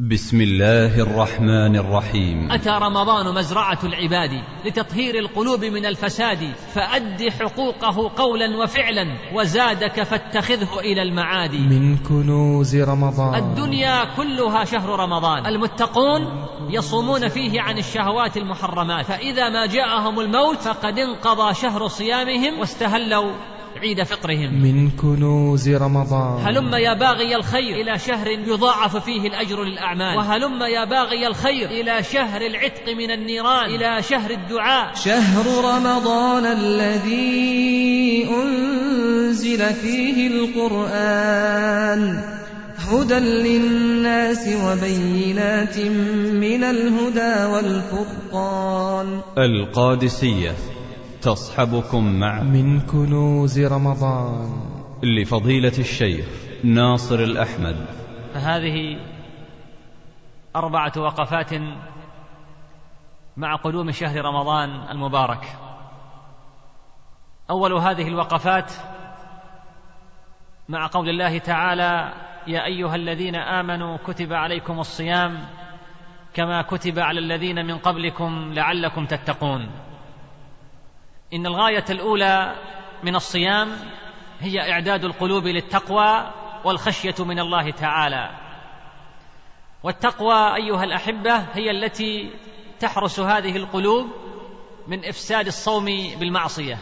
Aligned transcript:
بسم 0.00 0.40
الله 0.40 1.00
الرحمن 1.00 1.76
الرحيم. 1.76 2.52
أتى 2.52 2.70
رمضان 2.70 3.34
مزرعة 3.34 3.78
العباد 3.84 4.30
لتطهير 4.64 5.18
القلوب 5.18 5.64
من 5.64 5.86
الفساد 5.86 6.52
فأد 6.74 7.28
حقوقه 7.28 8.10
قولا 8.16 8.56
وفعلا 8.62 9.18
وزادك 9.34 10.02
فاتخذه 10.02 10.80
إلى 10.80 11.02
المعاد. 11.02 11.54
من 11.54 11.96
كنوز 11.96 12.76
رمضان. 12.76 13.34
الدنيا 13.34 14.04
كلها 14.16 14.64
شهر 14.64 15.00
رمضان. 15.00 15.46
المتقون 15.46 16.46
يصومون 16.70 17.28
فيه 17.28 17.60
عن 17.60 17.78
الشهوات 17.78 18.36
المحرمات. 18.36 19.06
فإذا 19.06 19.48
ما 19.48 19.66
جاءهم 19.66 20.20
الموت 20.20 20.58
فقد 20.58 20.98
انقضى 20.98 21.54
شهر 21.54 21.88
صيامهم 21.88 22.58
واستهلوا 22.58 23.32
عيد 23.76 24.02
فطرهم. 24.02 24.62
من 24.62 24.90
كنوز 24.90 25.68
رمضان. 25.68 26.46
هلم 26.46 26.74
يا 26.74 26.94
باغي 26.94 27.36
الخير 27.36 27.80
إلى 27.80 27.98
شهر 27.98 28.28
يضاعف 28.28 28.96
فيه 28.96 29.28
الأجر 29.28 29.64
للأعمال. 29.64 30.16
وهلم 30.16 30.62
يا 30.62 30.84
باغي 30.84 31.26
الخير 31.26 31.70
إلى 31.70 32.02
شهر 32.02 32.40
العتق 32.40 32.92
من 32.98 33.10
النيران. 33.10 33.70
إلى 33.70 34.02
شهر 34.02 34.30
الدعاء. 34.30 34.94
شهر 34.94 35.46
رمضان 35.64 36.46
الذي 36.46 38.28
أنزل 38.42 39.74
فيه 39.74 40.26
القرآن. 40.26 42.24
هدى 42.78 43.14
للناس 43.14 44.48
وبينات 44.48 45.78
من 46.34 46.64
الهدى 46.64 47.44
والفرقان. 47.44 49.20
القادسية. 49.38 50.73
تصحبكم 51.24 52.20
مع 52.20 52.42
من 52.42 52.80
كنوز 52.80 53.60
رمضان. 53.60 54.52
لفضيلة 55.02 55.72
الشيخ 55.78 56.26
ناصر 56.64 57.14
الأحمد. 57.14 57.86
فهذه 58.34 59.00
أربعة 60.56 60.92
وقفات 60.96 61.52
مع 63.36 63.56
قدوم 63.56 63.90
شهر 63.90 64.24
رمضان 64.24 64.70
المبارك. 64.90 65.44
أول 67.50 67.72
هذه 67.72 68.08
الوقفات 68.08 68.72
مع 70.68 70.86
قول 70.86 71.08
الله 71.08 71.38
تعالى 71.38 72.12
يا 72.46 72.64
أيها 72.64 72.94
الذين 72.96 73.36
آمنوا 73.36 73.96
كتب 73.96 74.32
عليكم 74.32 74.80
الصيام 74.80 75.38
كما 76.34 76.62
كتب 76.62 76.98
على 76.98 77.20
الذين 77.20 77.66
من 77.66 77.78
قبلكم 77.78 78.52
لعلكم 78.52 79.06
تتقون. 79.06 79.70
إن 81.32 81.46
الغاية 81.46 81.84
الأولى 81.90 82.54
من 83.02 83.16
الصيام 83.16 83.76
هي 84.40 84.72
إعداد 84.72 85.04
القلوب 85.04 85.46
للتقوى 85.46 86.30
والخشية 86.64 87.14
من 87.18 87.38
الله 87.38 87.70
تعالى. 87.70 88.30
والتقوى 89.82 90.56
أيها 90.56 90.84
الأحبة 90.84 91.36
هي 91.36 91.70
التي 91.70 92.30
تحرس 92.80 93.20
هذه 93.20 93.56
القلوب 93.56 94.06
من 94.86 95.04
إفساد 95.04 95.46
الصوم 95.46 95.84
بالمعصية. 96.20 96.78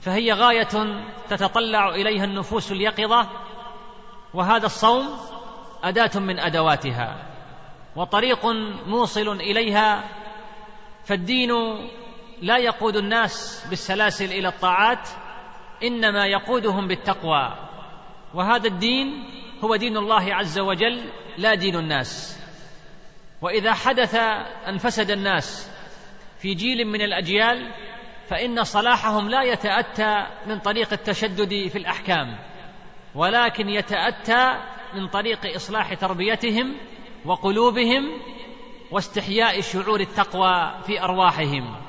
فهي 0.00 0.32
غاية 0.32 1.02
تتطلع 1.28 1.88
إليها 1.88 2.24
النفوس 2.24 2.72
اليقظة 2.72 3.28
وهذا 4.34 4.66
الصوم 4.66 5.06
أداة 5.84 6.10
من 6.20 6.38
أدواتها 6.38 7.26
وطريق 7.96 8.46
موصل 8.86 9.28
إليها 9.28 10.04
فالدين 11.04 11.50
لا 12.42 12.58
يقود 12.58 12.96
الناس 12.96 13.66
بالسلاسل 13.70 14.24
إلى 14.24 14.48
الطاعات 14.48 15.08
إنما 15.82 16.26
يقودهم 16.26 16.88
بالتقوى. 16.88 17.54
وهذا 18.34 18.68
الدين 18.68 19.24
هو 19.64 19.76
دين 19.76 19.96
الله 19.96 20.34
عز 20.34 20.58
وجل 20.58 21.10
لا 21.38 21.54
دين 21.54 21.76
الناس. 21.76 22.40
وإذا 23.42 23.72
حدث 23.72 24.14
ان 24.68 24.78
فسد 24.78 25.10
الناس 25.10 25.70
في 26.38 26.54
جيل 26.54 26.86
من 26.86 27.02
الأجيال 27.02 27.72
فإن 28.28 28.64
صلاحهم 28.64 29.28
لا 29.28 29.42
يتأتى 29.42 30.26
من 30.46 30.58
طريق 30.58 30.92
التشدد 30.92 31.68
في 31.68 31.78
الأحكام 31.78 32.38
ولكن 33.14 33.68
يتأتى 33.68 34.54
من 34.94 35.08
طريق 35.08 35.54
إصلاح 35.54 35.94
تربيتهم 35.94 36.76
وقلوبهم 37.24 38.20
واستحياء 38.90 39.60
شعور 39.60 40.00
التقوى 40.00 40.82
في 40.86 41.02
أرواحهم. 41.02 41.85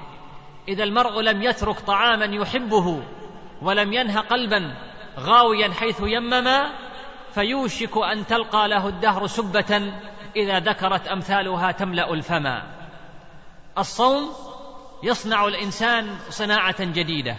إذا 0.68 0.84
المرء 0.84 1.22
لم 1.22 1.44
يترك 1.44 1.80
طعاما 1.80 2.26
يحبه 2.26 3.04
ولم 3.62 3.94
ينه 3.94 4.20
قلبا 4.20 4.76
غاويا 5.20 5.74
حيث 5.74 6.02
يمما 6.02 6.72
فيوشك 7.34 7.98
أن 7.98 8.26
تلقى 8.26 8.68
له 8.68 8.88
الدهر 8.88 9.28
سبة 9.28 9.94
إذا 10.36 10.60
ذكرت 10.60 11.08
أمثالها 11.08 11.72
تملأ 11.72 12.14
الفما 12.14 12.64
الصوم 13.78 14.34
يصنع 15.04 15.48
الإنسان 15.48 16.18
صناعة 16.30 16.84
جديدة 16.84 17.38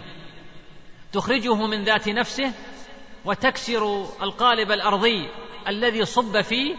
تخرجه 1.11 1.67
من 1.67 1.83
ذات 1.83 2.09
نفسه 2.09 2.51
وتكسر 3.25 4.05
القالب 4.21 4.71
الأرضي 4.71 5.29
الذي 5.67 6.05
صب 6.05 6.41
فيه 6.41 6.75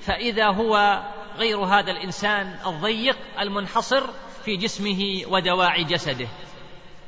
فإذا 0.00 0.46
هو 0.46 1.02
غير 1.36 1.58
هذا 1.58 1.90
الإنسان 1.90 2.56
الضيق 2.66 3.16
المنحصر 3.40 4.02
في 4.44 4.56
جسمه 4.56 5.22
ودواعي 5.28 5.84
جسده 5.84 6.28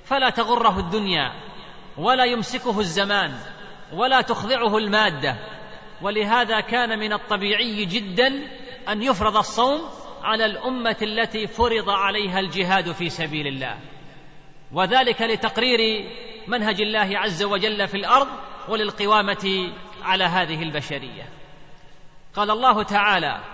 فلا 0.05 0.31
تغره 0.31 0.78
الدنيا 0.78 1.33
ولا 1.97 2.25
يمسكه 2.25 2.81
الزمان 2.81 3.34
ولا 3.93 4.21
تخضعه 4.21 4.78
المادة. 4.78 5.37
ولهذا 6.03 6.61
كان 6.61 6.99
من 6.99 7.12
الطبيعي 7.12 7.84
جدا 7.84 8.49
أن 8.89 9.03
يفرض 9.03 9.37
الصوم 9.37 9.81
على 10.22 10.45
الأمة 10.45 10.97
التي 11.03 11.47
فرض 11.47 11.91
عليها 11.91 12.41
الجهاد 12.41 12.93
في 12.93 13.11
سبيل 13.11 13.47
الله. 13.47 13.78
وذلك 14.72 15.22
لتقرير 15.22 16.11
منهج 16.47 16.81
الله 16.81 17.19
عز 17.19 17.43
وجل 17.43 17.89
في 17.89 17.97
الأرض 17.97 18.28
وللقوامة 18.69 19.72
على 20.03 20.25
هذه 20.25 20.62
البشرية. 20.62 21.28
قال 22.34 22.51
الله 22.51 22.83
تعالى 22.83 23.53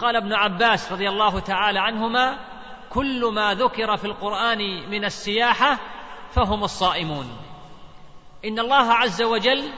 قال 0.00 0.16
ابن 0.16 0.32
عباس 0.32 0.92
رضي 0.92 1.08
الله 1.08 1.38
تعالى 1.38 1.78
عنهما 1.78 2.38
كل 2.90 3.24
ما 3.34 3.54
ذكر 3.54 3.96
في 3.96 4.04
القرآن 4.04 4.90
من 4.90 5.04
السياحة 5.04 5.78
فهم 6.30 6.64
الصائمون. 6.64 7.36
إن 8.44 8.58
الله 8.58 8.92
عز 8.92 9.22
وجل 9.22 9.70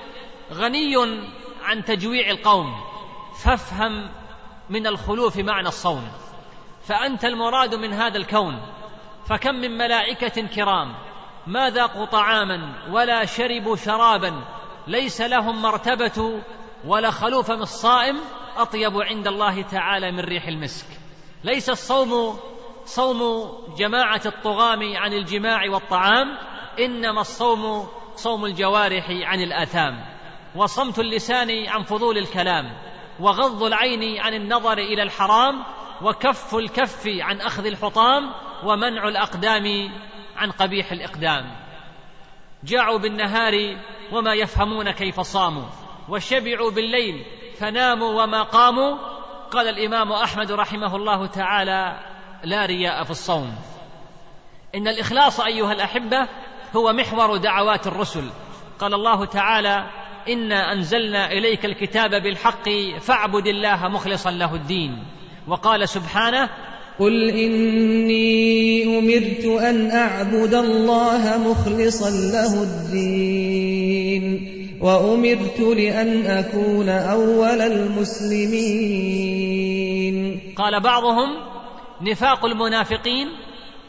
غني 0.52 0.96
عن 1.62 1.84
تجويع 1.84 2.30
القوم 2.30 2.74
فافهم 3.44 4.10
من 4.70 4.86
الخلوف 4.86 5.38
معنى 5.38 5.68
الصوم. 5.68 6.08
فأنت 6.82 7.24
المراد 7.24 7.74
من 7.74 7.92
هذا 7.92 8.18
الكون 8.18 8.60
فكم 9.26 9.54
من 9.54 9.78
ملائكة 9.78 10.46
كرام 10.46 10.94
ما 11.46 11.70
ذاقوا 11.70 12.06
طعاما 12.06 12.74
ولا 12.90 13.24
شربوا 13.24 13.76
شرابا 13.76 14.44
ليس 14.86 15.20
لهم 15.20 15.62
مرتبة 15.62 16.42
ولا 16.84 17.10
خلوف 17.10 17.50
من 17.50 17.62
الصائم 17.62 18.20
أطيب 18.56 19.02
عند 19.02 19.28
الله 19.28 19.62
تعالى 19.62 20.12
من 20.12 20.20
ريح 20.20 20.46
المسك. 20.46 20.86
ليس 21.44 21.70
الصوم 21.70 22.38
صوم 22.84 23.50
جماعة 23.78 24.20
الطغام 24.26 24.96
عن 24.96 25.12
الجماع 25.12 25.70
والطعام 25.70 26.38
إنما 26.78 27.20
الصوم 27.20 27.88
صوم 28.16 28.44
الجوارح 28.44 29.06
عن 29.10 29.40
الآثام. 29.40 30.04
وصمت 30.56 30.98
اللسان 30.98 31.68
عن 31.68 31.82
فضول 31.82 32.18
الكلام 32.18 32.76
وغض 33.20 33.62
العين 33.62 34.20
عن 34.20 34.34
النظر 34.34 34.78
إلى 34.78 35.02
الحرام 35.02 35.64
وكف 36.02 36.54
الكف 36.54 37.02
عن 37.06 37.40
أخذ 37.40 37.66
الحطام 37.66 38.34
ومنع 38.64 39.08
الأقدام 39.08 39.92
عن 40.36 40.50
قبيح 40.50 40.92
الإقدام. 40.92 41.56
جاعوا 42.64 42.98
بالنهار 42.98 43.76
وما 44.12 44.34
يفهمون 44.34 44.90
كيف 44.90 45.20
صاموا 45.20 45.66
وشبعوا 46.08 46.70
بالليل 46.70 47.24
فناموا 47.62 48.22
وما 48.22 48.42
قاموا 48.42 48.96
قال 49.50 49.68
الإمام 49.68 50.12
أحمد 50.12 50.52
رحمه 50.52 50.96
الله 50.96 51.26
تعالى 51.26 51.96
لا 52.44 52.66
رياء 52.66 53.04
في 53.04 53.10
الصوم. 53.10 53.54
إن 54.74 54.88
الإخلاص 54.88 55.40
أيها 55.40 55.72
الأحبة 55.72 56.28
هو 56.76 56.92
محور 56.92 57.36
دعوات 57.36 57.86
الرسل. 57.86 58.24
قال 58.78 58.94
الله 58.94 59.24
تعالى 59.24 59.86
إنا 60.28 60.72
أنزلنا 60.72 61.32
إليك 61.32 61.64
الكتاب 61.64 62.10
بالحق 62.10 62.68
فاعبد 63.00 63.46
الله 63.46 63.88
مخلصا 63.88 64.30
له 64.30 64.54
الدين. 64.54 65.04
وقال 65.48 65.88
سبحانه 65.88 66.48
قل 66.98 67.30
إني 67.30 68.98
أمرت 68.98 69.62
أن 69.62 69.90
أعبد 69.90 70.54
الله 70.54 71.38
مخلصا 71.38 72.10
له 72.10 72.62
الدين. 72.62 74.61
وأمرت 74.82 75.60
لأن 75.60 76.26
أكون 76.26 76.88
أول 76.88 77.60
المسلمين. 77.60 79.12
قال 80.56 80.80
بعضهم 80.80 81.28
نفاق 82.00 82.44
المنافقين 82.44 83.28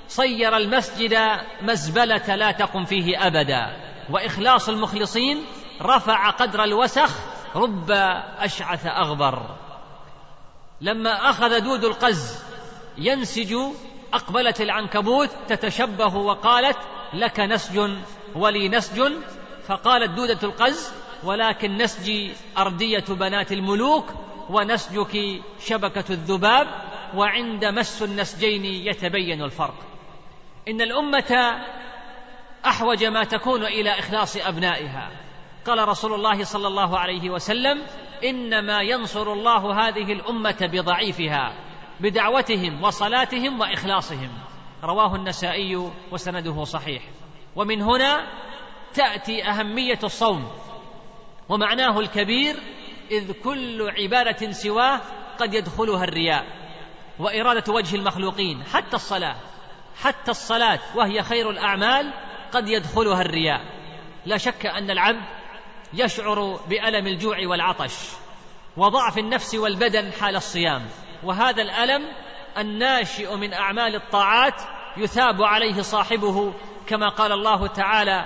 صير 0.07 0.57
المسجد 0.57 1.17
مزبلة 1.61 2.35
لا 2.35 2.51
تقم 2.51 2.85
فيه 2.85 3.27
أبدا 3.27 3.65
وإخلاص 4.09 4.69
المخلصين 4.69 5.37
رفع 5.81 6.29
قدر 6.29 6.63
الوسخ 6.63 7.19
رب 7.55 7.91
أشعث 8.39 8.85
أغبر. 8.85 9.55
لما 10.81 11.29
أخذ 11.29 11.59
دود 11.59 11.83
القز 11.83 12.43
ينسج 12.97 13.55
أقبلت 14.13 14.61
العنكبوت 14.61 15.29
تتشبه 15.47 16.15
وقالت 16.15 16.77
لك 17.13 17.39
نسج 17.39 17.89
ولي 18.35 18.69
نسج 18.69 19.11
فقالت 19.67 20.09
دودة 20.09 20.39
القز 20.43 20.93
ولكن 21.23 21.77
نسجي 21.77 22.33
أردية 22.57 23.05
بنات 23.09 23.51
الملوك 23.51 24.05
ونسجك 24.49 25.41
شبكة 25.59 26.05
الذباب 26.09 26.67
وعند 27.15 27.65
مس 27.65 28.03
النسجين 28.03 28.65
يتبين 28.65 29.41
الفرق. 29.41 29.75
إن 30.67 30.81
الأمة 30.81 31.61
أحوج 32.65 33.03
ما 33.03 33.23
تكون 33.23 33.63
إلى 33.63 33.99
إخلاص 33.99 34.37
أبنائها. 34.37 35.11
قال 35.65 35.87
رسول 35.87 36.13
الله 36.13 36.43
صلى 36.43 36.67
الله 36.67 36.99
عليه 36.99 37.29
وسلم 37.29 37.83
إنما 38.23 38.81
ينصر 38.81 39.33
الله 39.33 39.87
هذه 39.87 40.13
الأمة 40.13 40.69
بضعيفها 40.73 41.53
بدعوتهم 41.99 42.83
وصلاتهم 42.83 43.59
وإخلاصهم. 43.59 44.29
رواه 44.83 45.15
النسائي 45.15 45.91
وسنده 46.11 46.63
صحيح. 46.63 47.03
ومن 47.55 47.81
هنا 47.81 48.27
تأتي 48.93 49.43
أهمية 49.43 49.99
الصوم 50.03 50.51
ومعناه 51.49 51.99
الكبير 51.99 52.55
إذ 53.11 53.31
كل 53.31 53.91
عبادة 53.97 54.51
سواه 54.51 55.01
قد 55.39 55.53
يدخلها 55.53 56.03
الرياء 56.03 56.45
وإرادة 57.19 57.73
وجه 57.73 57.95
المخلوقين 57.95 58.63
حتى 58.63 58.95
الصلاة 58.95 59.35
حتى 60.01 60.31
الصلاة 60.31 60.79
وهي 60.95 61.23
خير 61.23 61.49
الأعمال 61.49 62.13
قد 62.51 62.67
يدخلها 62.67 63.21
الرياء. 63.21 63.61
لا 64.25 64.37
شك 64.37 64.65
أن 64.65 64.91
العبد 64.91 65.25
يشعر 65.93 66.59
بألم 66.69 67.07
الجوع 67.07 67.37
والعطش 67.47 67.93
وضعف 68.77 69.17
النفس 69.17 69.55
والبدن 69.55 70.11
حال 70.11 70.35
الصيام 70.35 70.85
وهذا 71.23 71.61
الألم 71.61 72.07
الناشئ 72.57 73.35
من 73.35 73.53
أعمال 73.53 73.95
الطاعات 73.95 74.61
يثاب 74.97 75.41
عليه 75.41 75.81
صاحبه 75.81 76.53
كما 76.87 77.09
قال 77.09 77.31
الله 77.31 77.67
تعالى 77.67 78.25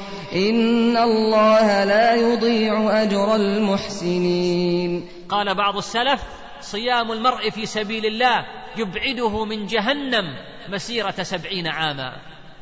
إن 0.35 0.97
الله 0.97 1.83
لا 1.83 2.15
يضيع 2.15 3.01
أجر 3.03 3.35
المحسنين. 3.35 5.09
قال 5.29 5.55
بعض 5.55 5.77
السلف 5.77 6.23
صيام 6.59 7.11
المرء 7.11 7.49
في 7.49 7.65
سبيل 7.65 8.05
الله 8.05 8.45
يبعده 8.77 9.45
من 9.45 9.65
جهنم 9.65 10.25
مسيرة 10.69 11.23
سبعين 11.23 11.67
عاما. 11.67 12.15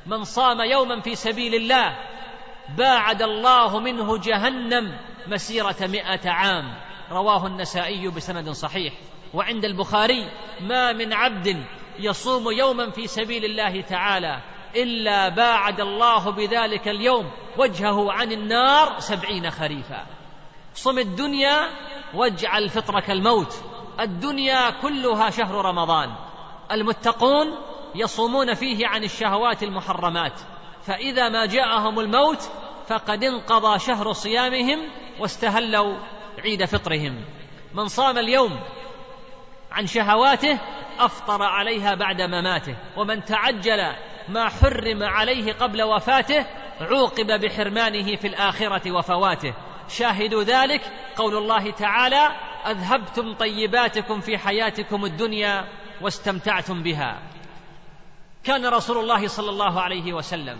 من 0.06 0.24
صام 0.24 0.62
يوما 0.62 1.01
في 1.01 1.16
سبيل 1.16 1.56
الله 1.56 1.98
باعد 2.77 3.21
الله 3.21 3.80
منه 3.80 4.18
جهنم 4.18 4.98
مسيرة 5.27 5.77
مئة 5.81 6.30
عام. 6.30 6.74
رواه 7.12 7.48
النسائي 7.48 8.07
بسند 8.07 8.50
صحيح. 8.50 8.94
وعند 9.33 9.65
البخاري 9.65 10.31
ما 10.62 10.94
من 10.94 11.13
عبد 11.13 11.57
يصوم 12.00 12.51
يوما 12.51 12.92
في 12.92 13.07
سبيل 13.07 13.45
الله 13.45 13.81
تعالى 13.81 14.42
إلا 14.75 15.30
باعد 15.30 15.80
الله 15.80 16.30
بذلك 16.30 16.88
اليوم 16.88 17.31
وجهه 17.57 18.12
عن 18.12 18.31
النار 18.31 19.00
سبعين 19.00 19.51
خريفا. 19.51 20.06
صم 20.74 21.00
الدنيا 21.00 21.69
واجعل 22.13 22.69
فطرك 22.69 23.12
الموت. 23.12 23.63
الدنيا 24.00 24.69
كلها 24.69 25.30
شهر 25.30 25.66
رمضان. 25.66 26.16
المتقون 26.71 27.48
يصومون 27.95 28.54
فيه 28.54 28.88
عن 28.88 29.04
الشهوات 29.04 29.63
المحرمات. 29.63 30.39
فإذا 30.83 31.30
ما 31.30 31.45
جاءهم 31.45 32.00
الموت 32.00 32.50
فقد 32.88 33.24
انقضى 33.24 33.80
شهر 33.80 34.13
صيامهم 34.13 34.80
واستهلوا 35.19 35.98
عيد 36.39 36.65
فطرهم. 36.65 37.25
من 37.74 37.88
صام 37.88 38.18
اليوم 38.18 38.60
عن 39.72 39.88
شهواته 39.88 40.60
أفطر 41.00 41.44
عليها 41.44 41.95
بعد 41.95 42.22
مماته. 42.22 42.75
ومن 42.98 43.25
تعجل 43.25 43.95
ما 44.30 44.50
حرم 44.50 45.04
عليه 45.04 45.54
قبل 45.54 45.84
وفاته 45.84 46.46
عوقب 46.81 47.42
بحرمانه 47.42 48.16
في 48.16 48.28
الآخرة 48.28 48.92
وفواته. 48.92 49.54
شاهد 49.88 50.34
ذلك؟ 50.34 50.81
قول 51.16 51.38
الله 51.38 51.72
تعالى 51.72 52.30
أذهبتم 52.68 53.34
طيباتكم 53.34 54.20
في 54.20 54.38
حياتكم 54.38 55.06
الدنيا 55.06 55.68
واستمتعتم 56.02 56.84
بها. 56.84 57.20
كان 58.44 58.66
رسول 58.66 58.98
الله 58.98 59.28
صلى 59.28 59.50
الله 59.50 59.81
عليه 59.81 60.14
وسلم 60.14 60.58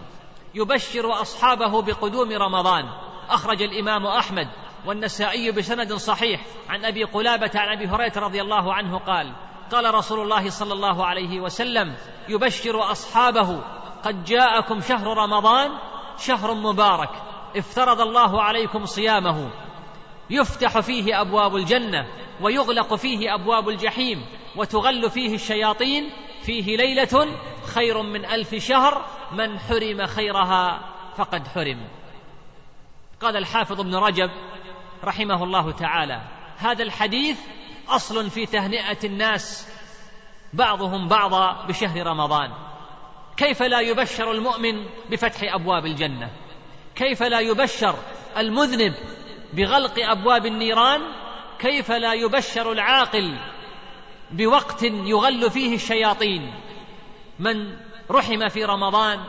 يبشر 0.56 1.22
أصحابه 1.22 1.82
بقدوم 1.82 2.32
رمضان. 2.32 2.86
أخرج 3.30 3.62
الإمام 3.62 4.06
أحمد 4.06 4.48
والنسائي 4.86 5.52
بسند 5.52 5.94
صحيح 5.94 6.42
عن 6.70 6.86
أبي 6.86 7.04
قلابة 7.04 7.52
عن 7.56 7.78
أبي 7.78 7.88
هريرة 7.88 8.20
رضي 8.20 8.42
الله 8.42 8.74
عنه 8.74 8.98
قال 8.98 9.34
قال 9.72 9.94
رسول 9.96 10.20
الله 10.20 10.50
صلى 10.50 10.74
الله 10.74 11.06
عليه 11.06 11.40
وسلم 11.40 11.96
يبشر 12.30 12.92
أصحابه 12.92 13.62
قد 14.04 14.24
جاءكم 14.24 14.82
شهر 14.82 15.18
رمضان 15.18 15.72
شهر 16.18 16.54
مبارك 16.54 17.10
افترض 17.56 18.02
الله 18.02 18.42
عليكم 18.42 18.86
صيامه. 18.86 19.50
يفتح 20.30 20.80
فيه 20.80 21.22
أبواب 21.22 21.56
الجنة 21.56 22.08
ويغلق 22.42 22.96
فيه 22.96 23.36
أبواب 23.36 23.70
الجحيم 23.70 24.26
وتغل 24.56 25.10
فيه 25.10 25.36
الشياطين 25.36 26.10
فيه 26.42 26.78
ليلة 26.78 27.28
خير 27.64 28.02
من 28.02 28.26
ألف 28.26 28.56
شهر 28.56 29.06
من 29.32 29.60
حرم 29.60 30.06
خيرها 30.06 30.80
فقد 31.16 31.48
حرم. 31.48 31.88
قال 33.22 33.38
الحافظ 33.38 33.80
ابن 33.80 33.96
رجب 33.96 34.30
رحمه 35.04 35.44
الله 35.44 35.72
تعالى 35.72 36.22
هذا 36.58 36.84
الحديث 36.84 37.40
أصل 37.96 38.30
في 38.30 38.46
تهنئة 38.46 38.98
الناس 39.04 39.68
بعضهم 40.54 41.08
بعضا 41.08 41.66
بشهر 41.68 42.08
رمضان. 42.08 42.52
كيف 43.38 43.62
لا 43.64 43.80
يبشر 43.80 44.32
المؤمن 44.32 44.86
بفتح 45.10 45.54
أبواب 45.54 45.86
الجنة؟ 45.86 46.30
كيف 46.96 47.24
لا 47.24 47.40
يبشر 47.40 47.96
المذنب 48.38 48.94
بغلق 49.54 49.94
أبواب 49.98 50.46
النيران؟ 50.46 51.02
كيف 51.60 51.92
لا 51.92 52.14
يبشر 52.14 52.72
العاقل 52.72 53.40
بوقت 54.32 54.84
يغل 54.84 55.52
فيه 55.52 55.76
الشياطين؟ 55.76 56.54
من 57.40 57.78
رحم 58.12 58.50
في 58.50 58.66
رمضان 58.66 59.20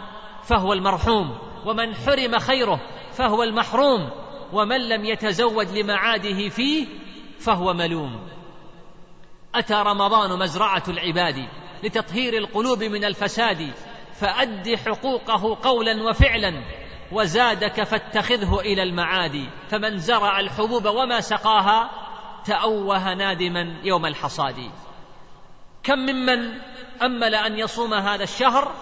فهو 0.44 0.72
المرحوم 0.72 1.38
ومن 1.66 1.94
حرم 1.94 2.38
خيره 2.38 2.80
فهو 3.12 3.42
المحروم 3.42 4.10
ومن 4.52 4.88
لم 4.88 5.04
يتزود 5.04 5.78
لمعاده 5.78 6.48
فيه 6.48 6.86
فهو 7.38 7.72
ملوم. 7.72 8.20
أتى 9.54 9.74
رمضان 9.74 10.38
مزرعة 10.38 10.82
العباد 10.88 11.48
لتطهير 11.82 12.36
القلوب 12.36 12.82
من 12.82 13.04
الفساد 13.04 13.72
فأد 14.14 14.74
حقوقه 14.86 15.58
قولا 15.62 16.02
وفعلا 16.02 16.62
وزادك 17.12 17.82
فاتخذه 17.82 18.60
إلى 18.60 18.82
المعاد. 18.82 19.48
فمن 19.70 19.98
زرع 19.98 20.40
الحبوب 20.40 20.86
وما 20.86 21.20
سقاها 21.20 21.90
تأوه 22.44 23.14
نادما 23.14 23.80
يوم 23.84 24.06
الحصاد. 24.06 24.70
كم 25.82 25.98
ممن 25.98 26.60
أمل 27.02 27.34
أن 27.34 27.58
يصوم 27.58 27.94
هذا 27.94 28.22
الشهر 28.22 28.72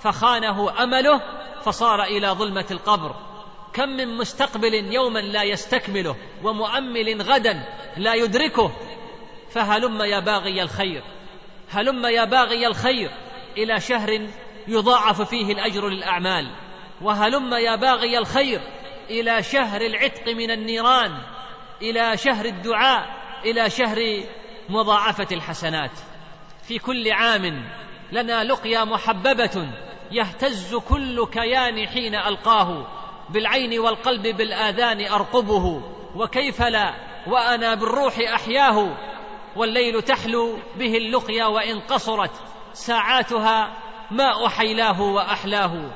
فخانه 0.00 0.82
أمله 0.82 1.20
فصار 1.62 2.02
إلى 2.02 2.28
ظلمة 2.28 2.66
القبر. 2.70 3.14
كم 3.72 3.88
من 3.88 4.16
مستقبل 4.16 4.74
يوما 4.74 5.18
لا 5.18 5.42
يستكمله 5.42 6.16
ومؤمل 6.42 7.22
غدا 7.22 7.64
لا 7.96 8.14
يدركه. 8.14 8.72
فهلم 9.50 10.02
يا 10.02 10.20
باغي 10.20 10.62
الخير 10.62 11.02
هلم 11.70 12.06
يا 12.06 12.24
باغي 12.24 12.66
الخير 12.66 13.10
إلى 13.56 13.80
شهر 13.80 14.28
يضاعف 14.68 15.22
فيه 15.22 15.52
الأجر 15.52 15.88
للأعمال 15.88 16.50
وهلم 17.02 17.54
يا 17.54 17.76
باغي 17.76 18.18
الخير 18.18 18.60
إلى 19.10 19.42
شهر 19.42 19.80
العتق 19.80 20.28
من 20.28 20.50
النيران 20.50 21.18
إلى 21.82 22.16
شهر 22.16 22.44
الدعاء 22.44 23.20
إلى 23.44 23.70
شهر 23.70 24.24
مضاعفة 24.68 25.26
الحسنات. 25.32 25.90
في 26.62 26.78
كل 26.78 27.12
عام 27.12 27.64
لنا 28.12 28.44
لقيا 28.44 28.84
محببة 28.84 29.68
يهتز 30.12 30.74
كل 30.74 31.26
كيان 31.26 31.88
حين 31.88 32.14
ألقاه 32.14 32.86
بالعين 33.30 33.78
والقلب 33.78 34.22
بالآذان 34.22 35.06
أرقبه 35.06 35.82
وكيف 36.16 36.62
لا 36.62 36.94
وأنا 37.26 37.74
بالروح 37.74 38.18
أحياه 38.34 38.96
والليل 39.56 40.02
تحلو 40.02 40.58
به 40.78 40.96
اللقيا 40.96 41.46
وإن 41.46 41.80
قصرت 41.80 42.30
ساعاتها 42.72 43.76
ما 44.10 44.46
أحيلاه 44.46 45.00
وأحلاه. 45.00 45.90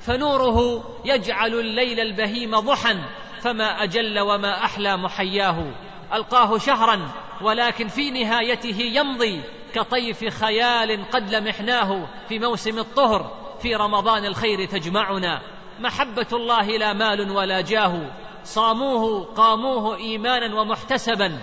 فنوره 0.00 0.84
يجعل 1.04 1.54
الليل 1.54 2.00
البهيم 2.00 2.60
ضحى 2.60 2.94
فما 3.40 3.82
أجل 3.82 4.20
وما 4.20 4.64
أحلى 4.64 4.96
محياه. 4.96 5.74
ألقاه 6.12 6.58
شهرا 6.58 7.08
ولكن 7.42 7.88
في 7.88 8.10
نهايته 8.10 8.80
يمضي 8.80 9.42
كطيف 9.74 10.24
خيال 10.24 11.10
قد 11.10 11.34
لمحناه 11.34 12.08
في 12.28 12.38
موسم 12.38 12.78
الطهر 12.78 13.30
في 13.62 13.74
رمضان 13.74 14.24
الخير 14.24 14.64
تجمعنا. 14.64 15.42
محبة 15.80 16.26
الله 16.32 16.66
لا 16.66 16.92
مال 16.92 17.30
ولا 17.30 17.60
جاه 17.60 18.10
صاموه 18.44 19.24
قاموه 19.24 19.96
إيمانا 19.96 20.60
ومحتسبا. 20.60 21.40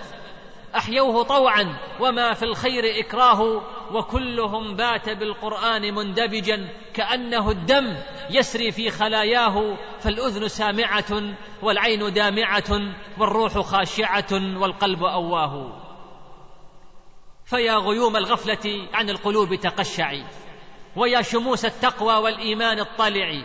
أحيوه 0.75 1.23
طوعا 1.23 1.77
وما 1.99 2.33
في 2.33 2.43
الخير 2.43 2.99
إكراه 2.99 3.61
وكلهم 3.91 4.75
بات 4.75 5.09
بالقرآن 5.09 5.93
مندبجا 5.93 6.69
كأنه 6.93 7.51
الدم 7.51 7.97
يسري 8.29 8.71
في 8.71 8.89
خلاياه 8.89 9.77
فالأذن 9.99 10.47
سامعة 10.47 11.23
والعين 11.61 12.13
دامعة 12.13 12.81
والروح 13.19 13.59
خاشعة 13.59 14.33
والقلب 14.33 15.03
أواه. 15.03 15.79
فيا 17.45 17.75
غيوم 17.75 18.15
الغفلة 18.17 18.87
عن 18.93 19.09
القلوب 19.09 19.55
تقشعي 19.55 20.23
ويا 20.95 21.21
شموس 21.21 21.65
التقوى 21.65 22.15
والإيمان 22.15 22.79
اطلعي 22.79 23.43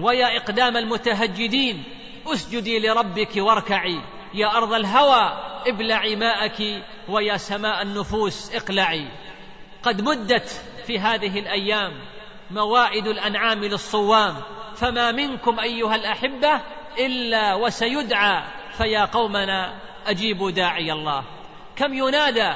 ويا 0.00 0.36
إقدام 0.36 0.76
المتهجدين 0.76 1.84
أسجدي 2.26 2.78
لربك 2.78 3.36
واركعي 3.36 4.00
يا 4.34 4.56
أرض 4.56 4.72
الهوى 4.72 5.53
ابلعي 5.66 6.16
ماءك 6.16 6.84
ويا 7.08 7.36
سماء 7.36 7.82
النفوس 7.82 8.54
اقلعي. 8.54 9.08
قد 9.82 10.00
مدت 10.00 10.62
في 10.86 10.98
هذه 10.98 11.38
الأيام 11.38 11.92
موائد 12.50 13.06
الأنعام 13.06 13.64
للصوام 13.64 14.36
فما 14.76 15.12
منكم 15.12 15.60
أيها 15.60 15.94
الأحبة 15.94 16.60
إلا 16.98 17.54
وسيدعى 17.54 18.44
فيا 18.78 19.04
قومنا 19.04 19.80
أجيبوا 20.06 20.50
داعي 20.50 20.92
الله. 20.92 21.24
كم 21.76 21.94
ينادى 21.94 22.52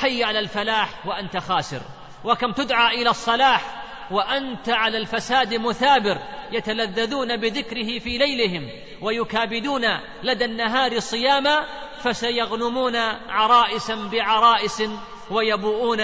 حي 0.00 0.24
على 0.24 0.38
الفلاح 0.38 1.06
وأنت 1.06 1.36
خاسر 1.36 1.80
وكم 2.24 2.52
تدعى 2.52 3.02
إلى 3.02 3.10
الصلاح 3.10 3.87
وأنت 4.10 4.68
على 4.68 4.98
الفساد 4.98 5.54
مثابر 5.54 6.18
يتلذذون 6.52 7.36
بذكره 7.36 7.98
في 7.98 8.18
ليلهم 8.18 8.68
ويكابدون 9.02 9.84
لدى 10.22 10.44
النهار 10.44 10.98
صياما 10.98 11.66
فسيغنمون 12.02 12.96
عرائسا 13.28 14.08
بعرائس 14.12 14.82
ويبوؤون 15.30 16.00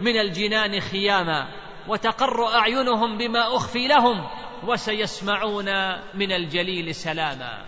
من 0.00 0.20
الجنان 0.20 0.80
خياما. 0.80 1.48
وتقر 1.88 2.54
أعينهم 2.54 3.18
بما 3.18 3.56
أخفي 3.56 3.88
لهم 3.88 4.28
وسيسمعون 4.66 5.66
من 6.14 6.32
الجليل 6.32 6.94
سلاما. 6.94 7.64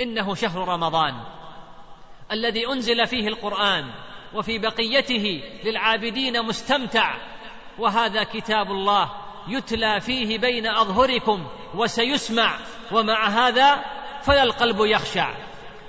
إنه 0.00 0.34
شهر 0.34 0.68
رمضان 0.68 1.14
الذي 2.32 2.68
أنزل 2.68 3.06
فيه 3.06 3.28
القرآن 3.28 3.84
وفي 4.34 4.58
بقيته 4.58 5.42
للعابدين 5.64 6.42
مستمتع 6.42 7.14
وهذا 7.78 8.24
كتاب 8.24 8.70
الله 8.70 9.10
يتلى 9.48 10.00
فيه 10.00 10.38
بين 10.38 10.66
أظهركم 10.66 11.46
وسيسمع 11.74 12.56
ومع 12.92 13.28
هذا 13.28 13.84
فلا 14.22 14.42
القلب 14.42 14.76
يخشع 14.80 15.34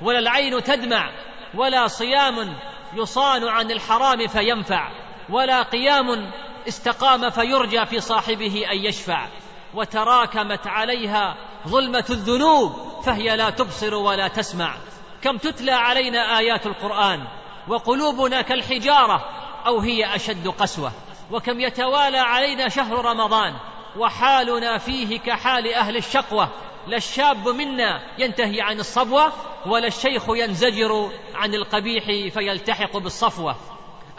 ولا 0.02 0.20
العين 0.20 0.64
تدمع 0.64 1.12
ولا 1.56 1.88
صيام 1.88 2.56
يصان 2.94 3.48
عن 3.48 3.72
الحرام 3.72 4.28
فينفع 4.28 4.92
ولا 5.30 5.62
قيام 5.62 6.32
استقام 6.68 7.30
فيرجى 7.30 7.86
في 7.86 8.00
صاحبه 8.00 8.66
أن 8.72 8.78
يشفع 8.78 9.28
وتراكمت 9.74 10.68
عليها 10.68 11.36
ظلمة 11.68 12.06
الذنوب 12.10 13.02
فهي 13.06 13.38
لا 13.38 13.50
تبصر 13.50 13.96
ولا 13.96 14.28
تسمع. 14.28 14.76
كم 15.22 15.38
تتلى 15.38 15.72
علينا 15.72 16.38
آيات 16.40 16.66
القرآن 16.66 17.28
وقلوبنا 17.68 18.42
كالحجارة 18.42 19.26
أو 19.68 19.80
هي 19.80 20.16
أشد 20.16 20.48
قسوة. 20.48 20.92
وكم 21.32 21.60
يتوالى 21.60 22.18
علينا 22.18 22.70
شهر 22.70 23.06
رمضان 23.06 23.54
وحالنا 23.98 24.78
فيه 24.78 25.20
كحال 25.20 25.74
أهل 25.74 25.98
الشقوة 25.98 26.50
لا 26.88 26.98
الشاب 26.98 27.48
منا 27.48 28.02
ينتهي 28.18 28.62
عن 28.62 28.80
الصبوة 28.80 29.32
ولا 29.66 29.88
الشيخ 29.88 30.24
ينزجر 30.30 31.12
عن 31.36 31.54
القبيح 31.54 32.34
فيلتحق 32.34 32.98
بالصفوة. 32.98 33.56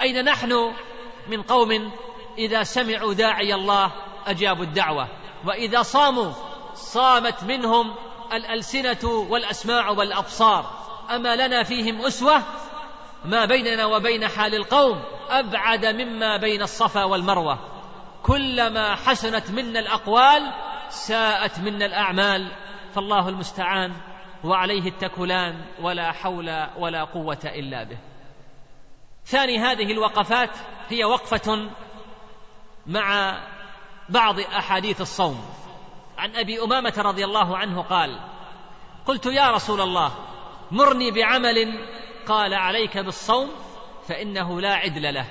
أين 0.00 0.24
نحن 0.24 0.72
من 1.28 1.42
قوم 1.42 1.92
إذا 2.38 2.62
سمعوا 2.62 3.14
داعي 3.14 3.54
الله 3.54 3.92
أجابوا 4.26 4.64
الدعوة 4.64 5.08
وإذا 5.46 5.82
صاموا 5.82 6.32
صامت 6.74 7.44
منهم 7.44 7.94
الألسنة 8.32 9.26
والأسماع 9.28 9.90
والأبصار. 9.90 10.70
أما 11.10 11.36
لنا 11.36 11.62
فيهم 11.62 12.06
أسوة 12.06 12.42
ما 13.24 13.44
بيننا 13.44 13.86
وبين 13.86 14.28
حال 14.28 14.54
القوم 14.54 15.02
أبعد 15.30 15.86
مما 15.86 16.36
بين 16.36 16.62
الصفا 16.62 17.04
والمروة. 17.04 17.58
كلما 18.22 18.94
حسنت 18.94 19.50
منا 19.50 19.80
الأقوال 19.80 20.52
ساءت 20.88 21.58
منا 21.58 21.86
الأعمال. 21.86 22.52
فالله 22.94 23.28
المستعان 23.28 23.92
وعليه 24.44 24.88
التكلان 24.88 25.64
ولا 25.80 26.12
حول 26.12 26.66
ولا 26.78 27.04
قوة 27.04 27.40
إلا 27.44 27.84
به. 27.84 27.98
ثاني 29.26 29.58
هذه 29.58 29.92
الوقفات 29.92 30.50
هي 30.88 31.04
وقفة 31.04 31.70
مع 32.86 33.38
بعض 34.08 34.40
أحاديث 34.40 35.00
الصوم. 35.00 35.44
عن 36.18 36.36
أبي 36.36 36.62
أمامة 36.62 36.94
رضي 36.98 37.24
الله 37.24 37.56
عنه 37.56 37.82
قال 37.82 38.20
قلت 39.06 39.26
يا 39.26 39.50
رسول 39.50 39.80
الله 39.80 40.12
مرني 40.70 41.10
بعمل 41.10 41.78
قال 42.26 42.54
عليك 42.54 42.98
بالصوم 42.98 43.50
فإنه 44.08 44.60
لا 44.60 44.74
عدل 44.74 45.14
له. 45.14 45.26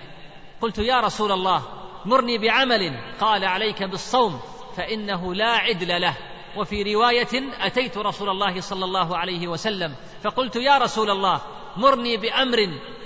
قلت 0.61 0.77
يا 0.77 0.99
رسول 0.99 1.31
الله 1.31 1.63
مرني 2.05 2.37
بعمل 2.37 2.99
قال 3.19 3.45
عليك 3.45 3.83
بالصوم 3.83 4.39
فإنه 4.77 5.33
لا 5.33 5.49
عدل 5.49 6.01
له. 6.01 6.17
وفي 6.57 6.93
رواية 6.93 7.43
أتيت 7.59 7.97
رسول 7.97 8.29
الله 8.29 8.61
صلى 8.61 8.85
الله 8.85 9.17
عليه 9.17 9.47
وسلم 9.47 9.95
فقلت 10.23 10.55
يا 10.55 10.77
رسول 10.77 11.09
الله 11.09 11.41
مرني 11.77 12.17
بأمر 12.17 12.57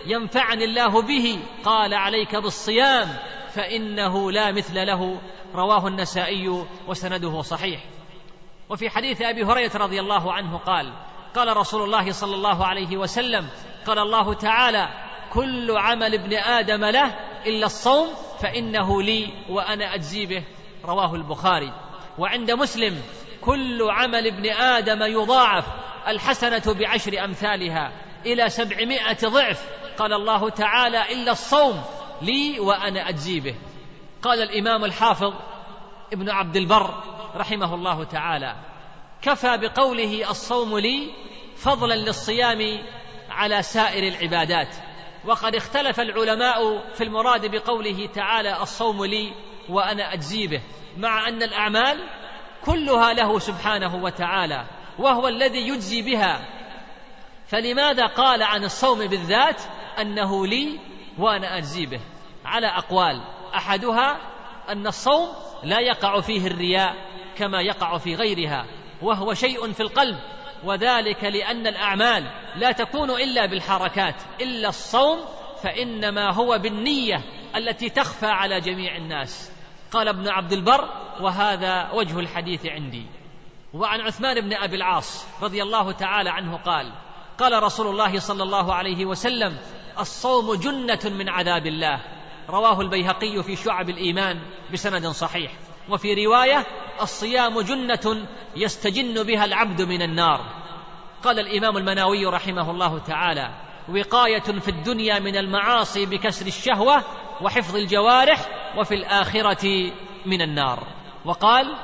ينفعني 0.05 0.63
الله 0.65 1.01
به 1.01 1.39
قال 1.63 1.93
عليك 1.93 2.35
بالصيام 2.35 3.17
فإنه 3.53 4.31
لا 4.31 4.51
مثل 4.51 4.87
له. 4.87 5.21
رواه 5.55 5.87
النسائي 5.87 6.65
وسنده 6.87 7.41
صحيح. 7.41 7.83
وفي 8.69 8.89
حديث 8.89 9.21
أبي 9.21 9.43
هريرة 9.43 9.77
رضي 9.77 9.99
الله 9.99 10.33
عنه 10.33 10.57
قال 10.57 10.93
قال 11.35 11.57
رسول 11.57 11.83
الله 11.83 12.11
صلى 12.11 12.35
الله 12.35 12.65
عليه 12.65 12.97
وسلم 12.97 13.49
قال 13.85 13.99
الله 13.99 14.33
تعالى 14.33 14.89
كل 15.33 15.77
عمل 15.77 16.13
ابن 16.13 16.33
آدم 16.33 16.85
له 16.85 17.15
إلا 17.45 17.65
الصوم 17.65 18.07
فإنه 18.41 19.01
لي 19.01 19.29
وأنا 19.49 19.95
أجزي 19.95 20.25
به. 20.25 20.43
رواه 20.85 21.15
البخاري. 21.15 21.73
وعند 22.17 22.51
مسلم 22.51 23.01
كل 23.41 23.89
عمل 23.89 24.27
ابن 24.27 24.49
آدم 24.49 25.03
يضاعف 25.03 25.65
الحسنة 26.07 26.73
بعشر 26.79 27.23
أمثالها 27.23 27.91
إلى 28.25 28.49
سبعمائة 28.49 29.17
ضعف. 29.27 29.69
قال 29.97 30.13
الله 30.13 30.49
تعالى 30.49 31.13
إلا 31.13 31.31
الصوم 31.31 31.81
لي 32.21 32.59
وأنا 32.59 33.09
أجزي 33.09 33.39
به. 33.39 33.55
قال 34.21 34.41
الإمام 34.41 34.85
الحافظ 34.85 35.33
ابن 36.13 36.29
عبد 36.29 36.55
البر 36.55 37.03
رحمه 37.35 37.75
الله 37.75 38.03
تعالى 38.03 38.55
كفى 39.21 39.57
بقوله 39.57 40.29
الصوم 40.29 40.79
لي 40.79 41.11
فضلا 41.57 41.93
للصيام 41.93 42.79
على 43.29 43.61
سائر 43.61 44.07
العبادات. 44.07 44.75
وقد 45.27 45.55
اختلف 45.55 45.99
العلماء 45.99 46.91
في 46.93 47.03
المراد 47.03 47.51
بقوله 47.51 48.05
تعالى 48.05 48.61
الصوم 48.61 49.05
لي 49.05 49.33
وأنا 49.69 50.13
أجزي 50.13 50.47
به 50.47 50.61
مع 50.97 51.27
أن 51.27 51.43
الأعمال 51.43 52.03
كلها 52.65 53.13
له 53.13 53.39
سبحانه 53.39 53.95
وتعالى 53.95 54.65
وهو 54.99 55.27
الذي 55.27 55.67
يجزي 55.67 56.01
بها. 56.01 56.47
فلماذا 57.47 58.05
قال 58.05 58.43
عن 58.43 58.63
الصوم 58.63 58.99
بالذات 59.07 59.61
أنه 60.01 60.47
لي 60.47 60.79
وأنا 61.17 61.57
أجزي 61.57 61.85
به؟ 61.85 62.01
على 62.45 62.67
أقوال. 62.67 63.21
أحدها 63.55 64.17
أن 64.69 64.87
الصوم 64.87 65.27
لا 65.63 65.79
يقع 65.79 66.21
فيه 66.21 66.47
الرياء 66.47 66.95
كما 67.37 67.61
يقع 67.61 67.97
في 67.97 68.15
غيرها 68.15 68.65
وهو 69.01 69.33
شيء 69.33 69.71
في 69.71 69.79
القلب. 69.79 70.17
وذلك 70.63 71.23
لأن 71.23 71.67
الأعمال 71.67 72.31
لا 72.55 72.71
تكون 72.71 73.11
إلا 73.11 73.45
بالحركات 73.45 74.15
إلا 74.41 74.69
الصوم 74.69 75.19
فإنما 75.63 76.33
هو 76.33 76.57
بالنية 76.57 77.23
التي 77.55 77.89
تخفى 77.89 78.25
على 78.25 78.61
جميع 78.61 78.95
الناس. 78.95 79.51
قال 79.91 80.07
ابن 80.07 80.27
عبد 80.27 80.53
البر 80.53 80.89
وهذا 81.21 81.91
وجه 81.91 82.19
الحديث 82.19 82.65
عندي. 82.65 83.05
وعن 83.73 84.01
عثمان 84.01 84.41
بن 84.41 84.53
أبي 84.53 84.75
العاص 84.75 85.25
رضي 85.41 85.63
الله 85.63 85.91
تعالى 85.91 86.29
عنه 86.29 86.57
قال 86.57 86.93
قال 87.37 87.63
رسول 87.63 87.87
الله 87.87 88.19
صلى 88.19 88.43
الله 88.43 88.73
عليه 88.73 89.05
وسلم 89.05 89.57
الصوم 89.99 90.55
جنة 90.55 90.99
من 91.05 91.29
عذاب 91.29 91.67
الله. 91.67 92.01
رواه 92.49 92.81
البيهقي 92.81 93.43
في 93.43 93.55
شعب 93.55 93.89
الإيمان 93.89 94.41
بسند 94.73 95.07
صحيح. 95.07 95.51
وفي 95.89 96.25
رواية 96.25 96.65
الصيام 97.01 97.61
جنة 97.61 98.27
يستجن 98.55 99.23
بها 99.23 99.45
العبد 99.45 99.81
من 99.81 100.01
النار. 100.01 100.45
قال 101.23 101.39
الإمام 101.39 101.77
المناوي 101.77 102.25
رحمه 102.25 102.71
الله 102.71 102.99
تعالى 102.99 103.49
وقاية 103.89 104.39
في 104.39 104.67
الدنيا 104.67 105.19
من 105.19 105.37
المعاصي 105.37 106.05
بكسر 106.05 106.45
الشهوة 106.45 107.03
وحفظ 107.41 107.75
الجوارح 107.75 108.39
وفي 108.77 108.95
الآخرة 108.95 109.91
من 110.25 110.41
النار. 110.41 110.87
وقال 111.25 111.75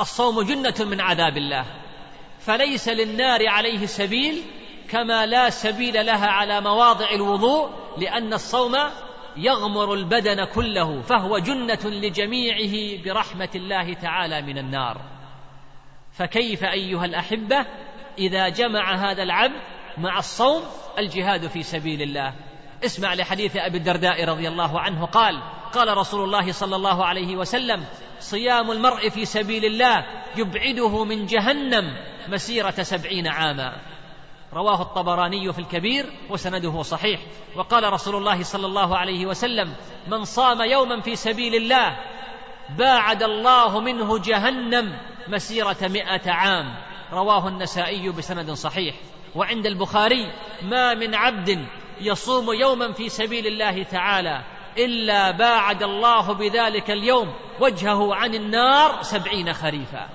الصوم 0.00 0.42
جنة 0.42 0.74
من 0.80 1.00
عذاب 1.00 1.36
الله. 1.36 1.64
فليس 2.40 2.88
للنار 2.88 3.48
عليه 3.48 3.86
سبيل 3.86 4.42
كما 4.90 5.26
لا 5.26 5.50
سبيل 5.50 6.06
لها 6.06 6.26
على 6.26 6.60
مواضع 6.60 7.10
الوضوء 7.10 7.70
لأن 7.98 8.32
الصوم 8.32 8.76
يغمر 9.38 9.94
البدن 9.94 10.44
كله 10.44 11.00
فهو 11.00 11.38
جنة 11.38 11.78
لجميعه 11.84 13.04
برحمة 13.04 13.48
الله 13.54 13.94
تعالى 13.94 14.42
من 14.42 14.58
النار. 14.58 15.00
فكيف 16.12 16.64
أيها 16.64 17.04
الأحبة 17.04 17.66
إذا 18.18 18.48
جمع 18.48 19.10
هذا 19.10 19.22
العبد 19.22 19.60
مع 19.98 20.18
الصوم 20.18 20.62
الجهاد 20.98 21.46
في 21.46 21.62
سبيل 21.62 22.02
الله؟ 22.02 22.34
اسمع 22.84 23.14
لحديث 23.14 23.56
أبي 23.56 23.78
الدرداء 23.78 24.24
رضي 24.24 24.48
الله 24.48 24.80
عنه 24.80 25.06
قال 25.06 25.42
قال 25.72 25.96
رسول 25.96 26.24
الله 26.24 26.52
صلى 26.52 26.76
الله 26.76 27.06
عليه 27.06 27.36
وسلم 27.36 27.84
صيام 28.20 28.70
المرء 28.70 29.08
في 29.08 29.24
سبيل 29.24 29.64
الله 29.64 30.06
يبعده 30.36 31.04
من 31.04 31.26
جهنم 31.26 31.96
مسيرة 32.28 32.70
سبعين 32.70 33.28
عاما. 33.28 33.76
رواه 34.52 34.82
الطبراني 34.82 35.52
في 35.52 35.58
الكبير 35.58 36.06
وسنده 36.30 36.82
صحيح. 36.82 37.20
وقال 37.56 37.92
رسول 37.92 38.16
الله 38.16 38.42
صلى 38.42 38.66
الله 38.66 38.96
عليه 38.96 39.26
وسلم 39.26 39.74
من 40.08 40.24
صام 40.24 40.62
يوما 40.62 41.00
في 41.00 41.16
سبيل 41.16 41.54
الله 41.54 41.98
باعد 42.78 43.22
الله 43.22 43.80
منه 43.80 44.18
جهنم 44.18 44.98
مسيرة 45.28 45.76
مئة 45.82 46.30
عام 46.30 46.74
رواه 47.12 47.48
النسائي 47.48 48.10
بسند 48.10 48.50
صحيح. 48.50 48.94
وعند 49.34 49.66
البخاري 49.66 50.32
ما 50.62 50.94
من 50.94 51.14
عبد 51.14 51.66
يصوم 52.00 52.52
يوما 52.52 52.92
في 52.92 53.08
سبيل 53.08 53.46
الله 53.46 53.82
تعالى 53.82 54.44
إلا 54.78 55.30
باعد 55.30 55.82
الله 55.82 56.32
بذلك 56.32 56.90
اليوم 56.90 57.34
وجهه 57.60 58.14
عن 58.14 58.34
النار 58.34 59.02
سبعين 59.02 59.52
خريفا 59.52 60.08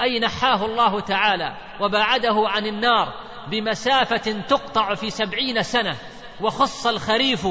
أي 0.00 0.18
نحاه 0.18 0.64
الله 0.64 1.00
تعالى 1.00 1.56
وباعده 1.80 2.48
عن 2.48 2.66
النار 2.66 3.12
بمسافة 3.46 4.40
تقطع 4.48 4.94
في 4.94 5.10
سبعين 5.10 5.62
سنة 5.62 5.96
وخص 6.40 6.86
الخريف 6.86 7.46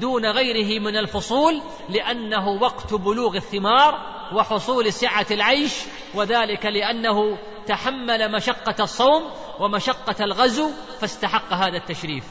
دون 0.00 0.26
غيره 0.26 0.80
من 0.80 0.96
الفصول 0.96 1.62
لأنه 1.88 2.48
وقت 2.48 2.94
بلوغ 2.94 3.36
الثمار 3.36 4.14
وحصول 4.32 4.92
سعة 4.92 5.26
العيش 5.30 5.74
وذلك 6.14 6.66
لأنه 6.66 7.38
تحمل 7.66 8.32
مشقة 8.32 8.84
الصوم 8.84 9.22
ومشقة 9.60 10.24
الغزو 10.24 10.70
فاستحق 11.00 11.52
هذا 11.52 11.76
التشريف. 11.76 12.24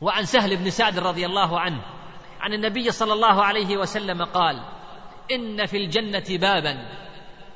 وعن 0.00 0.24
سهل 0.24 0.56
بن 0.56 0.70
سعد 0.70 0.98
رضي 0.98 1.26
الله 1.26 1.60
عنه 1.60 1.82
عن 2.40 2.52
النبي 2.52 2.90
صلى 2.90 3.12
الله 3.12 3.44
عليه 3.44 3.76
وسلم 3.76 4.24
قال 4.24 4.62
إن 5.32 5.66
في 5.66 5.76
الجنة 5.76 6.24
بابا 6.28 6.88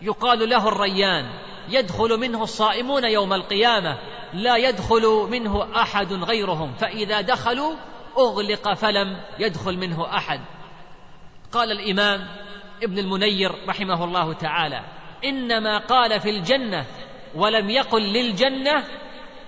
يقال 0.02 0.48
له 0.48 0.68
الريان 0.68 1.51
يدخل 1.72 2.16
منه 2.18 2.42
الصائمون 2.42 3.04
يوم 3.04 3.32
القيامة 3.32 3.98
لا 4.34 4.56
يدخل 4.56 5.28
منه 5.30 5.80
أحد 5.82 6.12
غيرهم 6.12 6.74
فإذا 6.74 7.20
دخلوا 7.20 7.74
أغلق 8.18 8.74
فلم 8.74 9.20
يدخل 9.38 9.78
منه 9.78 10.16
أحد. 10.16 10.40
قال 11.52 11.72
الإمام 11.72 12.28
ابن 12.82 12.98
المنير 12.98 13.52
رحمه 13.68 14.04
الله 14.04 14.32
تعالى 14.32 14.84
إنما 15.24 15.78
قال 15.78 16.20
في 16.20 16.30
الجنة 16.30 16.86
ولم 17.34 17.70
يقل 17.70 18.02
للجنة 18.02 18.84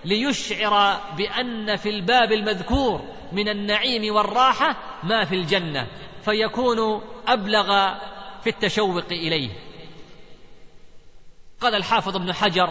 ليشعر 0.04 1.00
بأن 1.16 1.76
في 1.76 1.90
الباب 1.90 2.32
المذكور 2.32 3.00
من 3.32 3.48
النعيم 3.48 4.14
والراحة 4.14 4.76
ما 5.02 5.24
في 5.24 5.34
الجنة 5.34 5.86
فيكون 6.24 7.02
أبلغ 7.28 7.94
في 8.42 8.50
التشوق 8.50 9.04
إليه. 9.10 9.50
قال 11.64 11.74
الحافظ 11.74 12.16
ابن 12.16 12.32
حجر 12.32 12.68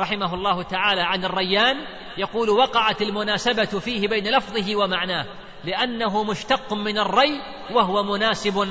رحمه 0.00 0.34
الله 0.34 0.62
تعالى 0.62 1.02
عن 1.02 1.24
الريان 1.24 1.76
يقول 2.18 2.50
وقعت 2.50 3.02
المناسبة 3.02 3.64
فيه 3.64 4.08
بين 4.08 4.36
لفظه 4.36 4.76
ومعناه 4.76 5.26
لأنه 5.64 6.24
مشتق 6.24 6.72
من 6.72 6.98
الري 6.98 7.40
وهو 7.70 8.02
مناسب 8.02 8.68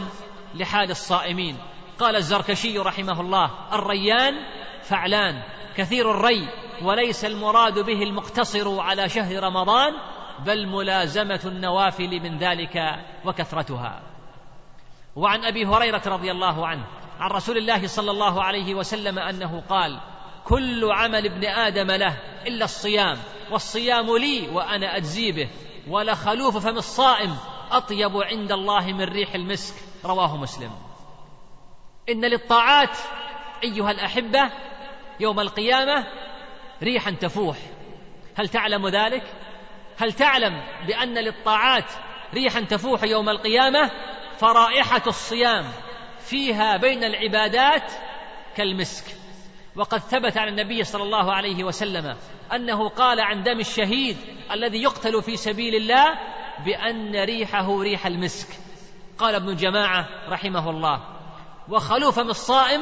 لحال 0.56 0.92
الصائمين. 0.92 1.58
قال 2.00 2.16
الزركشي 2.16 2.80
رحمه 2.80 3.22
الله 3.22 3.52
الريان 3.74 4.34
فعلان 4.82 5.44
كثير 5.78 6.12
الري 6.12 6.50
وليس 6.82 7.26
المراد 7.26 7.80
به 7.80 8.04
المقتصر 8.04 8.80
على 8.80 9.10
شهر 9.10 9.44
رمضان 9.44 9.94
بل 10.46 10.68
ملازمة 10.68 11.42
النوافل 11.46 12.20
من 12.20 12.38
ذلك 12.38 12.78
وكثرتها. 13.26 14.02
وعن 15.16 15.46
أبي 15.46 15.66
هريرة 15.66 16.02
رضي 16.06 16.32
الله 16.32 16.68
عنه 16.68 16.86
عن 17.20 17.32
رسول 17.32 17.58
الله 17.58 17.88
صلى 17.88 18.12
الله 18.12 18.44
عليه 18.44 18.76
وسلم 18.76 19.20
أنه 19.20 19.64
قال 19.70 20.00
كل 20.46 20.92
عمل 20.92 21.26
ابن 21.26 21.46
آدم 21.46 21.92
له 21.92 22.18
إلا 22.48 22.66
الصيام 22.66 23.18
والصيام 23.52 24.18
لي 24.18 24.48
وأنا 24.50 24.98
أجزي 24.98 25.32
به 25.32 25.50
ولخلوف 25.90 26.58
فم 26.58 26.78
الصائم 26.78 27.38
أطيب 27.72 28.18
عند 28.18 28.52
الله 28.52 28.94
من 28.94 29.04
ريح 29.04 29.36
المسك. 29.36 29.76
رواه 30.06 30.38
مسلم. 30.38 30.72
إن 32.10 32.26
للطاعات 32.26 32.98
أيها 33.64 33.92
الأحبة 33.92 34.52
يوم 35.20 35.40
القيامة 35.40 36.08
ريحا 36.84 37.12
تفوح. 37.12 37.58
هل 38.36 38.48
تعلم 38.48 38.88
ذلك؟ 38.88 39.24
هل 39.98 40.14
تعلم 40.14 40.64
بأن 40.88 41.14
للطاعات 41.14 41.92
ريحا 42.34 42.62
تفوح 42.62 43.04
يوم 43.04 43.30
القيامة؟ 43.30 43.92
فرائحة 44.38 45.02
الصيام. 45.08 45.66
فيها 46.30 46.78
بين 46.78 47.04
العبادات 47.04 47.92
كالمسك. 48.56 49.06
وقد 49.76 50.00
ثبت 50.00 50.38
عن 50.38 50.48
النبي 50.48 50.84
صلى 50.84 51.04
الله 51.04 51.34
عليه 51.34 51.64
وسلم 51.64 52.16
أنه 52.54 52.90
قال 52.90 53.20
عن 53.20 53.44
دم 53.44 53.60
الشهيد 53.60 54.18
الذي 54.52 54.84
يقتل 54.84 55.22
في 55.22 55.38
سبيل 55.38 55.76
الله 55.76 56.06
بأن 56.66 57.16
ريحه 57.16 57.82
ريح 57.82 58.06
المسك. 58.06 58.48
قال 59.18 59.36
ابن 59.36 59.56
جماعة 59.56 60.08
رحمه 60.30 60.70
الله 60.70 61.02
وخلوف 61.70 62.20
الصائم 62.20 62.82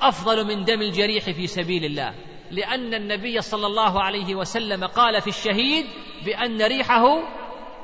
أفضل 0.00 0.46
من 0.46 0.64
دم 0.64 0.82
الجريح 0.82 1.24
في 1.24 1.46
سبيل 1.46 1.84
الله 1.84 2.14
لأن 2.50 2.94
النبي 2.94 3.40
صلى 3.40 3.66
الله 3.66 4.02
عليه 4.02 4.34
وسلم 4.34 4.84
قال 4.84 5.20
في 5.22 5.28
الشهيد 5.28 5.86
بأن 6.24 6.62
ريحه 6.62 7.04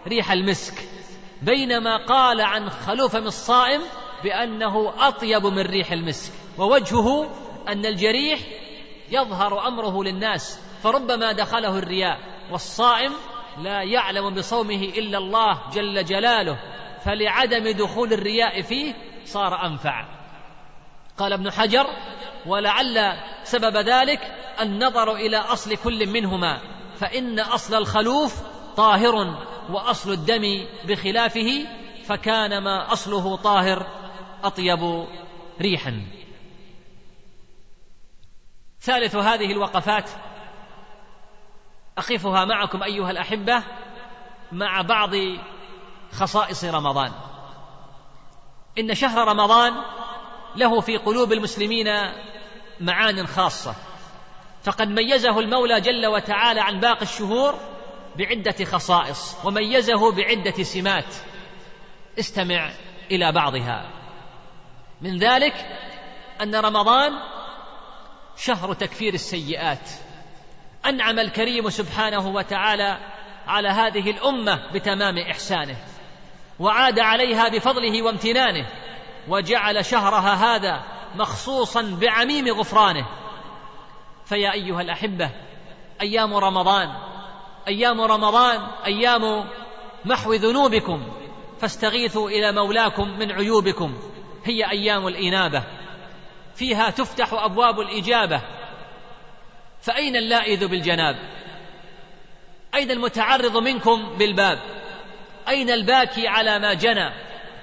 ريح 0.09 0.33
المسك. 0.33 0.75
بينما 1.43 1.97
قال 1.97 2.41
عن 2.41 2.71
خلوف 2.71 3.17
الصائم 3.17 3.81
بأنه 4.23 4.93
أطيب 5.09 5.47
من 5.47 5.63
ريح 5.63 5.93
المسك 5.93 6.33
ووجهه 6.59 7.31
أن 7.69 7.87
الجريح 7.87 8.41
يظهر 9.11 9.69
أمره 9.69 10.05
للناس 10.05 10.61
فربما 10.83 11.33
دخله 11.33 11.79
الرياء 11.79 12.19
والصائم 12.53 13.13
لا 13.59 13.83
يعلم 13.83 14.35
بصومه 14.35 14.83
إلا 14.97 15.19
الله 15.19 15.71
جل 15.73 16.05
جلاله 16.05 16.59
فلعدم 17.05 17.71
دخول 17.71 18.13
الرياء 18.13 18.63
فيه 18.63 18.95
صار 19.25 19.67
أنفع. 19.67 20.05
قال 21.19 21.33
ابن 21.33 21.51
حجر 21.51 21.87
ولعل 22.47 23.19
سبب 23.45 23.77
ذلك 23.77 24.21
النظر 24.61 25.15
إلى 25.15 25.37
أصل 25.37 25.77
كل 25.77 26.07
منهما 26.07 26.61
فإن 26.97 27.41
أصل 27.41 27.75
الخلوف 27.75 28.43
طاهر 28.77 29.37
وأصل 29.71 30.13
الدم 30.13 30.67
بخلافه 30.85 31.67
فكان 32.07 32.59
ما 32.59 32.93
أصله 32.93 33.37
طاهر. 33.37 33.87
أطيب 34.47 35.07
ريحا. 35.61 36.03
ثالث 38.81 39.17
هذه 39.17 39.53
الوقفات. 39.53 40.11
أقفها 41.99 42.45
معكم 42.45 42.83
أيها 42.83 43.11
الأحبة 43.11 43.63
مع 44.53 44.83
بعض 44.83 45.11
خصائص 46.13 46.65
رمضان. 46.65 47.13
إن 48.79 48.95
شهر 48.95 49.29
رمضان 49.29 49.73
له 50.57 50.81
في 50.81 50.97
قلوب 50.97 51.33
المسلمين 51.33 51.87
معان 52.81 53.27
خاصة. 53.27 53.75
فقد 54.63 54.89
ميزه 54.89 55.41
المولى 55.41 55.81
جل 55.81 56.07
وتعالى 56.07 56.61
عن 56.61 56.81
باقي 56.81 57.03
الشهور 57.03 57.55
بعدة 58.19 58.65
خصائص 58.65 59.37
وميزه 59.45 60.13
بعدة 60.13 60.63
سمات. 60.63 61.15
استمع 62.19 62.71
إلى 63.11 63.33
بعضها. 63.33 64.04
من 65.05 65.19
ذلك 65.19 65.55
أن 66.43 66.55
رمضان 66.55 67.13
شهر 68.37 68.73
تكفير 68.73 69.15
السيئات. 69.15 69.91
أنعم 70.87 71.19
الكريم 71.19 71.71
سبحانه 71.71 72.29
وتعالى 72.29 72.99
على 73.47 73.69
هذه 73.69 74.11
الأمة 74.11 74.73
بتمام 74.73 75.19
إحسانه 75.19 75.77
وعاد 76.61 77.01
عليها 77.01 77.49
بفضله 77.49 78.03
وامتنانه 78.03 78.67
وجعل 79.29 79.85
شهرها 79.85 80.35
هذا 80.35 80.85
مخصوصا 81.15 81.99
بعميم 82.01 82.49
غفرانه. 82.49 83.07
فيا 84.27 84.53
أيها 84.53 84.81
الأحبة 84.81 85.31
أيام 86.01 86.35
رمضان 86.35 86.89
أيام 87.69 88.01
رمضان 88.01 88.61
أيام 88.87 89.51
محو 90.05 90.33
ذنوبكم 90.33 91.13
فاستغيثوا 91.61 92.31
إلى 92.31 92.53
مولاكم 92.53 93.09
من 93.19 93.33
عيوبكم. 93.33 94.14
هي 94.45 94.71
أيام 94.71 95.09
الإنابة 95.09 95.63
فيها 96.57 96.91
تفتح 96.91 97.33
أبواب 97.33 97.81
الإجابة. 97.81 98.41
فأين 99.83 100.17
اللائذ 100.17 100.67
بالجناب؟ 100.67 101.17
أين 102.75 102.91
المتعرض 102.91 103.57
منكم 103.57 104.17
بالباب؟ 104.19 104.59
أين 105.49 105.71
الباكي 105.71 106.29
على 106.29 106.59
ما 106.59 106.75
جنى؟ 106.75 107.11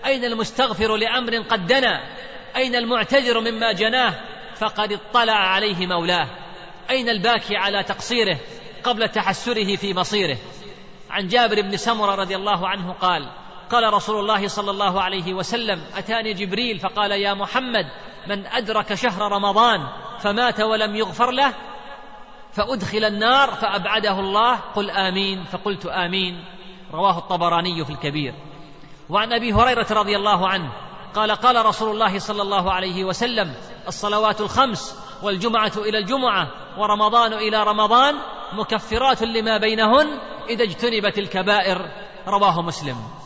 أين 0.06 0.26
المستغفر 0.26 0.96
لأمر 0.96 1.38
قد 1.38 1.68
دنا؟ 1.68 2.02
أين 2.56 2.76
المعتذر 2.76 3.40
مما 3.40 3.72
جناه؟ 3.72 4.14
فقد 4.56 4.94
اطلع 4.94 5.34
عليه 5.34 5.88
مولاه. 5.88 6.28
أين 6.90 7.10
الباكي 7.10 7.58
على 7.58 7.84
تقصيره 7.84 8.38
قبل 8.84 9.10
تحسره 9.10 9.76
في 9.76 9.94
مصيره؟ 9.94 10.38
عن 11.10 11.28
جابر 11.28 11.62
بن 11.62 11.78
سمرة 11.78 12.16
رضي 12.16 12.36
الله 12.36 12.68
عنه 12.68 12.92
قال 12.92 13.30
قال 13.72 13.94
رسول 13.94 14.20
الله 14.20 14.48
صلى 14.48 14.72
الله 14.72 15.02
عليه 15.02 15.34
وسلم 15.34 15.82
أتاني 15.96 16.34
جبريل؟ 16.34 16.80
فقال 16.80 17.12
يا 17.12 17.34
محمد 17.34 17.86
من 18.28 18.48
أدرك 18.48 18.94
شهر 18.94 19.32
رمضان 19.32 19.88
فمات 20.20 20.60
ولم 20.60 20.96
يغفر 20.96 21.32
له 21.32 21.54
فأدخل 22.54 23.04
النار 23.04 23.52
فأبعده 23.52 24.20
الله 24.20 24.56
قل 24.56 24.90
آمين 24.90 25.44
فقلت 25.44 25.86
آمين. 25.86 26.46
رواه 26.94 27.18
الطبراني 27.18 27.86
في 27.86 27.92
الكبير. 27.92 28.34
وعن 29.10 29.34
أبي 29.34 29.54
هريرة 29.54 29.88
رضي 29.92 30.16
الله 30.16 30.48
عنه 30.48 30.72
قال 31.16 31.32
قال 31.32 31.66
رسول 31.66 31.92
الله 31.92 32.20
صلى 32.20 32.42
الله 32.42 32.72
عليه 32.72 33.04
وسلم 33.04 33.56
الصلوات 33.88 34.42
الخمس 34.42 34.96
والجمعة 35.24 35.72
إلى 35.78 35.98
الجمعة 35.98 36.48
ورمضان 36.78 37.34
إلى 37.34 37.64
رمضان 37.64 38.16
مكفرات 38.54 39.22
لما 39.22 39.58
بينهن 39.58 40.08
إذا 40.50 40.64
اجتنبت 40.64 41.18
الكبائر. 41.18 41.92
رواه 42.28 42.62
مسلم. 42.62 43.21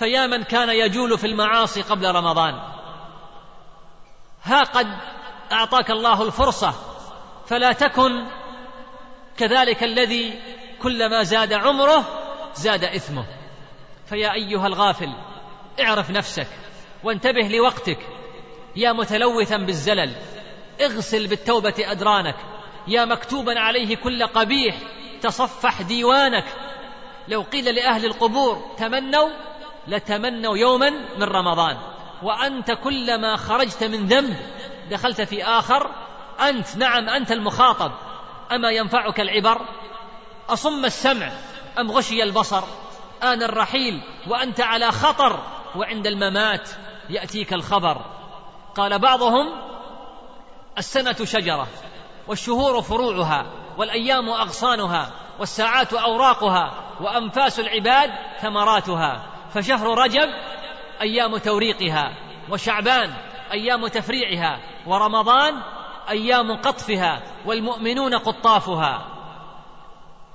فيا 0.00 0.26
من 0.26 0.42
كان 0.42 0.68
يجول 0.68 1.18
في 1.18 1.26
المعاصي 1.26 1.82
قبل 1.82 2.14
رمضان. 2.14 2.54
ها 4.44 4.60
قد 4.62 4.86
أعطاك 5.52 5.90
الله 5.90 6.22
الفرصة 6.22 6.74
فلا 7.46 7.72
تكن 7.72 8.26
كذلك 9.36 9.84
الذي 9.84 10.42
كلما 10.82 11.22
زاد 11.22 11.52
عمره 11.52 12.04
زاد 12.54 12.84
إثمه. 12.84 13.26
فيا 14.06 14.32
أيها 14.32 14.66
الغافل 14.66 15.14
اعرف 15.80 16.10
نفسك 16.10 16.48
وانتبه 17.04 17.48
لوقتك. 17.48 17.98
يا 18.76 18.92
متلوثا 18.92 19.56
بالزلل 19.56 20.14
اغسل 20.80 21.26
بالتوبة 21.26 21.74
أدرانك. 21.78 22.36
يا 22.88 23.04
مكتوبا 23.04 23.60
عليه 23.60 23.96
كل 23.96 24.26
قبيح 24.26 24.76
تصفح 25.22 25.82
ديوانك. 25.82 26.44
لو 27.28 27.42
قيل 27.42 27.74
لأهل 27.74 28.04
القبور 28.04 28.74
تمنوا 28.78 29.49
لتمنوا 29.90 30.56
يوما 30.56 30.90
من 30.90 31.22
رمضان. 31.22 31.76
وأنت 32.22 32.70
كلما 32.70 33.36
خرجت 33.36 33.84
من 33.84 34.06
ذنب 34.06 34.36
دخلت 34.90 35.20
في 35.20 35.44
آخر 35.44 35.90
أنت 36.40 36.76
نعم 36.76 37.08
أنت 37.08 37.32
المخاطب. 37.32 37.92
أما 38.52 38.70
ينفعك 38.70 39.20
العبر؟ 39.20 39.60
أصم 40.48 40.84
السمع 40.84 41.32
أم 41.78 41.90
غشي 41.90 42.22
البصر؟ 42.22 42.62
آن 43.22 43.42
الرحيل 43.42 44.02
وأنت 44.28 44.60
على 44.60 44.92
خطر 44.92 45.40
وعند 45.76 46.06
الممات 46.06 46.70
يأتيك 47.10 47.52
الخبر. 47.52 48.00
قال 48.76 48.98
بعضهم 48.98 49.46
السنة 50.78 51.16
شجرة 51.24 51.66
والشهور 52.28 52.82
فروعها 52.82 53.46
والأيام 53.78 54.28
أغصانها 54.28 55.10
والساعات 55.38 55.92
أوراقها 55.92 56.72
وأنفاس 57.00 57.60
العباد 57.60 58.10
ثمراتها. 58.40 59.22
فشهر 59.54 59.98
رجب 59.98 60.28
أيام 61.00 61.36
توريقها 61.36 62.14
وشعبان 62.50 63.12
أيام 63.52 63.86
تفريعها 63.86 64.60
ورمضان 64.86 65.62
أيام 66.08 66.56
قطفها 66.56 67.22
والمؤمنون 67.46 68.14
قطافها. 68.14 69.06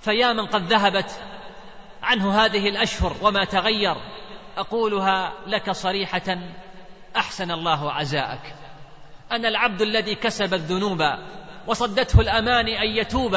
فيا 0.01 0.33
من 0.33 0.45
قد 0.45 0.63
ذهبت 0.63 1.11
عنه 2.03 2.45
هذه 2.45 2.69
الأشهر 2.69 3.15
وما 3.21 3.45
تغير 3.45 3.95
أقولها 4.57 5.33
لك 5.47 5.71
صريحة 5.71 6.37
أحسن 7.15 7.51
الله 7.51 7.91
عزاءك. 7.91 8.55
أنا 9.31 9.47
العبد 9.47 9.81
الذي 9.81 10.15
كسب 10.15 10.53
الذنوب 10.53 10.99
وصدته 11.67 12.21
الأماني 12.21 12.81
أن 12.81 12.87
يتوب. 12.87 13.35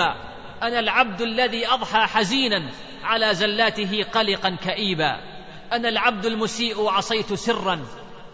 أنا 0.62 0.78
العبد 0.78 1.20
الذي 1.20 1.68
أضحى 1.68 2.06
حزينا 2.06 2.70
على 3.04 3.34
زلاته 3.34 4.04
قلقا 4.12 4.56
كئيبا. 4.64 5.37
أنا 5.72 5.88
العبد 5.88 6.26
المسيء 6.26 6.88
عصيت 6.88 7.34
سرا 7.34 7.80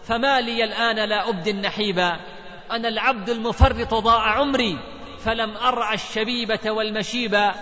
فما 0.03 0.41
لي 0.41 0.63
الآن 0.63 1.09
لا 1.09 1.29
أبدي 1.29 1.51
النحيبا. 1.51 2.19
أنا 2.71 2.87
العبد 2.87 3.29
المفرط 3.29 3.93
ضاع 3.93 4.21
عمري 4.21 4.79
فلم 5.19 5.57
أرعى 5.57 5.95
الشبيبة 5.95 6.71
والمشيبا 6.71 7.53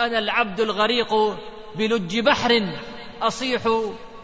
أنا 0.00 0.18
العبد 0.18 0.60
الغريق 0.60 1.14
بلج 1.74 2.18
بحر 2.18 2.62
أصيح 3.22 3.62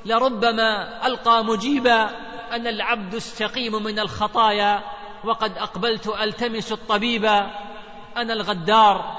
لربما 0.05 1.07
ألقى 1.07 1.45
مجيبا. 1.45 2.11
أنا 2.53 2.71
العبد 2.71 3.15
السقيم 3.15 3.83
من 3.83 3.99
الخطايا 3.99 4.83
وقد 5.25 5.59
أقبلت 5.59 6.07
ألتمس 6.07 6.73
الطبيبا 6.73 7.51
أنا 8.17 8.33
الغدار 8.33 9.19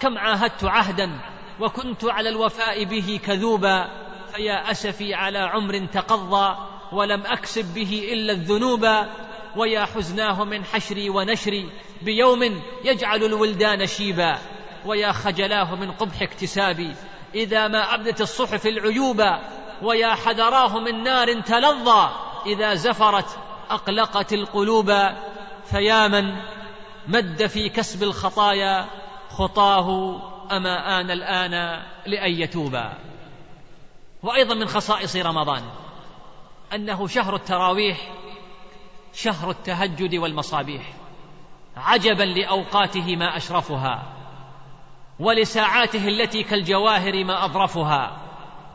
كم 0.00 0.18
عاهدت 0.18 0.64
عهدا 0.64 1.10
وكنت 1.60 2.04
على 2.04 2.28
الوفاء 2.28 2.84
به 2.84 3.20
كذوبا. 3.26 4.09
فيا 4.34 4.70
أسفي 4.70 5.14
على 5.14 5.38
عمر 5.38 5.86
تقضى 5.86 6.56
ولم 6.92 7.22
أكسب 7.26 7.74
به 7.74 8.08
إلا 8.12 8.32
الذنوب 8.32 8.86
ويا 9.56 9.84
حزناه 9.84 10.44
من 10.44 10.64
حشري 10.64 11.10
ونشري 11.10 11.70
بيوم 12.02 12.62
يجعل 12.84 13.24
الولدان 13.24 13.86
شيبا 13.86 14.38
ويا 14.86 15.12
خجلاه 15.12 15.74
من 15.74 15.92
قبح 15.92 16.22
اكتسابي 16.22 16.94
إذا 17.34 17.68
ما 17.68 17.94
أبدت 17.94 18.20
الصحف 18.20 18.66
العيوب 18.66 19.24
ويا 19.82 20.14
حذراه 20.14 20.80
من 20.80 21.02
نار 21.02 21.40
تلظى 21.40 22.10
إذا 22.46 22.74
زفرت 22.74 23.38
أقلقت 23.70 24.32
القلوب 24.32 24.92
فيا 25.70 26.08
من 26.08 26.36
مد 27.08 27.46
في 27.46 27.68
كسب 27.68 28.02
الخطايا 28.02 28.86
خطاه 29.30 30.16
أما 30.52 31.00
آن 31.00 31.10
الآن 31.10 31.82
لأن 32.06 32.32
يتوبا 32.32 32.92
وأيضا 34.22 34.54
من 34.54 34.66
خصائص 34.66 35.16
رمضان 35.16 35.62
أنه 36.74 37.06
شهر 37.06 37.34
التراويح 37.36 37.98
شهر 39.12 39.50
التهجد 39.50 40.14
والمصابيح. 40.14 40.82
عجبا 41.76 42.22
لأوقاته 42.22 43.16
ما 43.16 43.36
أشرفها 43.36 44.02
ولساعاته 45.20 46.08
التي 46.08 46.42
كالجواهر 46.42 47.24
ما 47.24 47.44
أظرفها. 47.44 48.16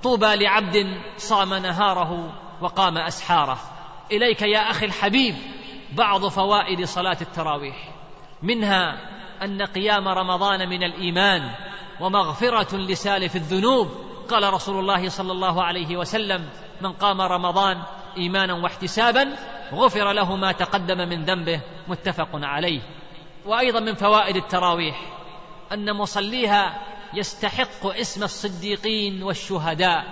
طوبى 0.03 0.35
لعبد 0.35 1.01
صام 1.17 1.53
نهاره 1.53 2.33
وقام 2.61 2.97
أسحاره. 2.97 3.57
إليك 4.11 4.41
يا 4.41 4.71
أخي 4.71 4.85
الحبيب 4.85 5.35
بعض 5.91 6.27
فوائد 6.27 6.85
صلاة 6.85 7.17
التراويح. 7.21 7.89
منها 8.43 8.97
أن 9.43 9.61
قيام 9.61 10.07
رمضان 10.07 10.69
من 10.69 10.83
الإيمان 10.83 11.51
ومغفرة 11.99 12.77
لسالف 12.77 13.35
الذنوب 13.35 14.05
قال 14.29 14.53
رسول 14.53 14.79
الله 14.79 15.09
صلى 15.09 15.31
الله 15.31 15.63
عليه 15.63 15.97
وسلم 15.97 16.49
من 16.81 16.93
قام 16.93 17.21
رمضان 17.21 17.81
إيمانا 18.17 18.53
واحتسابا 18.53 19.35
غفر 19.73 20.11
له 20.11 20.35
ما 20.35 20.51
تقدم 20.51 20.97
من 20.97 21.25
ذنبه. 21.25 21.61
متفق 21.87 22.29
عليه. 22.33 22.81
وأيضا 23.45 23.79
من 23.79 23.93
فوائد 23.93 24.35
التراويح 24.35 25.01
أن 25.71 25.93
مصليها 25.93 26.81
يستحق 27.13 27.85
اسم 27.85 28.23
الصديقين 28.23 29.23
والشهداء 29.23 30.03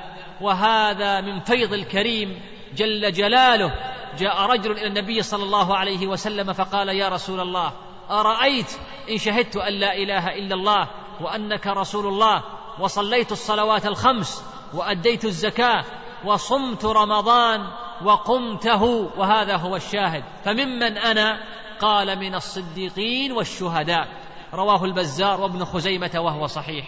وهذا 0.41 1.21
من 1.21 1.39
فيض 1.39 1.73
الكريم 1.73 2.41
جل 2.76 3.12
جلاله. 3.12 3.73
جاء 4.17 4.41
رجل 4.45 4.71
إلى 4.71 4.88
النبي 4.88 5.21
صلى 5.21 5.43
الله 5.43 5.78
عليه 5.78 6.08
وسلم 6.08 6.54
فقال 6.54 6.89
يا 6.89 7.10
رسول 7.10 7.39
الله 7.39 7.73
أرأيت 8.10 8.71
إن 9.10 9.17
شهدت 9.17 9.56
أن 9.56 9.73
لا 9.73 9.95
إله 9.95 10.28
إلا 10.36 10.56
الله 10.56 10.89
وأنك 11.21 11.67
رسول 11.67 12.08
الله 12.08 12.43
وصليت 12.79 13.31
الصلوات 13.31 13.86
الخمس 13.86 14.43
وأديت 14.73 15.25
الزكاة 15.25 15.83
وصمت 16.25 16.86
رمضان 16.86 17.67
وقمته 18.03 18.83
وهذا 19.17 19.57
هو 19.57 19.75
الشاهد. 19.75 20.23
فممن 20.45 20.97
أنا؟ 20.97 21.43
قال 21.79 22.19
من 22.19 22.36
الصديقين 22.36 23.31
والشهداء. 23.31 24.07
رواه 24.53 24.86
البزار 24.86 25.41
وابن 25.41 25.65
خزيمة 25.65 26.12
وهو 26.15 26.47
صحيح. 26.47 26.86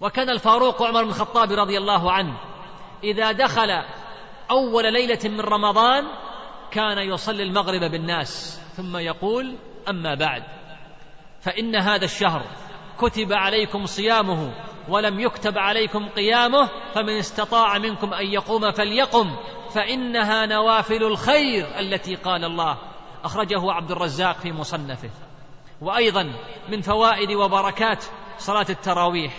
وكان 0.00 0.30
الفاروق 0.30 0.82
عمر 0.82 1.02
بن 1.02 1.08
الخطاب 1.08 1.52
رضي 1.52 1.78
الله 1.78 2.12
عنه 2.12 2.38
إذا 3.04 3.32
دخل 3.32 3.82
أول 4.50 4.92
ليلة 4.92 5.18
من 5.24 5.40
رمضان 5.40 6.04
كان 6.70 6.98
يصلي 6.98 7.42
المغرب 7.42 7.90
بالناس 7.90 8.60
ثم 8.76 8.96
يقول 8.96 9.56
أما 9.88 10.14
بعد 10.14 10.42
فإن 11.40 11.76
هذا 11.76 12.04
الشهر 12.04 12.42
كتب 12.98 13.32
عليكم 13.32 13.86
صيامه 13.86 14.54
ولم 14.88 15.20
يكتب 15.20 15.58
عليكم 15.58 16.08
قيامه 16.08 16.68
فمن 16.94 17.18
استطاع 17.18 17.78
منكم 17.78 18.14
أن 18.14 18.26
يقوم 18.26 18.72
فليقم 18.72 19.36
فإنها 19.74 20.46
نوافل 20.46 21.04
الخير 21.04 21.66
التي 21.78 22.14
قال 22.14 22.44
الله. 22.44 22.78
أخرجه 23.24 23.72
عبد 23.72 23.90
الرزاق 23.90 24.36
في 24.38 24.52
مصنفه. 24.52 25.10
وأيضا 25.80 26.32
من 26.68 26.80
فوائد 26.80 27.30
وبركات 27.30 28.04
صلاة 28.38 28.66
التراويح 28.70 29.32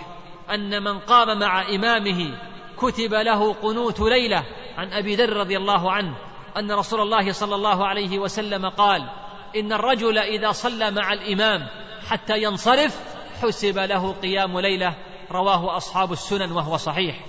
أن 0.53 0.83
من 0.83 0.99
قام 0.99 1.39
مع 1.39 1.61
إمامه 1.69 2.37
كتب 2.77 3.13
له 3.13 3.53
قنوت 3.53 3.99
ليلة 3.99 4.45
عن 4.77 4.93
أبي 4.93 5.15
ذر 5.15 5.33
رضي 5.33 5.57
الله 5.57 5.91
عنه 5.91 6.15
أن 6.57 6.71
رسول 6.71 7.01
الله 7.01 7.31
صلى 7.31 7.55
الله 7.55 7.87
عليه 7.87 8.19
وسلم 8.19 8.69
قال 8.69 9.09
إن 9.55 9.73
الرجل 9.73 10.17
إذا 10.17 10.51
صلى 10.51 10.91
مع 10.91 11.13
الإمام 11.13 11.67
حتى 12.09 12.43
ينصرف 12.43 13.14
حسب 13.41 13.77
له 13.77 14.11
قيام 14.11 14.59
ليلة 14.59 14.95
رواه 15.31 15.77
أصحاب 15.77 16.11
السنن 16.11 16.51
وهو 16.51 16.77
صحيح. 16.77 17.25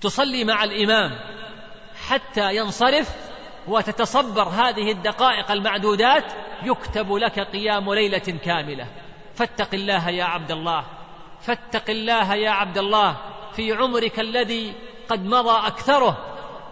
تصلي 0.00 0.44
مع 0.44 0.64
الإمام 0.64 1.18
حتى 2.08 2.56
ينصرف 2.56 3.16
وتتصبر 3.68 4.48
هذه 4.48 4.90
الدقائق 4.90 5.50
المعدودات 5.50 6.32
يكتب 6.62 7.12
لك 7.12 7.40
قيام 7.40 7.94
ليلة 7.94 8.18
كاملة. 8.18 8.86
فاتق 9.34 9.74
الله 9.74 10.08
يا 10.08 10.24
عبد 10.24 10.50
الله 10.50 10.84
فاتق 11.40 11.90
الله 11.90 12.34
يا 12.34 12.50
عبد 12.50 12.78
الله 12.78 13.16
في 13.52 13.72
عمرك 13.72 14.20
الذي 14.20 14.74
قد 15.08 15.24
مضى 15.24 15.66
أكثره 15.66 16.18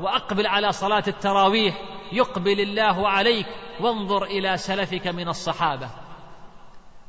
وأقبل 0.00 0.46
على 0.46 0.72
صلاة 0.72 1.04
التراويح 1.08 1.74
يقبل 2.12 2.60
الله 2.60 3.08
عليك 3.08 3.46
وانظر 3.80 4.24
إلى 4.24 4.56
سلفك 4.56 5.06
من 5.06 5.28
الصحابة. 5.28 6.01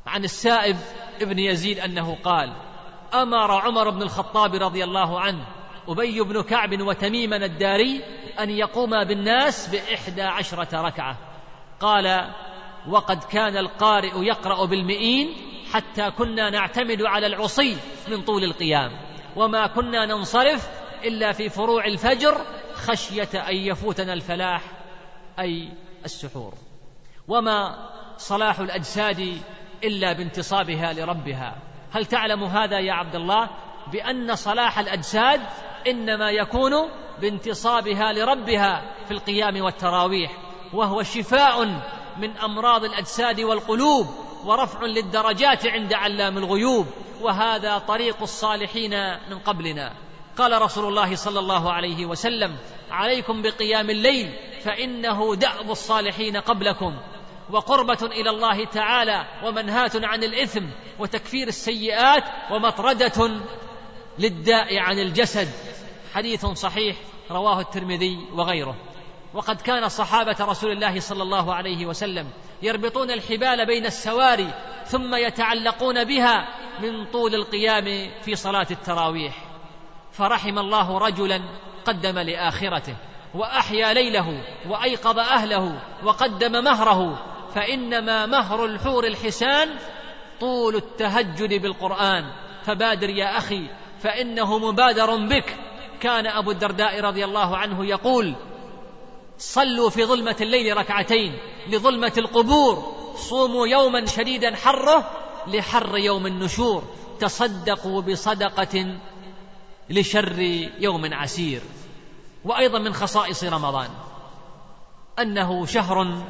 عن 0.08 0.24
السائب 0.24 0.78
ابن 1.22 1.40
يزيد 1.40 1.80
أنه 1.80 2.16
قال 2.24 2.54
أمر 3.14 3.52
عمر 3.52 3.90
بن 3.90 4.02
الخطاب 4.02 4.56
رضي 4.56 4.84
الله 4.84 5.20
عنه 5.20 5.46
أبي 5.88 6.22
بن 6.22 6.42
كعب 6.42 6.82
وتميما 6.82 7.36
الداري 7.36 8.04
أن 8.40 8.50
يقوما 8.50 9.04
بالناس 9.04 9.68
بإحدى 9.68 10.22
عشرة 10.22 10.82
ركعة. 10.82 11.18
قال 11.80 12.34
وقد 12.90 13.24
كان 13.24 13.58
القارئ 13.58 14.26
يقرأ 14.26 14.66
بالمئين 14.66 15.36
حتى 15.74 16.12
كنا 16.12 16.50
نعتمد 16.50 17.02
على 17.02 17.28
العصي 17.28 17.78
من 18.08 18.22
طول 18.22 18.44
القيام 18.44 18.92
وما 19.36 19.68
كنا 19.68 20.06
ننصرف 20.06 20.70
إلا 21.04 21.32
في 21.32 21.50
فروع 21.50 21.86
الفجر 21.86 22.38
خشية 22.74 23.30
أن 23.50 23.56
يفوتنا 23.56 24.14
الفلاح 24.14 24.62
أي 25.40 25.70
السحور. 26.06 26.54
وما 27.28 27.90
صلاح 28.18 28.60
الأجساد 28.60 29.38
إلا 29.84 30.14
بانتصابها 30.14 30.94
لربها. 30.94 31.56
هل 31.92 32.06
تعلم 32.06 32.44
هذا 32.44 32.80
يا 32.80 32.94
عبد 32.94 33.16
الله؟ 33.16 33.50
بأن 33.92 34.36
صلاح 34.36 34.80
الأجساد 34.80 35.42
إنما 35.88 36.32
يكون 36.32 36.72
بانتصابها 37.22 38.14
لربها 38.14 38.82
في 39.06 39.12
القيام 39.12 39.62
والتراويح 39.62 40.32
وهو 40.74 41.04
شفاء 41.04 41.66
من 42.18 42.38
أمراض 42.38 42.84
الأجساد 42.84 43.42
والقلوب 43.42 44.08
ورفع 44.46 44.86
للدرجات 44.86 45.68
عند 45.68 45.94
علام 45.94 46.38
الغيوب 46.38 46.88
وهذا 47.22 47.78
طريق 47.78 48.22
الصالحين 48.22 48.92
من 49.30 49.40
قبلنا. 49.40 49.94
قال 50.38 50.62
رسول 50.62 50.86
الله 50.86 51.16
صلى 51.16 51.40
الله 51.40 51.74
عليه 51.74 52.06
وسلم 52.06 52.56
عليكم 52.92 53.42
بقيام 53.42 53.90
الليل 53.90 54.34
فإنه 54.64 55.36
دأب 55.36 55.72
الصالحين 55.72 56.38
قبلكم. 56.38 56.94
وقربة 57.52 58.06
إلى 58.06 58.30
الله 58.30 58.66
تعالى 58.66 59.26
ومنهاة 59.44 59.92
عن 59.96 60.24
الإثم 60.24 60.66
وتكفير 61.00 61.48
السيئات 61.48 62.24
ومطردة 62.52 63.32
للداء 64.20 64.78
عن 64.78 65.00
الجسد. 65.00 65.50
حديث 66.14 66.46
صحيح 66.46 66.96
رواه 67.32 67.60
الترمذي 67.60 68.18
وغيره. 68.34 68.76
وقد 69.34 69.62
كان 69.62 69.90
صحابة 69.90 70.36
رسول 70.40 70.72
الله 70.72 71.00
صلى 71.00 71.24
الله 71.24 71.54
عليه 71.54 71.86
وسلم 71.86 72.30
يربطون 72.62 73.12
الحبال 73.12 73.66
بين 73.66 73.86
السواري 73.86 74.54
ثم 74.86 75.16
يتعلقون 75.16 76.04
بها 76.04 76.48
من 76.80 77.06
طول 77.06 77.36
القيام 77.36 78.12
في 78.22 78.36
صلاة 78.36 78.68
التراويح. 78.72 79.34
فرحم 80.12 80.60
الله 80.60 80.98
رجلا 80.98 81.42
قدم 81.86 82.20
لآخرته 82.20 82.96
وأحيا 83.34 83.94
ليله 83.94 84.44
وأيقظ 84.68 85.20
أهله 85.20 85.80
وقدم 86.04 86.64
مهره 86.64 87.33
فإنما 87.56 88.26
مهر 88.26 88.66
الحور 88.66 89.08
الحسان 89.08 89.70
طول 90.40 90.76
التهجد 90.76 91.62
بالقرآن. 91.62 92.32
فبادر 92.64 93.10
يا 93.10 93.38
أخي 93.38 93.70
فإنه 94.00 94.58
مبادر 94.58 95.16
بك. 95.16 95.58
كان 96.00 96.28
أبو 96.28 96.52
الدرداء 96.52 97.00
رضي 97.02 97.26
الله 97.26 97.58
عنه 97.58 97.86
يقول 97.86 98.36
صلوا 99.38 99.90
في 99.90 100.06
ظلمة 100.06 100.36
الليل 100.42 100.78
ركعتين 100.78 101.38
لظلمة 101.68 102.14
القبور. 102.18 102.96
صوموا 103.16 103.68
يوما 103.68 104.06
شديدا 104.06 104.56
حره 104.56 105.12
لحر 105.48 105.98
يوم 105.98 106.28
النشور. 106.28 106.84
تصدقوا 107.20 108.02
بصدقة 108.02 108.98
لشر 109.90 110.40
يوم 110.80 111.14
عسير. 111.14 111.62
وأيضا 112.46 112.80
من 112.80 112.94
خصائص 112.94 113.44
رمضان 113.44 113.90
أنه 115.20 115.66
شهر 115.66 116.24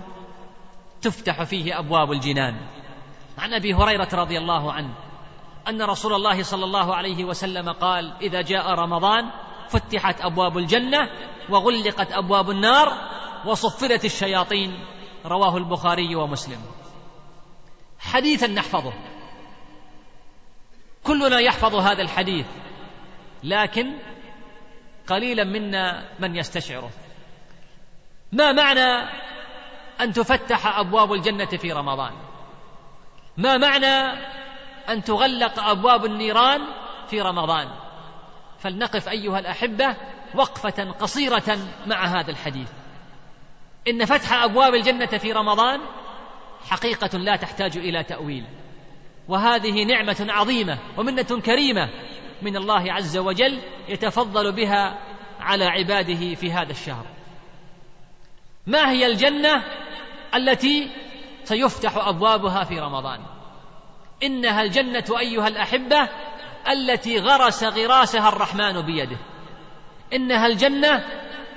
تفتح 1.03 1.43
فيه 1.43 1.79
أبواب 1.79 2.11
الجنان. 2.11 2.55
عن 3.37 3.53
أبي 3.53 3.73
هريرة 3.73 4.09
رضي 4.13 4.37
الله 4.37 4.73
عنه 4.73 4.93
أن 5.67 5.81
رسول 5.81 6.13
الله 6.13 6.43
صلى 6.43 6.65
الله 6.65 6.95
عليه 6.95 7.23
وسلم 7.23 7.71
قال 7.71 8.13
إذا 8.21 8.41
جاء 8.41 8.69
رمضان 8.69 9.31
فتحت 9.69 10.21
أبواب 10.21 10.57
الجنة 10.57 11.09
وغلقت 11.49 12.11
أبواب 12.11 12.49
النار 12.49 12.87
وصفدت 13.45 14.05
الشياطين. 14.05 14.85
رواه 15.25 15.57
البخاري 15.57 16.15
ومسلم. 16.15 16.61
حديثا 17.99 18.47
نحفظه. 18.47 18.93
كلنا 21.03 21.39
يحفظ 21.39 21.75
هذا 21.75 22.01
الحديث 22.01 22.45
لكن 23.43 23.93
قليلا 25.07 25.43
منا 25.43 26.09
من 26.19 26.35
يستشعره. 26.35 26.89
ما 28.31 28.51
معنى 28.51 29.09
أن 30.03 30.13
تفتح 30.13 30.79
أبواب 30.79 31.13
الجنة 31.13 31.45
في 31.45 31.71
رمضان. 31.71 32.11
ما 33.37 33.57
معنى 33.57 34.19
أن 34.89 35.03
تغلق 35.03 35.59
أبواب 35.59 36.05
النيران 36.05 36.61
في 37.07 37.21
رمضان؟ 37.21 37.69
فلنقف 38.59 39.09
أيها 39.09 39.39
الأحبة 39.39 39.95
وقفة 40.35 40.91
قصيرة 40.91 41.57
مع 41.85 42.05
هذا 42.05 42.31
الحديث. 42.31 42.69
إن 43.87 44.05
فتح 44.05 44.33
أبواب 44.33 44.73
الجنة 44.73 45.17
في 45.17 45.31
رمضان 45.31 45.79
حقيقة 46.69 47.17
لا 47.17 47.35
تحتاج 47.35 47.77
إلى 47.77 48.03
تأويل. 48.03 48.45
وهذه 49.27 49.83
نعمة 49.83 50.25
عظيمة 50.29 50.79
ومنة 50.97 51.41
كريمة 51.45 51.89
من 52.41 52.57
الله 52.57 52.93
عز 52.93 53.17
وجل 53.17 53.61
يتفضل 53.89 54.51
بها 54.51 54.99
على 55.39 55.65
عباده 55.65 56.35
في 56.35 56.51
هذا 56.51 56.71
الشهر. 56.71 57.05
ما 58.67 58.91
هي 58.91 59.05
الجنة 59.05 59.63
التي 60.35 60.89
سيفتح 61.43 61.97
أبوابها 61.97 62.63
في 62.63 62.79
رمضان. 62.79 63.19
إنها 64.23 64.61
الجنة 64.61 65.19
أيها 65.19 65.47
الأحبة 65.47 66.09
التي 66.71 67.19
غرس 67.19 67.63
غراسها 67.63 68.29
الرحمن 68.29 68.81
بيده. 68.81 69.17
إنها 70.13 70.47
الجنة 70.47 71.03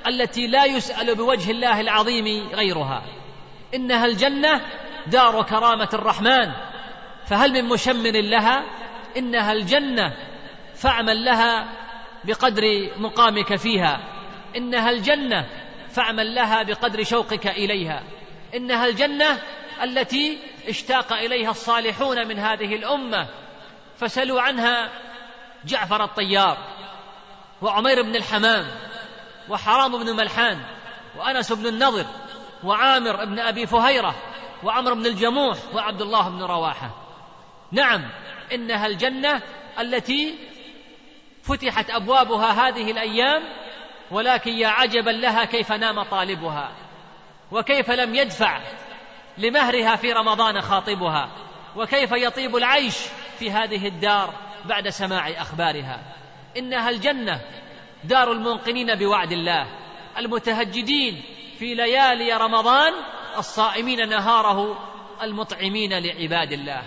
التي 0.06 0.46
لا 0.46 0.64
يسأل 0.64 1.14
بوجه 1.14 1.50
الله 1.50 1.80
العظيم 1.80 2.48
غيرها. 2.54 3.02
إنها 3.74 4.06
الجنة 4.06 4.60
دار 5.06 5.42
كرامة 5.42 5.88
الرحمن. 5.94 6.52
فهل 7.26 7.52
من 7.52 7.68
مشمر 7.68 8.12
لها؟ 8.12 8.64
إنها 9.16 9.52
الجنة 9.52 10.16
فاعمل 10.74 11.24
لها 11.24 11.68
بقدر 12.24 12.62
مقامك 12.98 13.56
فيها. 13.56 14.00
إنها 14.56 14.90
الجنة 14.90 15.46
فاعمل 15.88 16.34
لها 16.34 16.62
بقدر 16.62 17.04
شوقك 17.04 17.46
إليها. 17.46 18.02
إنها 18.56 18.86
الجنة 18.86 19.42
التي 19.82 20.38
اشتاق 20.68 21.12
إليها 21.12 21.50
الصالحون 21.50 22.28
من 22.28 22.38
هذه 22.38 22.74
الأمة. 22.74 23.28
فسلوا 23.98 24.40
عنها 24.40 24.90
جعفر 25.64 26.04
الطيار 26.04 26.58
وعمير 27.62 28.02
بن 28.02 28.16
الحمام 28.16 28.66
وحرام 29.48 30.04
بن 30.04 30.16
ملحان 30.16 30.60
وأنس 31.18 31.52
بن 31.52 31.66
النضر 31.66 32.06
وعامر 32.64 33.24
بن 33.24 33.38
أبي 33.38 33.66
فهيرة 33.66 34.14
وعمر 34.62 34.94
بن 34.94 35.06
الجموح 35.06 35.58
وعبد 35.74 36.02
الله 36.02 36.28
بن 36.28 36.42
رواحة. 36.42 36.90
نعم 37.72 38.10
إنها 38.52 38.86
الجنة 38.86 39.42
التي 39.80 40.34
فتحت 41.42 41.90
أبوابها 41.90 42.68
هذه 42.68 42.90
الأيام 42.90 43.42
ولكن 44.10 44.50
يا 44.50 44.68
عجبا 44.68 45.10
لها 45.10 45.44
كيف 45.44 45.72
نام 45.72 46.02
طالبها. 46.02 46.72
وكيف 47.52 47.90
لم 47.90 48.14
يدفع 48.14 48.60
لمهرها 49.38 49.96
في 49.96 50.12
رمضان 50.12 50.60
خاطبها؟ 50.60 51.28
وكيف 51.76 52.12
يطيب 52.12 52.56
العيش 52.56 52.98
في 53.38 53.50
هذه 53.50 53.86
الدار 53.86 54.34
بعد 54.64 54.88
سماع 54.88 55.28
أخبارها؟ 55.28 56.00
إنها 56.56 56.90
الجنة 56.90 57.40
دار 58.04 58.32
الموقنين 58.32 58.94
بوعد 58.94 59.32
الله 59.32 59.66
المتهجدين 60.18 61.22
في 61.58 61.74
ليالي 61.74 62.32
رمضان 62.32 62.92
الصائمين 63.38 64.08
نهاره 64.08 64.78
المطعمين 65.22 65.98
لعباد 65.98 66.52
الله. 66.52 66.82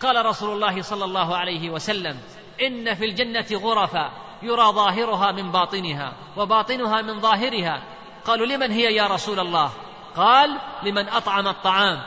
قال 0.00 0.26
رسول 0.26 0.54
الله 0.54 0.82
صلى 0.82 1.04
الله 1.04 1.36
عليه 1.36 1.70
وسلم 1.70 2.20
إن 2.62 2.94
في 2.94 3.04
الجنة 3.04 3.46
غرفا 3.52 4.12
يرى 4.42 4.72
ظاهرها 4.72 5.32
من 5.32 5.52
باطنها 5.52 6.12
وباطنها 6.36 7.02
من 7.02 7.20
ظاهرها. 7.20 7.82
قالوا 8.24 8.46
لمن 8.46 8.72
هي 8.72 8.94
يا 8.94 9.06
رسول 9.06 9.40
الله؟ 9.40 9.72
قال 10.18 10.58
لمن 10.82 11.08
أطعم 11.08 11.48
الطعام 11.48 12.02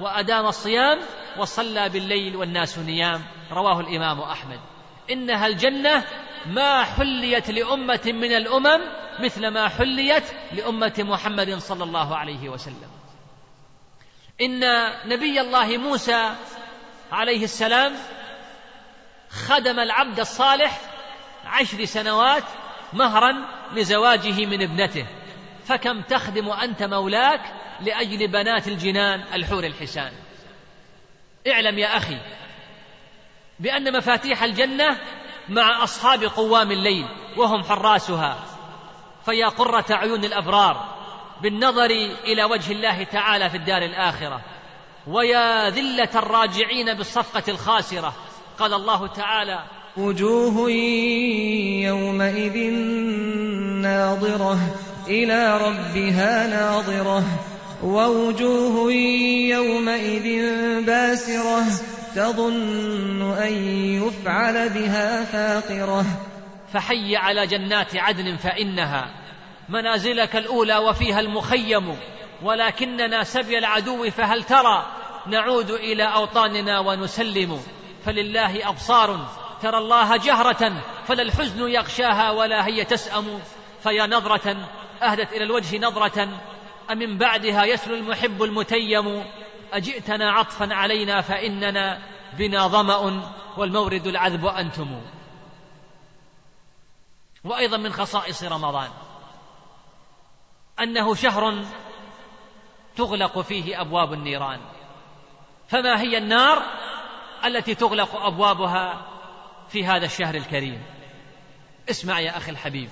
وأدام 0.00 0.46
الصيام 0.46 0.98
وصلى 1.38 1.88
بالليل 1.88 2.36
والناس 2.36 2.78
نيام. 2.78 3.22
رواه 3.52 3.80
الإمام 3.80 4.20
أحمد. 4.20 4.60
إنها 5.10 5.46
الجنة 5.46 6.04
ما 6.46 6.84
حليت 6.84 7.50
لأمة 7.50 8.00
من 8.06 8.36
الأمم 8.36 8.80
مثل 9.20 9.48
ما 9.48 9.68
حليت 9.68 10.24
لأمة 10.52 10.94
محمد 10.98 11.58
صلى 11.58 11.84
الله 11.84 12.16
عليه 12.16 12.48
وسلم. 12.48 12.90
إن 14.40 14.60
نبي 15.08 15.40
الله 15.40 15.76
موسى 15.76 16.34
عليه 17.12 17.44
السلام 17.44 17.92
خدم 19.30 19.80
العبد 19.80 20.20
الصالح 20.20 20.80
عشر 21.44 21.84
سنوات 21.84 22.44
مهرا 22.92 23.34
لزواجه 23.72 24.46
من 24.46 24.62
ابنته. 24.62 25.06
فكم 25.64 26.00
تخدم 26.00 26.48
أنت 26.48 26.82
مولاك 26.82 27.55
لأجل 27.80 28.28
بنات 28.28 28.68
الجنان 28.68 29.24
الحور 29.34 29.64
الحسان. 29.64 30.12
اعلم 31.46 31.78
يا 31.78 31.96
أخي 31.96 32.18
بأن 33.60 33.96
مفاتيح 33.96 34.42
الجنة 34.42 34.98
مع 35.48 35.84
أصحاب 35.84 36.24
قوام 36.24 36.70
الليل 36.70 37.06
وهم 37.36 37.62
حراسها 37.62 38.44
فيا 39.24 39.48
قرة 39.48 39.84
عيون 39.90 40.24
الأبرار 40.24 40.96
بالنظر 41.42 41.90
إلى 42.24 42.44
وجه 42.44 42.72
الله 42.72 43.04
تعالى 43.04 43.50
في 43.50 43.56
الدار 43.56 43.82
الآخرة. 43.82 44.40
ويا 45.06 45.70
ذلة 45.70 46.08
الراجعين 46.14 46.94
بالصفقة 46.94 47.42
الخاسرة. 47.48 48.14
قال 48.58 48.74
الله 48.74 49.06
تعالى 49.06 49.64
وجوه 49.96 50.70
يومئذ 51.80 52.70
ناظرة 53.82 54.58
إلى 55.08 55.58
ربها 55.58 56.46
ناظرة. 56.46 57.24
ووجوه 57.86 58.92
يومئذ 59.52 60.26
باسرة 60.86 61.64
تظن 62.14 63.32
أن 63.32 63.52
يفعل 64.02 64.68
بها 64.68 65.24
فاقرة. 65.24 66.04
فحي 66.72 67.16
على 67.16 67.46
جنات 67.46 67.96
عدن 67.96 68.36
فإنها 68.36 69.10
منازلك 69.68 70.36
الأولى 70.36 70.76
وفيها 70.76 71.20
المخيم 71.20 71.96
ولكننا 72.42 73.24
سبي 73.24 73.58
العدو 73.58 74.10
فهل 74.10 74.42
ترى؟ 74.42 74.86
نعود 75.26 75.70
إلى 75.70 76.02
أوطاننا 76.02 76.78
ونسلم. 76.78 77.60
فلله 78.04 78.68
أبصار 78.68 79.28
ترى 79.62 79.78
الله 79.78 80.16
جهرة 80.16 80.82
فلا 81.06 81.22
الحزن 81.22 81.68
يغشاها 81.68 82.30
ولا 82.30 82.66
هي 82.66 82.84
تسأم. 82.84 83.24
فيا 83.82 84.06
نظرة 84.06 84.56
أهدت 85.02 85.32
إلى 85.32 85.44
الوجه 85.44 85.78
نظرة. 85.78 86.28
أمن 86.90 87.18
بعدها 87.18 87.64
يسلو 87.64 87.94
المحب 87.94 88.42
المتيم. 88.42 89.24
أجئتنا 89.72 90.30
عطفا 90.30 90.74
علينا 90.74 91.20
فإننا 91.20 92.02
بنا 92.38 92.66
ظمأ 92.66 93.22
والمورد 93.56 94.06
العذب 94.06 94.46
أنتم. 94.46 95.00
وأيضا 97.44 97.76
من 97.76 97.92
خصائص 97.92 98.42
رمضان 98.42 98.88
أنه 100.80 101.14
شهر 101.14 101.64
تغلق 102.96 103.40
فيه 103.40 103.80
أبواب 103.80 104.12
النيران. 104.12 104.60
فما 105.68 106.00
هي 106.00 106.18
النار 106.18 106.62
التي 107.44 107.74
تغلق 107.74 108.16
أبوابها 108.16 109.06
في 109.68 109.84
هذا 109.84 110.04
الشهر 110.04 110.34
الكريم؟ 110.34 110.82
اسمع 111.90 112.20
يا 112.20 112.36
أخي 112.36 112.50
الحبيب. 112.50 112.88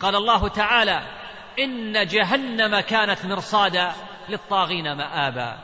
قال 0.00 0.16
الله 0.16 0.48
تعالى 0.48 1.19
إن 1.64 2.06
جهنم 2.06 2.80
كانت 2.80 3.26
مرصادا 3.26 3.92
للطاغين 4.28 4.92
مآبا. 4.96 5.58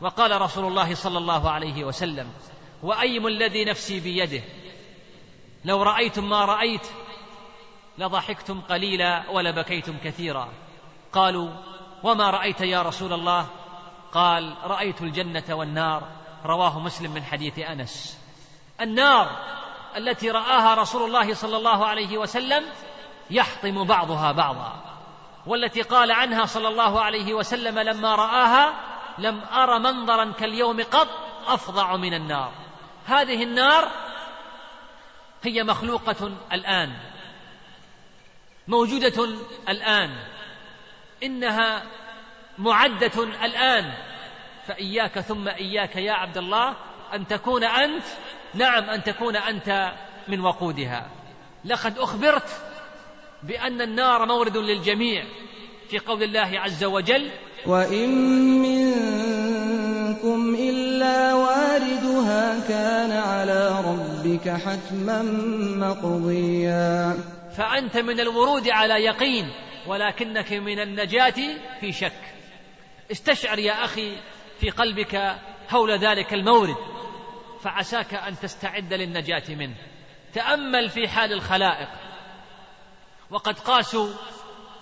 وقال 0.00 0.40
رسول 0.40 0.64
الله 0.64 0.94
صلى 0.94 1.18
الله 1.18 1.50
عليه 1.50 1.84
وسلم 1.84 2.32
وأيم 2.82 3.26
الذي 3.26 3.64
نفسي 3.64 4.00
بيده؟ 4.00 4.42
لو 5.64 5.82
رأيتم 5.82 6.28
ما 6.28 6.44
رأيت 6.44 6.86
لضحكتم 7.98 8.60
قليلا 8.60 9.30
ولبكيتم 9.30 9.96
كثيرا. 10.04 10.48
قالوا 11.12 11.50
وما 12.02 12.30
رأيت 12.30 12.60
يا 12.60 12.82
رسول 12.82 13.12
الله؟ 13.12 13.46
قال 14.12 14.54
رأيت 14.64 15.02
الجنة 15.02 15.44
والنار. 15.50 16.08
رواه 16.44 16.78
مسلم 16.78 17.10
من 17.10 17.24
حديث 17.24 17.58
أنس. 17.58 18.18
النار 18.80 19.30
التي 19.96 20.30
رآها 20.30 20.74
رسول 20.74 21.02
الله 21.02 21.34
صلى 21.34 21.56
الله 21.56 21.86
عليه 21.86 22.18
وسلم 22.18 22.64
يحطم 23.30 23.84
بعضها 23.84 24.32
بعضا. 24.32 24.89
والتي 25.46 25.82
قال 25.82 26.10
عنها 26.10 26.44
صلى 26.44 26.68
الله 26.68 27.00
عليه 27.00 27.34
وسلم 27.34 27.78
لما 27.78 28.14
رآها 28.14 28.74
لم 29.18 29.40
أر 29.52 29.78
منظرا 29.78 30.32
كاليوم 30.32 30.82
قط 30.82 31.08
أفظع 31.46 31.96
من 31.96 32.14
النار. 32.14 32.52
هذه 33.06 33.42
النار 33.42 33.90
هي 35.42 35.62
مخلوقة 35.62 36.32
الآن 36.52 36.92
موجودة 38.68 39.24
الآن 39.68 40.16
إنها 41.22 41.82
معدة 42.58 43.24
الآن. 43.24 43.92
فإياك 44.66 45.20
ثم 45.20 45.48
إياك 45.48 45.96
يا 45.96 46.12
عبد 46.12 46.38
الله 46.38 46.76
أن 47.14 47.26
تكون 47.26 47.64
أنت 47.64 48.04
نعم 48.54 48.90
أن 48.90 49.02
تكون 49.02 49.36
أنت 49.36 49.92
من 50.28 50.40
وقودها. 50.40 51.10
لقد 51.64 51.98
أخبرت 51.98 52.69
بأن 53.42 53.80
النار 53.80 54.26
مورد 54.26 54.56
للجميع 54.56 55.24
في 55.88 55.98
قول 55.98 56.22
الله 56.22 56.60
عز 56.60 56.84
وجل 56.84 57.30
وإن 57.66 58.10
منكم 58.62 60.54
إلا 60.54 61.34
واردها 61.34 62.68
كان 62.68 63.12
على 63.12 63.84
ربك 63.84 64.48
حتما 64.48 65.22
مقضيا. 65.76 67.16
فأنت 67.56 67.96
من 67.96 68.20
الورود 68.20 68.68
على 68.68 68.94
يقين 68.94 69.52
ولكنك 69.86 70.52
من 70.52 70.80
النجاة 70.80 71.34
في 71.80 71.92
شك. 71.92 72.34
استشعر 73.10 73.58
يا 73.58 73.84
أخي 73.84 74.16
في 74.60 74.70
قلبك 74.70 75.34
هول 75.70 75.98
ذلك 75.98 76.34
المورد 76.34 76.76
فعساك 77.62 78.14
أن 78.14 78.38
تستعد 78.42 78.94
للنجاة 78.94 79.42
منه. 79.48 79.76
تأمل 80.34 80.88
في 80.88 81.08
حال 81.08 81.32
الخلائق. 81.32 81.88
وقد 83.30 83.58
قاسوا 83.58 84.08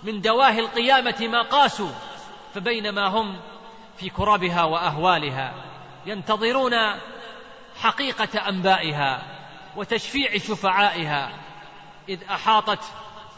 من 0.03 0.21
دواهي 0.21 0.59
القيامة 0.59 1.27
ما 1.27 1.41
قاسوا 1.41 1.91
فبينما 2.53 3.07
هم 3.07 3.39
في 3.97 4.09
كربها 4.09 4.63
وأهوالها 4.63 5.53
ينتظرون 6.05 6.73
حقيقة 7.81 8.49
أنبائها 8.49 9.21
وتشفيع 9.75 10.37
شفعائها 10.37 11.31
إذ 12.09 12.23
أحاطت 12.23 12.83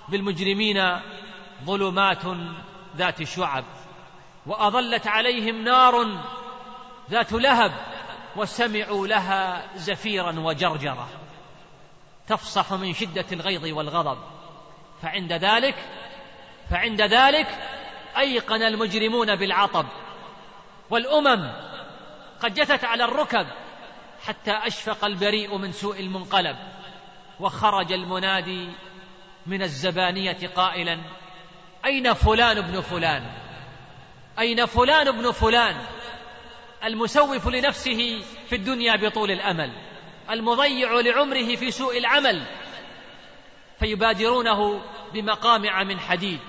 بالمجرمين 0.09 0.99
ظلمات 1.65 2.23
ذات 2.95 3.23
شعب 3.23 3.63
وأظلت 4.45 5.07
عليهم 5.07 5.63
نار 5.63 6.21
ذات 7.09 7.33
لهب 7.33 7.71
وسمعوا 8.35 9.07
لها 9.07 9.67
زفيرا 9.75 10.39
وجرجرة 10.39 11.07
تفصح 12.27 12.73
من 12.73 12.93
شدة 12.93 13.25
الغيظ 13.31 13.65
والغضب. 13.65 14.17
فعند 15.01 15.33
ذلك 15.33 15.75
فعند 16.69 17.01
ذلك 17.01 17.47
أيقن 18.17 18.63
المجرمون 18.63 19.35
بالعطب 19.35 19.85
والأمم 20.89 21.51
قد 22.41 22.53
جثت 22.53 22.83
على 22.83 23.03
الركب 23.03 23.47
حتى 24.27 24.51
أشفق 24.51 25.05
البريء 25.05 25.57
من 25.57 25.71
سوء 25.71 25.99
المنقلب 25.99 26.57
وخرج 27.39 27.91
المنادي 27.91 28.69
من 29.47 29.61
الزبانية 29.61 30.47
قائلا 30.55 30.99
أين 31.85 32.13
فلان 32.13 32.57
ابن 32.57 32.81
فلان؟ 32.81 33.31
أين 34.39 34.65
فلان 34.65 35.07
ابن 35.07 35.31
فلان؟ 35.31 35.75
المسوف 36.83 37.47
لنفسه 37.47 38.21
في 38.49 38.55
الدنيا 38.55 38.95
بطول 38.95 39.31
الأمل 39.31 39.71
المضيع 40.29 40.99
لعمره 40.99 41.55
في 41.55 41.71
سوء 41.71 41.97
العمل 41.97 42.43
فيبادرونه 43.81 44.81
بمقامع 45.13 45.83
من 45.83 45.99
حديد 45.99 46.39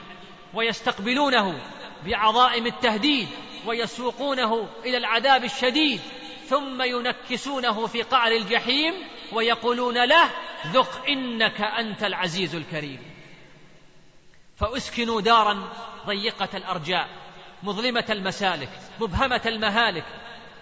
ويستقبلونه 0.55 1.61
بعظائم 2.07 2.67
التهديد 2.67 3.29
ويسوقونه 3.67 4.69
إلى 4.85 4.97
العذاب 4.97 5.45
الشديد 5.45 6.01
ثم 6.49 6.83
ينكسونه 6.83 7.87
في 7.87 8.03
قعر 8.03 8.33
الجحيم 8.33 8.95
ويقولون 9.33 10.05
له 10.05 10.31
ذق 10.67 11.07
إنك 11.09 11.61
أنت 11.61 12.05
العزيز 12.05 12.55
الكريم. 12.55 13.01
فأسكنوا 14.57 15.21
دارا 15.21 15.73
ضيقة 16.07 16.49
الأرجاء 16.55 17.09
مظلمة 17.63 18.05
المسالك 18.11 18.71
مبهمة 19.01 19.43
المهالك 19.47 20.05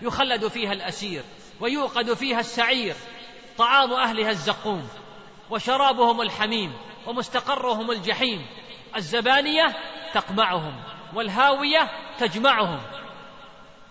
يخلد 0.02 0.48
فيها 0.48 0.72
الأسير 0.72 1.22
ويوقد 1.60 2.14
فيها 2.14 2.40
السعير 2.40 2.94
طعام 3.58 3.92
أهلها 3.92 4.30
الزقوم. 4.30 4.88
وشرابهم 5.50 6.20
الحميم 6.20 6.72
ومستقرهم 7.06 7.90
الجحيم 7.90 8.46
الزبانية 8.96 9.66
تقمعهم 10.14 10.82
والهاوية 11.14 11.90
تجمعهم. 12.18 12.80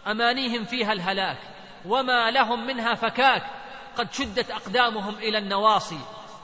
أمانيهم 0.07 0.63
فيها 0.63 0.93
الهلاك 0.93 1.37
وما 1.85 2.31
لهم 2.31 2.67
منها 2.67 2.95
فكاك. 2.95 3.43
قد 3.97 4.13
شدت 4.13 4.51
أقدامهم 4.51 5.15
إلى 5.15 5.37
النواصي 5.37 5.99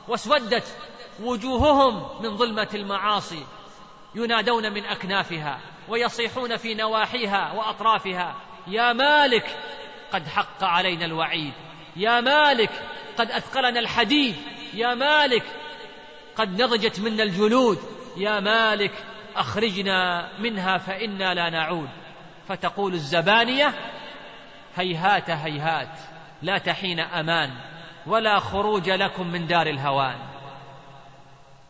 واسودت 0.08 0.78
وجوههم 1.22 2.24
من 2.24 2.38
ظلمة 2.38 2.70
المعاصي. 2.74 3.46
ينادون 4.16 4.74
من 4.74 4.86
أكنافها 4.86 5.60
ويصيحون 5.90 6.58
في 6.58 6.74
نواحيها 6.74 7.54
وأطرافها. 7.54 8.36
يا 8.68 8.94
مالك 8.94 9.58
قد 10.14 10.28
حق 10.28 10.64
علينا 10.64 11.06
الوعيد. 11.06 11.54
يا 11.96 12.22
مالك 12.22 12.72
قد 13.18 13.32
أثقلنا 13.32 13.80
الحديد. 13.80 14.36
يا 14.76 14.94
مالك 14.96 15.44
قد 16.36 16.62
نضجت 16.62 17.00
منا 17.00 17.24
الجلود 17.24 17.80
يا 18.18 18.40
مالك 18.40 18.92
أخرجنا 19.36 20.30
منها 20.40 20.78
فإنا 20.78 21.34
لا 21.34 21.50
نعود. 21.50 21.90
فتقول 22.48 22.94
الزبانية 22.94 23.74
هيهات 24.76 25.30
هيهات 25.30 26.00
لا 26.42 26.58
تحين 26.58 27.00
أمان 27.00 27.52
ولا 28.08 28.40
خروج 28.40 28.90
لكم 28.90 29.28
من 29.28 29.48
دار 29.48 29.68
الهوان. 29.68 30.18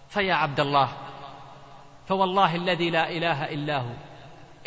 فيا 0.09 0.33
عبد 0.33 0.59
الله 0.59 0.89
فوالله 2.07 2.55
الذي 2.55 2.89
لا 2.89 3.09
إله 3.09 3.53
إلا 3.53 3.77
هو 3.77 3.93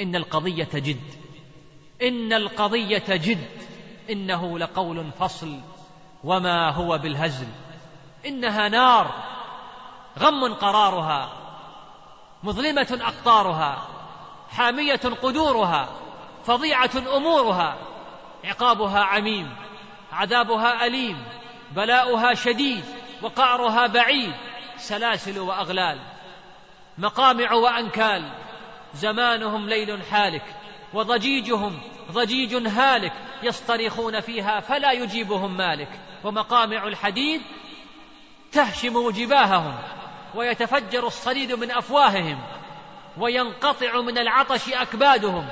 إن 0.01 0.17
القضية 0.17 0.69
جد. 0.75 1.15
إن 2.03 2.33
القضية 2.33 3.05
جد. 3.09 3.49
إنه 4.11 4.59
لقول 4.59 5.11
فصل 5.19 5.61
وما 6.25 6.71
هو 6.71 6.99
بالهزل. 6.99 7.49
إنها 8.29 8.69
نار 8.69 9.15
غم 10.19 10.55
قرارها 10.55 11.31
مظلمة 12.43 12.99
أقطارها 13.03 13.87
حامية 14.51 15.01
قدورها 15.23 15.89
فظيعة 16.45 16.91
أمورها 17.17 17.77
عقابها 18.45 19.01
عميم 19.01 19.57
عذابها 20.13 20.87
أليم 20.87 21.25
بلاؤها 21.71 22.35
شديد 22.35 22.85
وقعرها 23.23 23.87
بعيد 23.87 24.35
سلاسل 24.77 25.39
وأغلال 25.39 25.99
مقامع 26.99 27.53
وأنكال 27.53 28.31
زمانهم 28.95 29.69
ليل 29.69 30.03
حالك 30.03 30.45
وضجيجهم 30.95 31.81
ضجيج 32.13 32.67
هالك 32.69 33.13
يصطرخون 33.43 34.21
فيها 34.21 34.61
فلا 34.61 34.93
يجيبهم 34.93 35.57
مالك 35.57 36.01
ومقامع 36.25 36.87
الحديد 36.87 37.43
تهشم 38.53 39.11
جباههم 39.11 39.79
ويتفجر 40.35 41.07
الصديد 41.07 41.53
من 41.53 41.71
أفواههم 41.71 42.43
وينقطع 43.19 44.01
من 44.01 44.19
العطش 44.19 44.69
أكبادهم 44.69 45.49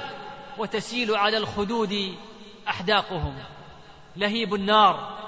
وتسيل 0.59 1.17
على 1.17 1.37
الخدود 1.37 2.15
أحداقهم. 2.69 3.35
لهيب 4.17 4.55
النار 4.55 5.19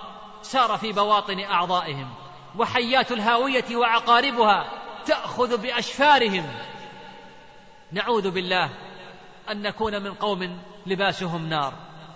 سار 0.42 0.76
في 0.78 0.92
بواطن 0.92 1.40
أعضائهم 1.40 2.14
وحيات 2.58 3.12
الهاوية 3.12 3.76
وعقاربها 3.76 4.70
تأخذ 5.06 5.62
بأشفارهم. 5.62 6.46
نعوذ 7.92 8.30
بالله 8.30 8.70
أن 9.50 9.62
نكون 9.62 10.02
من 10.02 10.14
قوم 10.14 10.58
لباسهم 10.86 11.48
نار 11.48 11.72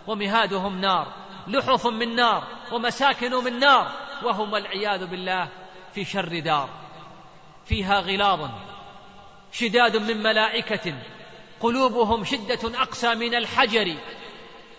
ومهادهم 0.06 0.80
نار 0.80 1.06
لحف 1.48 1.86
من 1.86 2.16
نار 2.16 2.44
ومساكن 2.72 3.44
من 3.44 3.58
نار 3.58 3.92
وهم 4.24 4.52
والعياذ 4.52 5.06
بالله 5.06 5.48
في 5.94 6.04
شر 6.04 6.38
دار 6.38 6.68
فيها 7.64 8.00
غلاظ 8.00 8.50
شداد 9.52 9.96
من 9.96 10.22
ملائكة 10.22 10.94
قلوبهم 11.60 12.24
شدة 12.24 12.82
أقسى 12.82 13.14
من 13.14 13.34
الحجر 13.34 13.96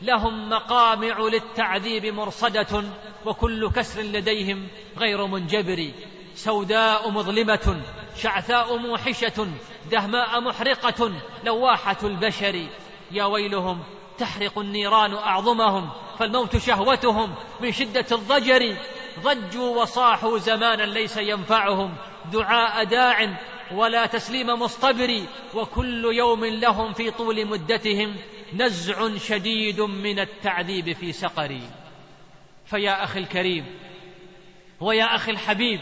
لهم 0.01 0.49
مقامع 0.49 1.19
للتعذيب 1.19 2.05
مرصدة 2.05 2.83
وكل 3.25 3.71
كسر 3.71 4.01
لديهم 4.01 4.67
غير 4.97 5.25
منجبر 5.27 5.91
سوداء 6.35 7.09
مظلمة 7.11 7.81
شعثاء 8.17 8.77
موحشة 8.77 9.47
دهماء 9.91 10.41
محرقة 10.41 11.11
لواحة 11.43 11.97
البشر 12.03 12.67
يا 13.11 13.25
ويلهم 13.25 13.83
تحرق 14.17 14.59
النيران 14.59 15.13
أعظمهم 15.13 15.89
فالموت 16.19 16.57
شهوتهم 16.57 17.35
من 17.61 17.71
شدة 17.71 18.05
الضجر. 18.11 18.77
ضجوا 19.19 19.81
وصاحوا 19.81 20.37
زمانا 20.37 20.83
ليس 20.83 21.17
ينفعهم. 21.17 21.95
دعاء 22.31 22.83
داع 22.83 23.37
ولا 23.71 24.05
تسليم 24.05 24.47
مصطبر. 24.47 25.23
وكل 25.53 26.05
يوم 26.05 26.45
لهم 26.45 26.93
في 26.93 27.11
طول 27.11 27.45
مدتهم 27.45 28.15
نزع 28.53 29.17
شديد 29.17 29.81
من 29.81 30.19
التعذيب 30.19 30.93
في 30.93 31.11
سقر 31.11 31.59
فيا 32.65 33.03
أخي 33.03 33.19
الكريم 33.19 33.65
ويا 34.79 35.15
أخي 35.15 35.31
الحبيب 35.31 35.79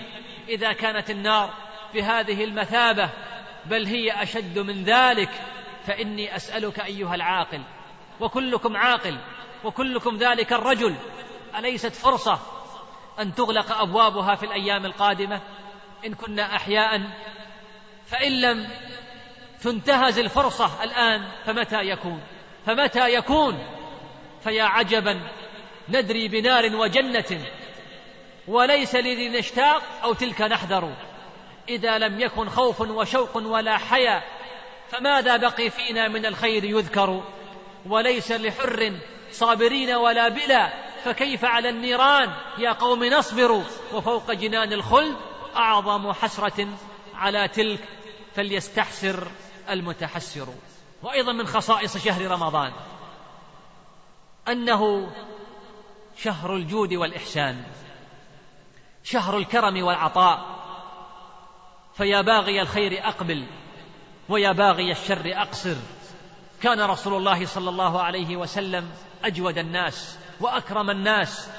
إذا 0.50 0.74
كانت 0.74 1.10
النار 1.10 1.54
بهذه 1.94 2.44
المثابة 2.44 3.10
بل 3.66 3.86
هي 3.86 4.24
أشد 4.24 4.60
من 4.60 4.84
ذلك 4.84 5.30
فإني 5.86 6.36
أسألك 6.36 6.80
أيها 6.80 7.16
العاقل 7.16 7.62
وكلكم 8.20 8.78
عاقل 8.78 9.18
وكلكم 9.64 10.18
ذلك 10.18 10.54
الرجل 10.54 10.96
أليست 11.58 11.96
فرصة 11.96 12.40
أن 13.22 13.36
تغلق 13.36 13.72
أبوابها 13.72 14.36
في 14.36 14.46
الأيام 14.46 14.86
القادمة 14.86 15.42
إن 16.06 16.14
كنا 16.14 16.56
احياء 16.56 17.02
فإن 18.06 18.42
لم 18.42 18.68
تنتهز 19.62 20.20
الفرصة 20.20 20.84
الآن 20.84 21.32
فمتى 21.46 21.82
يكون؟ 21.82 22.22
فمتى 22.66 23.14
يكون؟ 23.14 23.60
فيا 24.44 24.64
عجبا 24.64 25.22
ندري 25.90 26.28
بنار 26.28 26.76
وجنة 26.76 27.46
وليس 28.48 28.96
لذي 28.96 29.30
نشتاق 29.30 29.84
أو 30.04 30.14
تلك 30.14 30.42
نحذر. 30.42 30.96
إذا 31.70 31.98
لم 31.98 32.20
يكن 32.20 32.50
خوف 32.50 32.82
وشوق 32.82 33.38
ولا 33.38 33.78
حيا 33.78 34.24
فماذا 34.90 35.38
بقي 35.38 35.70
فينا 35.70 36.08
من 36.08 36.26
الخير 36.26 36.64
يذكر؟ 36.64 37.24
وليس 37.86 38.32
لحر 38.32 38.94
صابرين 39.32 39.92
ولا 39.92 40.30
بلا 40.30 40.91
فكيف 41.04 41.46
على 41.46 41.70
النيران؟ 41.70 42.34
يا 42.58 42.72
قوم 42.72 43.04
نصبر 43.04 43.64
وفوق 43.94 44.32
جنان 44.32 44.74
الخلد 44.74 45.16
أعظم 45.56 46.12
حسرة 46.12 46.68
على 47.16 47.48
تلك 47.48 47.90
فليستحسر 48.36 49.28
المتحسر. 49.70 50.48
وأيضا 51.04 51.34
من 51.34 51.48
خصائص 51.48 51.98
شهر 51.98 52.32
رمضان 52.32 52.72
أنه 54.48 55.12
شهر 56.18 56.56
الجود 56.56 56.94
والإحسان 56.94 57.64
شهر 59.04 59.38
الكرم 59.38 59.84
والعطاء. 59.84 60.62
فيا 61.98 62.22
باغي 62.22 62.62
الخير 62.62 63.08
أقبل 63.08 63.48
ويا 64.30 64.52
باغي 64.52 64.92
الشر 64.92 65.24
أقصر. 65.26 65.76
كان 66.62 66.82
رسول 66.82 67.14
الله 67.14 67.46
صلى 67.46 67.70
الله 67.70 68.02
عليه 68.02 68.38
وسلم 68.38 68.92
أجود 69.24 69.58
الناس. 69.58 70.18
وأكرم 70.42 70.90
الناس 70.90 71.50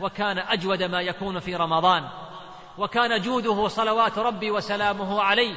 وكان 0.00 0.38
أجود 0.38 0.82
ما 0.82 1.00
يكون 1.00 1.38
في 1.38 1.56
رمضان 1.56 2.08
وكان 2.78 3.20
جوده 3.20 3.68
صلوات 3.68 4.18
ربي 4.18 4.50
وسلامه 4.50 5.22
عليه 5.22 5.54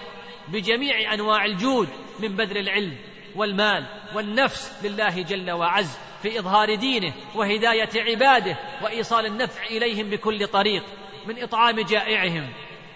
بجميع 0.48 1.14
أنواع 1.14 1.46
الجود 1.46 1.90
من 2.20 2.36
بذل 2.36 2.58
العلم 2.58 2.98
والمال 3.36 3.86
والنفس 4.16 4.74
لله 4.84 5.22
جل 5.22 5.52
وعز 5.52 5.98
في 6.22 6.40
إظهار 6.40 6.76
دينه 6.76 7.14
وهداية 7.36 7.90
عباده 7.96 8.58
وإيصال 8.82 9.26
النفع 9.26 9.66
إليهم 9.66 10.10
بكل 10.10 10.48
طريق 10.48 10.84
من 11.26 11.44
إطعام 11.44 11.80
جائعهم 11.80 12.50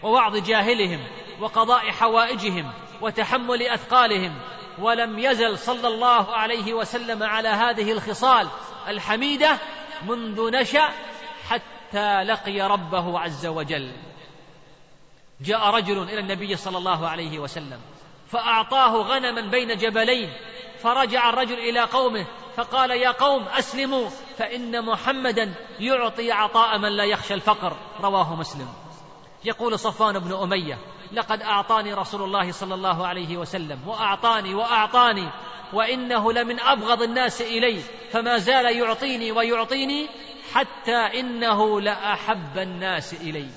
ووعظ 0.04 0.38
جاهلهم 0.38 1.00
وقضاء 1.40 1.92
حوائجهم 1.92 2.72
وتحمل 3.02 3.62
أثقالهم 3.62 4.36
ولم 4.80 5.20
يزل 5.20 5.58
صلى 5.58 5.88
الله 5.88 6.36
عليه 6.36 6.74
وسلم 6.74 7.24
على 7.24 7.50
هذه 7.50 7.92
الخصال 7.92 8.48
الحميدة 8.88 9.60
منذ 10.08 10.52
نشأ 10.52 10.90
حتى 11.50 12.24
لقي 12.24 12.62
ربه 12.62 13.20
عز 13.20 13.46
وجل. 13.46 13.92
جاء 15.42 15.70
رجل 15.70 16.04
إلى 16.04 16.20
النبي 16.20 16.56
صلى 16.56 16.78
الله 16.78 17.08
عليه 17.08 17.40
وسلم 17.40 17.80
فأعطاه 18.28 18.96
غنما 18.96 19.42
بين 19.42 19.78
جبلين 19.78 20.34
فرجع 20.80 21.30
الرجل 21.30 21.60
إلى 21.60 21.80
قومه 21.80 22.26
فقال 22.56 22.92
يا 22.92 23.12
قوم 23.12 23.44
أسلموا 23.44 24.10
فإن 24.38 24.86
محمدا 24.86 25.54
يعطي 25.80 26.32
عطاء 26.32 26.78
من 26.78 26.92
لا 26.92 27.04
يخشى 27.04 27.34
الفقر. 27.34 27.78
رواه 28.02 28.36
مسلم. 28.36 28.68
يقول 29.46 29.80
صفوان 29.80 30.20
بن 30.20 30.34
أمية 30.34 30.78
لقد 31.12 31.42
أعطاني 31.42 31.94
رسول 31.94 32.24
الله 32.24 32.52
صلى 32.52 32.74
الله 32.74 33.08
عليه 33.08 33.38
وسلم 33.38 33.88
وأعطاني 33.88 34.56
وأعطاني. 34.56 35.30
وإنه 35.74 36.34
لمن 36.34 36.60
أبغض 36.60 37.02
الناس 37.02 37.42
الي 37.42 37.80
فما 38.12 38.38
زال 38.38 38.78
يعطيني 38.78 39.32
ويعطيني 39.32 40.08
حتى 40.54 41.20
إنه 41.20 41.82
لأحب 41.82 42.58
الناس 42.58 43.14
الي 43.14 43.48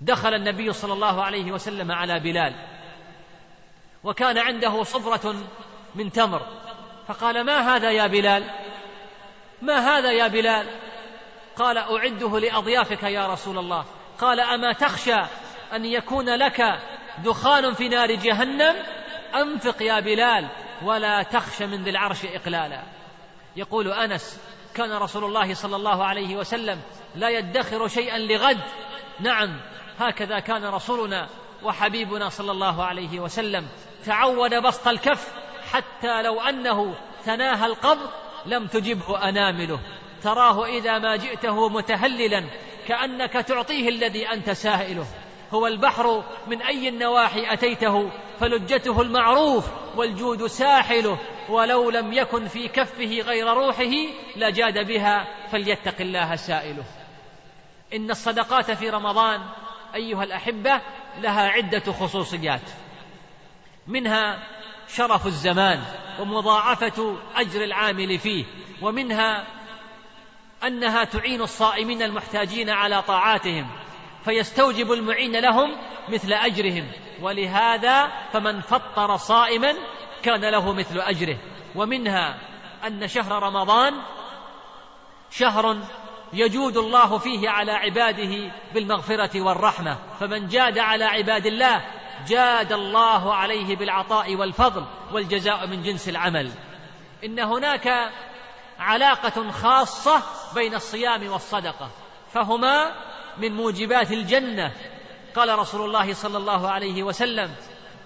دخل 0.00 0.34
النبي 0.34 0.72
صلى 0.72 0.92
الله 0.92 1.22
عليه 1.22 1.52
وسلم 1.52 1.92
على 1.92 2.20
بلال 2.20 2.54
وكان 4.04 4.38
عنده 4.38 4.82
صفره 4.82 5.34
من 5.94 6.12
تمر 6.12 6.46
فقال 7.08 7.44
ما 7.44 7.76
هذا 7.76 7.90
يا 7.90 8.06
بلال؟ 8.06 8.44
ما 9.62 9.78
هذا 9.78 10.12
يا 10.12 10.28
بلال؟ 10.28 10.66
قال 11.56 11.78
أعده 11.78 12.38
لأضيافك 12.38 13.02
يا 13.02 13.26
رسول 13.26 13.58
الله. 13.58 13.84
قال 14.20 14.40
أما 14.40 14.72
تخشى 14.72 15.20
أن 15.72 15.84
يكون 15.84 16.34
لك 16.34 16.62
دخان 17.24 17.74
في 17.74 17.88
نار 17.88 18.14
جهنم 18.14 18.74
أنفق 19.34 19.82
يا 19.82 20.00
بلال. 20.00 20.48
ولا 20.82 21.22
تخش 21.22 21.62
من 21.62 21.84
ذي 21.84 21.90
العرش 21.90 22.24
إقلالا. 22.24 22.82
يقول 23.56 23.92
أنس 23.92 24.40
كان 24.74 24.92
رسول 24.92 25.24
الله 25.24 25.54
صلى 25.54 25.76
الله 25.76 26.04
عليه 26.04 26.36
وسلم 26.36 26.80
لا 27.14 27.28
يدخر 27.28 27.88
شيئا 27.88 28.18
لغد. 28.18 28.60
نعم 29.20 29.60
هكذا 29.98 30.38
كان 30.38 30.64
رسولنا 30.64 31.28
وحبيبنا 31.62 32.28
صلى 32.28 32.52
الله 32.52 32.84
عليه 32.84 33.20
وسلم. 33.20 33.68
تعود 34.04 34.54
بسط 34.54 34.88
الكف 34.88 35.32
حتى 35.72 36.22
لو 36.22 36.40
أنه 36.40 36.94
تناهى 37.24 37.66
القبض 37.66 38.10
لم 38.46 38.66
تجبه 38.66 39.28
أنامله. 39.28 39.80
تراه 40.22 40.66
إذا 40.66 40.98
ما 40.98 41.16
جئته 41.16 41.68
متهللا 41.68 42.44
كأنك 42.88 43.32
تعطيه 43.32 43.88
الذي 43.88 44.28
أنت 44.28 44.50
سائله. 44.50 45.06
هو 45.54 45.66
البحر 45.66 46.24
من 46.46 46.62
أي 46.62 46.88
النواحي 46.88 47.52
أتيته 47.52 48.10
فلجته 48.40 49.02
المعروف 49.02 49.66
والجود 49.96 50.46
ساحله 50.46 51.18
ولو 51.48 51.90
لم 51.90 52.12
يكن 52.12 52.48
في 52.48 52.68
كفه 52.68 53.20
غير 53.20 53.46
روحه 53.46 53.92
لجاد 54.36 54.86
بها 54.86 55.26
فليتق 55.52 56.00
الله 56.00 56.36
سائله. 56.36 56.84
إن 57.94 58.10
الصدقات 58.10 58.70
في 58.70 58.90
رمضان 58.90 59.40
أيها 59.94 60.24
الأحبة 60.24 60.80
لها 61.18 61.48
عدة 61.48 61.92
خصوصيات. 61.92 62.70
منها 63.86 64.38
شرف 64.88 65.26
الزمان 65.26 65.82
ومضاعفة 66.20 67.16
أجر 67.36 67.64
العامل 67.64 68.18
فيه 68.18 68.44
ومنها 68.82 69.46
أنها 70.64 71.04
تعين 71.04 71.42
الصائمين 71.42 72.02
المحتاجين 72.02 72.70
على 72.70 73.02
طاعاتهم. 73.02 73.70
فيستوجب 74.24 74.92
المعين 74.92 75.36
لهم 75.36 75.76
مثل 76.08 76.32
أجرهم. 76.32 76.90
ولهذا 77.20 78.06
فمن 78.32 78.60
فطر 78.60 79.16
صائما 79.16 79.74
كان 80.22 80.50
له 80.50 80.72
مثل 80.72 81.00
أجره. 81.00 81.36
ومنها 81.74 82.38
أن 82.86 83.08
شهر 83.08 83.42
رمضان 83.42 83.92
شهر 85.30 85.76
يجود 86.32 86.76
الله 86.76 87.18
فيه 87.18 87.48
على 87.48 87.72
عباده 87.72 88.52
بالمغفرة 88.74 89.40
والرحمة. 89.40 89.98
فمن 90.20 90.48
جاد 90.48 90.78
على 90.78 91.04
عباد 91.04 91.46
الله 91.46 91.84
جاد 92.28 92.72
الله 92.72 93.34
عليه 93.34 93.76
بالعطاء 93.76 94.36
والفضل 94.36 94.84
والجزاء 95.12 95.66
من 95.66 95.82
جنس 95.82 96.08
العمل. 96.08 96.50
إن 97.24 97.40
هناك 97.40 98.10
علاقة 98.78 99.50
خاصة 99.50 100.22
بين 100.54 100.74
الصيام 100.74 101.28
والصدقة. 101.28 101.90
فهما 102.32 102.92
من 103.40 103.52
موجبات 103.52 104.12
الجنة. 104.12 104.72
قال 105.36 105.58
رسول 105.58 105.84
الله 105.84 106.14
صلى 106.14 106.38
الله 106.38 106.70
عليه 106.70 107.02
وسلم 107.02 107.54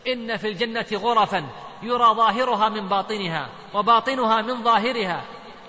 إن 0.07 0.37
في 0.37 0.49
الجنة 0.49 0.87
غرفا 0.93 1.47
يرى 1.83 2.15
ظاهرها 2.15 2.69
من 2.69 2.89
باطنها 2.89 3.49
وباطنها 3.75 4.43
من 4.43 4.63
ظاهرها. 4.63 5.25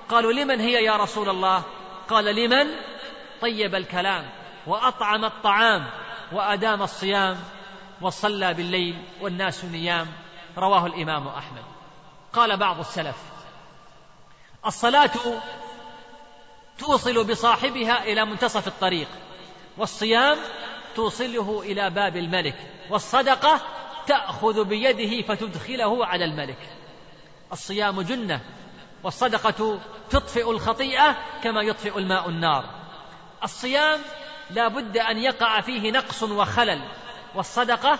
قالوا 0.09 0.34
لمن 0.34 0.59
هي 0.59 0.84
يا 0.84 0.97
رسول 0.97 1.30
الله؟ 1.30 1.64
قال 2.09 2.26
لمن؟ 2.26 2.68
طيب 3.41 3.76
الكلام 3.76 4.30
وأطعم 4.68 5.26
الطعام 5.26 5.86
وأدام 6.32 6.82
الصيام 6.82 7.39
وصلى 8.01 8.53
بالليل 8.53 9.03
والناس 9.22 9.66
نيام. 9.66 10.07
رواه 10.57 10.86
الإمام 10.86 11.28
أحمد. 11.28 11.64
قال 12.34 12.57
بعض 12.57 12.80
السلف 12.80 13.18
الصلاة 14.66 15.11
توصل 16.80 17.28
بصاحبها 17.28 18.03
إلى 18.03 18.26
منتصف 18.26 18.68
الطريق. 18.68 19.07
والصيام 19.78 20.38
توصله 20.96 21.62
إلى 21.62 21.90
باب 21.90 22.18
الملك 22.18 22.56
والصدقة 22.90 23.62
تأخذ 24.08 24.64
بيده 24.64 25.28
فتدخله 25.28 26.06
على 26.06 26.26
الملك. 26.26 26.58
الصيام 27.52 28.02
جنة 28.02 28.42
والصدقة 29.04 29.80
تطفئ 30.10 30.52
الخطيئة 30.52 31.18
كما 31.44 31.62
يطفئ 31.62 31.98
الماء 31.98 32.30
النار. 32.30 32.66
الصيام 33.44 34.00
لا 34.50 34.68
بد 34.68 34.98
أن 34.98 35.18
يقع 35.18 35.62
فيه 35.62 35.92
نقص 35.92 36.24
وخلل 36.24 36.82
والصدقة 37.36 38.00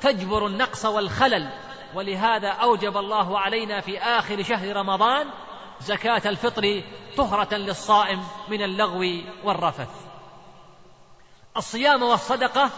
تجبر 0.00 0.46
النقص 0.46 0.84
والخلل. 0.84 1.48
ولهذا 1.94 2.48
أوجب 2.48 2.96
الله 2.96 3.38
علينا 3.38 3.80
في 3.80 3.98
آخر 3.98 4.42
شهر 4.42 4.76
رمضان 4.76 5.30
زكاة 5.80 6.22
الفطر 6.26 6.82
طهرة 7.16 7.54
للصائم 7.54 8.22
من 8.48 8.62
اللغو 8.62 9.22
والرفث. 9.44 10.03
الصيام 11.56 12.02
والصدقة 12.02 12.70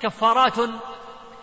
كفارات 0.00 0.56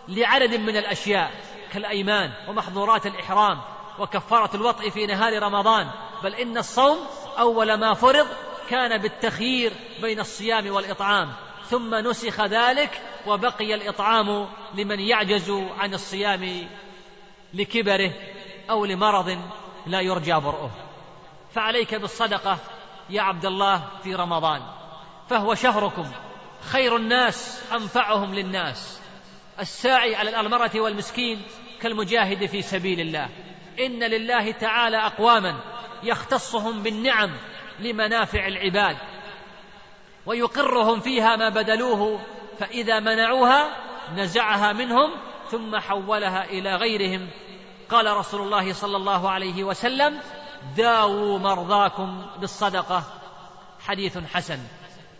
لعدد 0.07 0.55
من 0.55 0.77
الأشياء 0.77 1.31
كالأيمان 1.73 2.31
ومحظورات 2.47 3.05
الإحرام 3.05 3.61
وكفارة 3.99 4.55
الوطء 4.55 4.89
في 4.89 5.05
نهار 5.05 5.43
رمضان. 5.43 5.91
بل 6.23 6.35
إن 6.35 6.57
الصوم 6.57 6.97
أول 7.39 7.73
ما 7.73 7.93
فرض 7.93 8.27
كان 8.69 8.97
بالتخيير 8.97 9.73
بين 10.01 10.19
الصيام 10.19 10.71
والإطعام. 10.71 11.33
ثم 11.69 11.95
نسخ 11.95 12.41
ذلك 12.41 13.01
وبقي 13.27 13.73
الإطعام 13.75 14.47
لمن 14.73 14.99
يعجز 14.99 15.49
عن 15.79 15.93
الصيام 15.93 16.67
لكبره 17.53 18.11
أو 18.69 18.85
لمرض 18.85 19.39
لا 19.85 20.01
يرجى 20.01 20.33
برؤه. 20.33 20.71
فعليك 21.53 21.95
بالصدقة 21.95 22.57
يا 23.09 23.21
عبد 23.21 23.45
الله 23.45 23.87
في 24.03 24.15
رمضان. 24.15 24.61
فهو 25.29 25.55
شهركم. 25.55 26.11
خير 26.61 26.95
الناس 26.95 27.63
أنفعهم 27.73 28.35
للناس. 28.35 29.01
الساعي 29.59 30.15
على 30.15 30.29
الارمره 30.29 30.71
والمسكين 30.75 31.41
كالمجاهد 31.81 32.45
في 32.45 32.61
سبيل 32.61 32.99
الله. 32.99 33.29
إن 33.79 34.03
لله 34.03 34.51
تعالى 34.51 34.97
أقواما 34.97 35.59
يختصهم 36.03 36.83
بالنعم 36.83 37.37
لمنافع 37.79 38.47
العباد. 38.47 38.97
ويقرهم 40.25 40.99
فيها 40.99 41.35
ما 41.35 41.49
بدلوه 41.49 42.21
فإذا 42.59 42.99
منعوها 42.99 43.75
نزعها 44.15 44.73
منهم 44.73 45.11
ثم 45.51 45.79
حولها 45.79 46.45
إلى 46.45 46.75
غيرهم. 46.75 47.29
قال 47.89 48.17
رسول 48.17 48.41
الله 48.41 48.73
صلى 48.73 48.97
الله 48.97 49.29
عليه 49.29 49.63
وسلم 49.63 50.19
داووا 50.77 51.39
مرضاكم 51.39 52.25
بالصدقة. 52.39 53.03
حديث 53.79 54.17
حسن. 54.17 54.59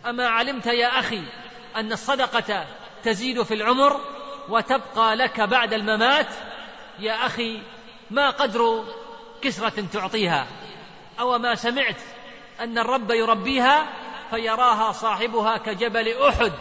أما 0.06 0.28
علمت 0.28 0.66
يا 0.66 0.98
أخي 0.98 1.22
أن 1.76 1.92
الصدقة 1.92 2.66
تزيد 3.04 3.42
في 3.42 3.54
العمر 3.54 4.00
وتبقى 4.48 5.16
لك 5.16 5.40
بعد 5.40 5.72
الممات 5.72 6.26
يا 6.98 7.26
أخي 7.26 7.62
ما 8.10 8.30
قدر 8.30 8.84
كسرة 9.42 9.86
تعطيها؟ 9.92 10.46
أو 11.20 11.38
ما 11.38 11.54
سمعت 11.54 11.96
أن 12.60 12.78
الرب 12.78 13.10
يربيها 13.10 13.86
فيراها 14.30 14.92
صاحبها 14.92 15.56
كجبل 15.56 16.22
أحد؟ 16.22 16.52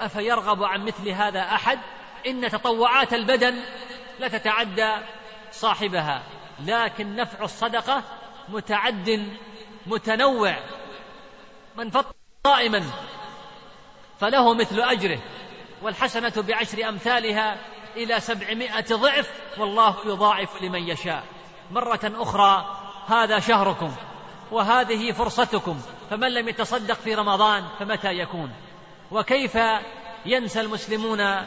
أفيرغب 0.00 0.62
عن 0.62 0.84
مثل 0.84 1.08
هذا 1.08 1.40
أحد؟ 1.40 1.78
إن 2.26 2.50
تطوعات 2.50 3.14
البدن 3.14 3.60
لا 4.18 4.28
تتعدى 4.28 4.94
صاحبها. 5.52 6.22
لكن 6.66 7.16
نفع 7.16 7.44
الصدقة 7.44 8.02
متعد 8.48 9.36
متنوع. 9.86 10.56
من 11.76 11.90
فطر 11.90 12.21
صائما 12.46 12.82
فله 14.20 14.54
مثل 14.54 14.80
أجره 14.80 15.18
والحسنة 15.82 16.32
بعشر 16.36 16.88
أمثالها 16.88 17.56
إلى 17.96 18.20
سبعمائة 18.20 18.84
ضعف 18.94 19.30
والله 19.58 19.96
يضاعف 20.06 20.62
لمن 20.62 20.88
يشاء. 20.88 21.24
مرة 21.70 22.00
أخرى 22.04 22.76
هذا 23.06 23.38
شهركم 23.38 23.92
وهذه 24.50 25.12
فرصتكم 25.12 25.80
فمن 26.10 26.34
لم 26.34 26.48
يتصدق 26.48 26.94
في 26.94 27.14
رمضان 27.14 27.68
فمتى 27.78 28.08
يكون؟ 28.08 28.52
وكيف 29.10 29.58
ينسى 30.26 30.60
المسلمون 30.60 31.46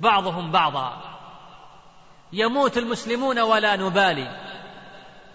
بعضهم 0.00 0.50
بعضا؟ 0.50 1.02
يموت 2.32 2.78
المسلمون 2.78 3.38
ولا 3.38 3.76
نبالي 3.76 4.40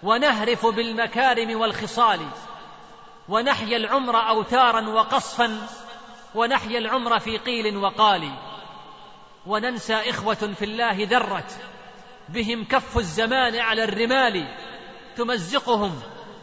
ونهرف 0.02 0.66
بالمكارم 0.66 1.60
والخصال 1.60 2.20
ونحيا 3.28 3.76
العمر 3.76 4.28
أوتارا 4.28 4.88
وقصفا 4.88 5.66
ونحيا 6.34 6.78
العمر 6.78 7.18
في 7.18 7.38
قيل 7.38 7.76
وقال. 7.76 8.30
وننسى 9.46 9.94
إخوة 9.94 10.34
في 10.34 10.64
الله 10.64 10.96
ذرت 11.04 11.58
بهم 12.28 12.64
كف 12.64 12.98
الزمان 12.98 13.56
على 13.56 13.84
الرمال. 13.84 14.56
تمزقهم 15.16 16.00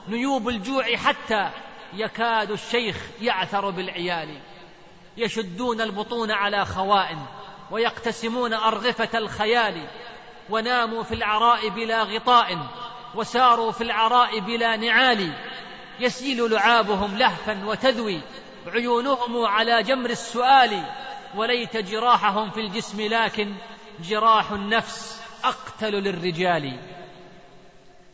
نيوب 0.07 0.49
الجوع 0.49 0.95
حتى 0.95 1.49
يكاد 1.93 2.51
الشيخ 2.51 2.97
يعثر 3.21 3.69
بالعيال. 3.69 4.41
يشدون 5.17 5.81
البطون 5.81 6.31
على 6.31 6.65
خوائن 6.65 7.19
ويقتسمون 7.71 8.53
أرغفة 8.53 9.17
الخيال. 9.17 9.87
وناموا 10.49 11.03
في 11.03 11.13
العراء 11.15 11.69
بلا 11.69 12.03
غطاء 12.03 12.57
وساروا 13.15 13.71
في 13.71 13.81
العراء 13.81 14.39
بلا 14.39 14.75
نعال. 14.75 15.33
يسيل 15.99 16.51
لعابهم 16.51 17.17
لهفا 17.17 17.65
وتذوي. 17.65 18.21
عيونهم 18.67 19.45
على 19.45 19.83
جمر 19.83 20.09
السؤال. 20.09 20.83
وليت 21.35 21.77
جراحهم 21.77 22.49
في 22.49 22.59
الجسم 22.59 23.01
لكن 23.01 23.53
جراح 23.99 24.51
النفس 24.51 25.21
أقتل 25.43 25.91
للرجال. 25.91 26.77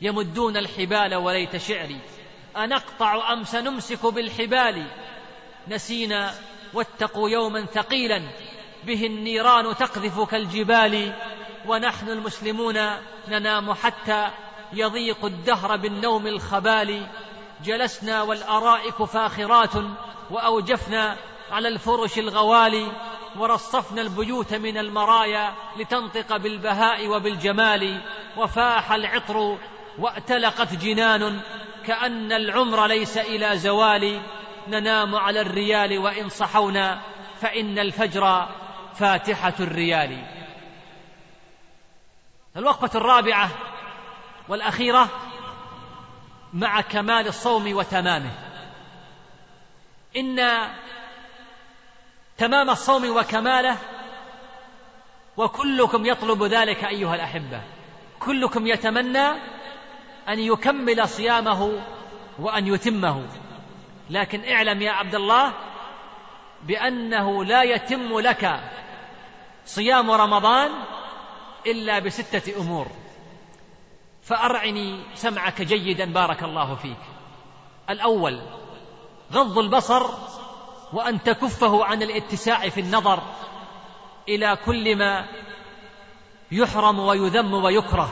يمدون 0.01 0.57
الحبال 0.57 1.15
وليت 1.15 1.57
شعري. 1.57 1.99
أنقطع 2.57 3.33
أم 3.33 3.43
سنمسك 3.43 4.05
بالحبال؟ 4.05 4.87
نسينا 5.67 6.33
واتقوا 6.73 7.29
يوما 7.29 7.65
ثقيلا. 7.65 8.21
به 8.83 9.05
النيران 9.05 9.75
تقذف 9.75 10.19
كالجبال. 10.19 11.13
ونحن 11.67 12.09
المسلمون 12.09 12.79
ننام 13.27 13.73
حتى 13.73 14.29
يضيق 14.73 15.25
الدهر 15.25 15.77
بالنوم 15.77 16.27
الخبال. 16.27 17.07
جلسنا 17.63 18.21
والأرائك 18.21 19.03
فاخرات 19.03 19.73
وأوجفنا 20.31 21.17
على 21.51 21.67
الفرش 21.67 22.19
الغوالي 22.19 22.91
ورصفنا 23.37 24.01
البيوت 24.01 24.53
من 24.53 24.77
المرايا 24.77 25.53
لتنطق 25.77 26.37
بالبهاء 26.37 27.07
وبالجمال 27.07 28.01
وفاح 28.37 28.91
العطر 28.91 29.57
وأتلقت 29.99 30.75
جنان 30.75 31.39
كأن 31.85 32.31
العمر 32.31 32.85
ليس 32.85 33.17
إلى 33.17 33.57
زوال 33.57 34.21
ننام 34.67 35.15
على 35.15 35.41
الريال 35.41 35.97
وإن 35.97 36.29
صحونا 36.29 37.01
فإن 37.41 37.79
الفجر 37.79 38.47
فاتحة 38.95 39.53
الريال. 39.59 40.23
الوقفة 42.57 42.99
الرابعة 42.99 43.49
والأخيرة 44.49 45.09
مع 46.53 46.81
كمال 46.81 47.27
الصوم 47.27 47.75
وتمامه. 47.75 48.31
إن 50.17 50.39
تمام 52.37 52.69
الصوم 52.69 53.17
وكماله 53.17 53.77
وكلكم 55.37 56.05
يطلب 56.05 56.43
ذلك 56.43 56.83
أيها 56.83 57.15
الأحبة. 57.15 57.61
كلكم 58.19 58.67
يتمنى 58.67 59.27
أن 60.29 60.39
يكمل 60.39 61.07
صيامه 61.09 61.81
وأن 62.39 62.67
يتمه. 62.67 63.27
لكن 64.09 64.51
اعلم 64.51 64.81
يا 64.81 64.91
عبد 64.91 65.15
الله 65.15 65.53
بأنه 66.63 67.45
لا 67.45 67.63
يتم 67.63 68.19
لك 68.19 68.59
صيام 69.65 70.11
رمضان 70.11 70.71
إلا 71.67 71.99
بستة 71.99 72.61
أمور. 72.61 72.87
فأرعني 74.29 74.99
سمعك 75.15 75.61
جيدا 75.61 76.13
بارك 76.13 76.43
الله 76.43 76.75
فيك. 76.75 76.97
الأول 77.89 78.41
غض 79.33 79.57
البصر 79.57 80.03
وأن 80.93 81.23
تكفه 81.23 81.85
عن 81.85 82.03
الاتساع 82.03 82.69
في 82.69 82.81
النظر 82.81 83.23
إلى 84.29 84.57
كل 84.65 84.95
ما 84.95 85.25
يحرم 86.51 86.99
ويذم 86.99 87.53
ويكره. 87.53 88.09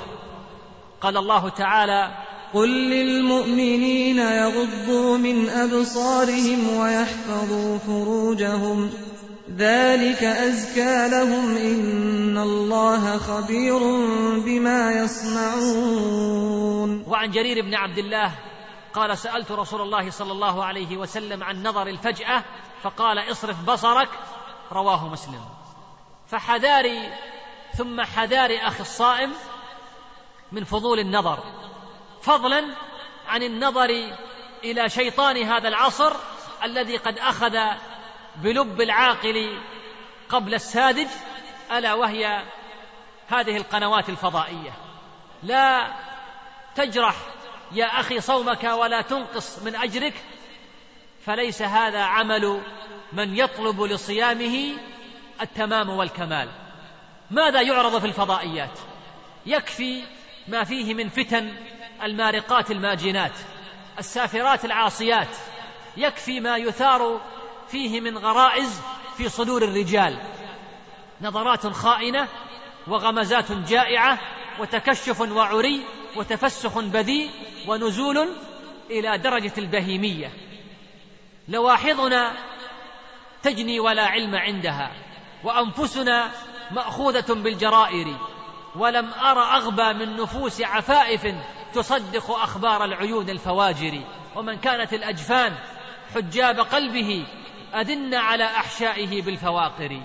قال 1.02 1.18
الله 1.18 1.50
تعالى 1.50 2.12
قل 2.54 2.70
للمؤمنين 2.90 4.18
يغضوا 4.18 5.18
من 5.18 5.50
أبصارهم 5.50 6.78
ويحفظوا 6.78 7.78
فروجهم. 7.78 8.90
ذلك 9.58 10.24
أزكى 10.24 11.08
لهم 11.10 11.58
إن 11.58 12.38
الله 12.38 13.18
خبير 13.18 13.80
بما 14.40 14.92
يصنعون. 14.92 16.58
وعن 17.08 17.32
جرير 17.32 17.62
بن 17.62 17.76
عبد 17.76 17.98
الله 17.98 18.32
قال 18.94 19.18
سألت 19.18 19.52
رسول 19.52 19.82
الله 19.82 20.10
صلى 20.10 20.32
الله 20.32 20.66
عليه 20.66 20.98
وسلم 20.98 21.44
عن 21.44 21.64
نظر 21.64 21.88
الفجأة 21.88 22.44
فقال 22.84 23.32
اصرف 23.32 23.64
بصرك 23.64 24.10
رواه 24.72 25.08
مسلم. 25.08 25.42
فحذاري 26.28 27.14
ثم 27.78 28.02
حذار 28.02 28.50
أخي 28.62 28.82
الصائم 28.82 29.34
من 30.52 30.64
فضول 30.64 31.00
النظر. 31.00 31.40
فضلا 32.22 32.64
عن 33.28 33.44
النظر 33.44 33.90
إلى 34.64 34.90
شيطان 34.90 35.38
هذا 35.38 35.68
العصر 35.68 36.14
الذي 36.64 36.98
قد 36.98 37.18
أخذ 37.18 37.58
بلب 38.38 38.82
العاقل 38.82 39.60
قبل 40.30 40.54
الساذج 40.54 41.08
ألا 41.72 41.94
وهي 41.94 42.44
هذه 43.28 43.58
القنوات 43.58 44.10
الفضائية. 44.10 44.72
لا 45.44 45.94
تجرح 46.76 47.16
يا 47.72 47.86
أخي 47.86 48.22
صومك 48.22 48.64
ولا 48.64 49.02
تنقص 49.02 49.60
من 49.60 49.76
أجرك 49.76 50.14
فليس 51.26 51.62
هذا 51.62 52.02
عمل 52.02 52.62
من 53.14 53.38
يطلب 53.38 53.82
لصيامه 53.82 54.74
التمام 55.42 55.90
والكمال. 55.90 56.50
ماذا 57.32 57.62
يعرض 57.62 58.00
في 58.00 58.08
الفضائيات؟ 58.08 58.80
يكفي 59.46 60.04
ما 60.48 60.64
فيه 60.64 60.94
من 60.94 61.10
فتن 61.10 61.54
المارقات 62.04 62.72
الماجنات 62.72 63.34
السافرات 64.00 64.66
العاصيات. 64.66 65.38
يكفي 65.98 66.40
ما 66.40 66.58
يثار 66.58 67.22
فيه 67.70 68.02
من 68.02 68.18
غرائز 68.18 68.82
في 69.18 69.30
صدور 69.30 69.64
الرجال. 69.64 70.22
نظرات 71.22 71.68
خائنة 71.68 72.28
وغمزات 72.88 73.52
جائعة 73.52 74.20
وتكشف 74.60 75.22
وعري 75.22 75.86
وتفسخ 76.16 76.80
بذيء 76.80 77.30
ونزول 77.68 78.30
إلى 78.90 79.18
درجة 79.18 79.54
البهيمية. 79.58 80.32
لواحظنا 81.48 82.38
تجني 83.44 83.80
ولا 83.80 84.06
علم 84.06 84.36
عندها 84.36 84.92
وأنفسنا 85.44 86.32
مأخوذة 86.72 87.34
بالجرائر 87.34 88.18
ولم 88.76 89.14
أر 89.14 89.40
أغبى 89.40 89.94
من 89.94 90.18
نفوس 90.18 90.62
عفائف 90.62 91.36
تصدق 91.74 92.32
أخبار 92.32 92.86
العيون 92.86 93.30
الفواجر. 93.30 94.02
ومن 94.36 94.58
كانت 94.58 94.94
الأجفان 94.94 95.56
حجاب 96.16 96.60
قلبه 96.60 97.26
أدن 97.74 98.14
على 98.14 98.44
أحشائه 98.44 99.22
بالفواقر. 99.22 100.02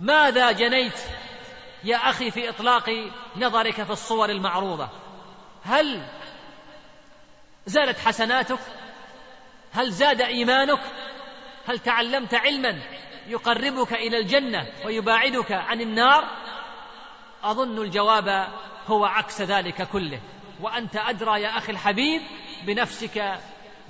ماذا 0.00 0.52
جنيت 0.52 0.98
يا 1.84 1.96
أخي 1.96 2.30
في 2.30 2.48
إطلاق 2.48 2.90
نظرك 3.36 3.82
في 3.82 3.90
الصور 3.90 4.30
المعروضة؟ 4.30 4.88
هل 5.64 6.02
زالت 7.66 7.98
حسناتك؟ 7.98 8.58
هل 9.72 9.90
زاد 9.90 10.20
إيمانك؟ 10.20 10.80
هل 11.66 11.78
تعلمت 11.78 12.34
علما 12.34 12.80
يقربك 13.26 13.92
إلى 13.92 14.18
الجنة 14.18 14.66
ويباعدك 14.84 15.52
عن 15.52 15.80
النار؟ 15.80 16.24
أظن 17.42 17.82
الجواب 17.82 18.48
هو 18.86 19.04
عكس 19.04 19.42
ذلك 19.42 19.88
كله. 19.88 20.20
وأنت 20.60 20.96
أدرى 20.96 21.42
يا 21.42 21.58
أخي 21.58 21.72
الحبيب 21.72 22.22
بنفسك 22.62 23.38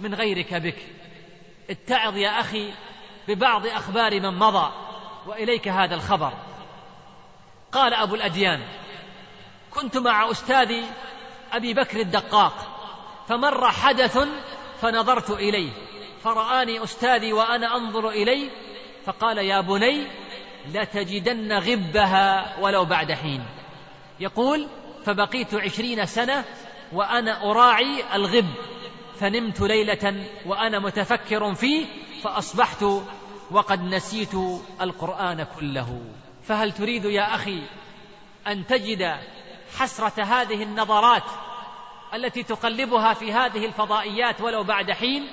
من 0.00 0.14
غيرك 0.14 0.54
بك. 0.54 0.78
اتعظ 1.70 2.16
يا 2.16 2.40
أخي 2.40 2.72
ببعض 3.28 3.66
أخبار 3.66 4.20
من 4.20 4.38
مضى 4.38 4.72
وإليك 5.26 5.68
هذا 5.68 5.94
الخبر. 5.94 6.32
قال 7.72 7.94
أبو 7.94 8.14
الأديان 8.14 8.62
كنت 9.70 9.96
مع 9.96 10.30
استاذي 10.30 10.84
أبي 11.52 11.74
بكر 11.74 12.00
الدقاق 12.00 12.52
فمر 13.28 13.70
حدث 13.70 14.18
فنظرت 14.80 15.30
إليه 15.30 15.72
فرآني 16.24 16.84
أستاذي 16.84 17.32
وأنا 17.32 17.76
أنظر 17.76 18.08
إليه 18.08 18.50
فقال 19.06 19.38
يا 19.38 19.60
بني 19.60 20.06
لتجدن 20.74 21.52
غبها 21.52 22.56
ولو 22.60 22.84
بعد 22.84 23.12
حين. 23.12 23.44
يقول 24.20 24.68
فبقيت 25.04 25.54
عشرين 25.54 26.06
سنة 26.06 26.44
وأنا 26.92 27.50
أراعي 27.50 28.04
الغب. 28.14 28.54
فنمت 29.20 29.60
ليلة 29.60 30.26
وأنا 30.46 30.78
متفكر 30.78 31.54
فيه 31.54 31.86
فأصبحت 32.22 32.84
وقد 33.50 33.80
نسيت 33.80 34.34
القرآن 34.80 35.46
كله. 35.58 36.00
فهل 36.42 36.72
تريد 36.72 37.04
يا 37.04 37.34
أخي 37.34 37.62
أن 38.46 38.66
تجد 38.66 39.16
حسرة 39.78 40.22
هذه 40.22 40.62
النظرات 40.62 41.22
التي 42.14 42.42
تقلبها 42.42 43.14
في 43.14 43.32
هذه 43.32 43.66
الفضائيات 43.66 44.40
ولو 44.40 44.64
بعد 44.64 44.90
حين 44.90 45.30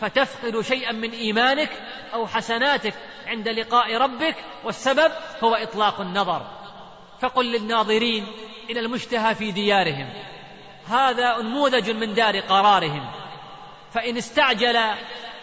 فتفقد 0.00 0.60
شيئا 0.60 0.92
من 0.92 1.10
إيمانك 1.10 1.70
أو 2.14 2.26
حسناتك 2.26 2.94
عند 3.26 3.48
لقاء 3.48 3.96
ربك 3.96 4.36
والسبب 4.64 5.12
هو 5.44 5.54
إطلاق 5.54 6.00
النظر. 6.00 6.46
فقل 7.20 7.52
للناظرين 7.52 8.26
إلى 8.70 8.80
المشتهى 8.80 9.34
في 9.34 9.52
ديارهم 9.52 10.08
هذا 10.88 11.36
أنموذج 11.40 11.90
من 11.90 12.14
دار 12.14 12.40
قرارهم. 12.40 13.23
فإن 13.94 14.16
استعجل 14.16 14.76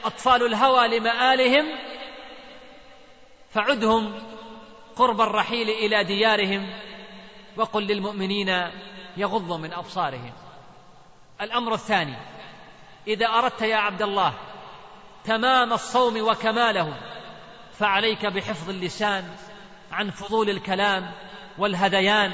أطفال 0.05 0.45
الهوى 0.45 0.99
لمآلهم 0.99 1.65
فعدهم 3.49 4.23
قرب 4.95 5.21
الرحيل 5.21 5.69
إلى 5.69 6.03
ديارهم 6.03 6.69
وقل 7.57 7.83
للمؤمنين 7.83 8.71
يغضوا 9.17 9.57
من 9.57 9.73
أبصارهم. 9.73 10.31
الأمر 11.41 11.73
الثاني 11.73 12.15
إذا 13.07 13.25
أردت 13.25 13.61
يا 13.61 13.75
عبد 13.75 14.01
الله 14.01 14.33
تمام 15.23 15.73
الصوم 15.73 16.21
وكماله 16.21 16.93
فعليك 17.79 18.25
بحفظ 18.25 18.69
اللسان 18.69 19.35
عن 19.91 20.09
فضول 20.09 20.49
الكلام 20.49 21.11
والهذيان 21.57 22.31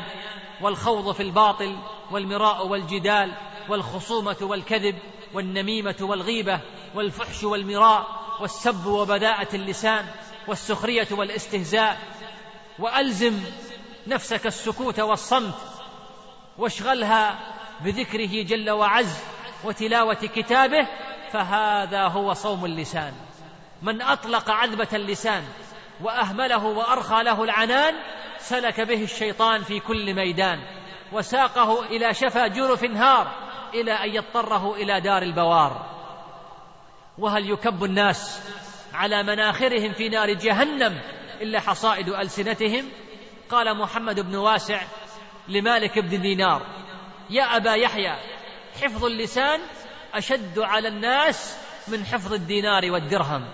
والخوض 0.61 1.11
في 1.11 1.23
الباطل 1.23 1.77
والمراء 2.11 2.67
والجدال 2.67 3.33
والخصومة 3.69 4.37
والكذب. 4.41 4.99
والنميمة 5.33 5.95
والغيبة 6.01 6.59
والفحش 6.95 7.43
والمراء 7.43 8.05
والسب 8.39 8.85
وبذاءه 8.85 9.55
اللسان 9.55 10.05
والسخرية 10.47 11.07
والاستهزاء 11.11 11.97
وألزم 12.79 13.39
نفسك 14.07 14.47
السكوت 14.47 14.99
والصمت 14.99 15.55
واشغلها 16.57 17.39
بذكره 17.81 18.43
جل 18.43 18.69
وعز 18.69 19.17
وتلاوة 19.63 20.13
كتابه 20.13 20.87
فهذا 21.31 22.07
هو 22.07 22.33
صوم 22.33 22.65
اللسان 22.65 23.13
من 23.81 24.01
أطلق 24.01 24.51
عذبة 24.51 24.87
اللسان 24.93 25.43
وأهمله 26.01 26.65
وأرخى 26.65 27.23
له 27.23 27.43
العنان 27.43 27.93
سلك 28.39 28.81
به 28.81 29.03
الشيطان 29.03 29.63
في 29.63 29.79
كل 29.79 30.13
ميدان 30.13 30.59
وساقه 31.11 31.85
إلى 31.85 32.13
شفا 32.13 32.47
جرف 32.47 32.83
هار 32.83 33.46
إلى 33.73 33.91
أن 33.91 34.15
يضطره 34.15 34.75
إلى 34.75 35.01
دار 35.01 35.21
البوار. 35.21 35.97
وهل 37.17 37.49
يكب 37.49 37.83
الناس 37.83 38.41
على 38.93 39.23
مناخرهم 39.23 39.93
في 39.93 40.09
نار 40.09 40.33
جهنم 40.33 41.01
إلا 41.41 41.59
حصائد 41.59 42.09
ألسنتهم؟ 42.09 42.89
قال 43.49 43.77
محمد 43.77 44.19
بن 44.19 44.35
واسع 44.35 44.81
لمالك 45.47 45.99
بن 45.99 46.21
دينار 46.21 46.61
يا 47.29 47.43
أبا 47.57 47.73
يحيى 47.73 48.15
حفظ 48.81 49.05
اللسان 49.05 49.59
أشد 50.13 50.59
على 50.59 50.87
الناس 50.87 51.57
من 51.87 52.05
حفظ 52.05 52.33
الدينار 52.33 52.91
والدرهم. 52.91 53.47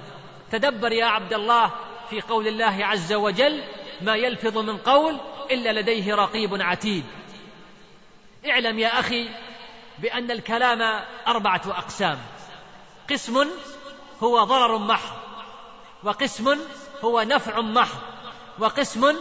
تدبر 0.52 0.92
يا 0.92 1.06
عبد 1.06 1.34
الله 1.34 1.72
في 2.10 2.22
قول 2.22 2.48
الله 2.48 2.86
عز 2.86 3.14
وجل 3.14 3.64
ما 4.02 4.16
يلفظ 4.16 4.58
من 4.58 4.78
قول 4.78 5.20
إلا 5.52 5.80
لديه 5.80 6.16
رقيب 6.16 6.62
عتيد. 6.62 7.04
اعلم 8.50 8.80
يا 8.80 9.00
أخي 9.00 9.30
بأن 10.00 10.32
الكلام 10.32 11.04
أربعة 11.28 11.62
أقسام. 11.68 12.18
قسم 13.10 13.48
هو 14.24 14.44
ضرر 14.44 14.78
محض 14.78 15.16
وقسم 16.04 16.60
هو 17.04 17.22
نفع 17.22 17.62
محض 17.62 18.00
وقسم 18.60 19.16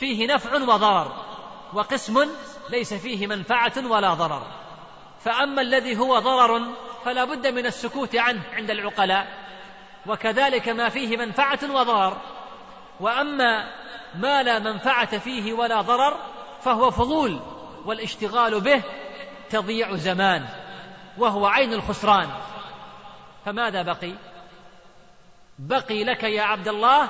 فيه 0.00 0.26
نفع 0.34 0.54
وضرر 0.54 1.24
وقسم 1.72 2.28
ليس 2.70 2.94
فيه 2.94 3.26
منفعة 3.26 3.72
ولا 3.86 4.14
ضرر. 4.14 4.46
فأما 5.24 5.62
الذي 5.62 5.98
هو 5.98 6.18
ضرر 6.18 6.62
فلا 7.04 7.24
بد 7.24 7.46
من 7.46 7.66
السكوت 7.66 8.16
عنه 8.16 8.42
عند 8.52 8.70
العقلاء 8.70 9.46
وكذلك 10.06 10.68
ما 10.68 10.88
فيه 10.88 11.16
منفعة 11.16 11.58
وضرر. 11.70 12.16
وأما 13.00 13.72
ما 14.14 14.42
لا 14.42 14.58
منفعة 14.58 15.18
فيه 15.18 15.52
ولا 15.52 15.80
ضرر 15.80 16.16
فهو 16.62 16.90
فضول 16.90 17.40
والاشتغال 17.84 18.60
به 18.60 18.82
تضيع 19.50 19.96
زمان 19.96 20.46
وهو 21.18 21.46
عين 21.46 21.72
الخسران. 21.72 22.30
فماذا 23.44 23.82
بقي؟ 23.82 24.12
بقي 25.58 26.04
لك 26.04 26.22
يا 26.22 26.42
عبد 26.42 26.68
الله 26.68 27.08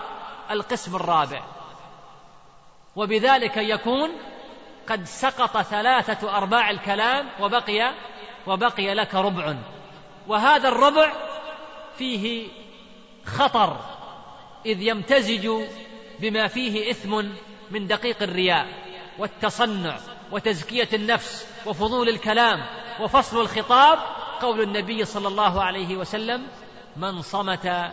القسم 0.50 0.96
الرابع. 0.96 1.42
وبذلك 2.96 3.56
يكون 3.56 4.10
قد 4.88 5.04
سقط 5.04 5.62
ثلاثة 5.62 6.36
أرباع 6.36 6.70
الكلام 6.70 7.28
وبقي 7.40 7.94
وبقي 8.46 8.94
لك 8.94 9.14
ربع. 9.14 9.56
وهذا 10.28 10.68
الربع 10.68 11.12
فيه 11.98 12.48
خطر 13.26 13.76
إذ 14.66 14.82
يمتزج 14.82 15.48
بما 16.20 16.46
فيه 16.46 16.90
إثم 16.90 17.22
من 17.70 17.86
دقيق 17.86 18.22
الرياء 18.22 18.66
والتصنع 19.18 19.96
وتزكية 20.32 20.88
النفس 20.92 21.46
وفضول 21.66 22.08
الكلام 22.08 22.66
وفصل 23.00 23.40
الخطاب 23.40 23.98
قول 24.40 24.60
النبي 24.60 25.04
صلى 25.04 25.28
الله 25.28 25.62
عليه 25.62 25.96
وسلم 25.96 26.46
من 26.96 27.22
صمت 27.22 27.92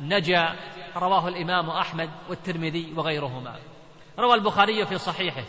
نجا. 0.00 0.54
رواه 0.96 1.28
الإمام 1.28 1.70
أحمد 1.70 2.10
والترمذي 2.28 2.92
وغيرهما. 2.96 3.54
روى 4.18 4.34
البخاري 4.34 4.86
في 4.86 4.98
صحيحه. 4.98 5.44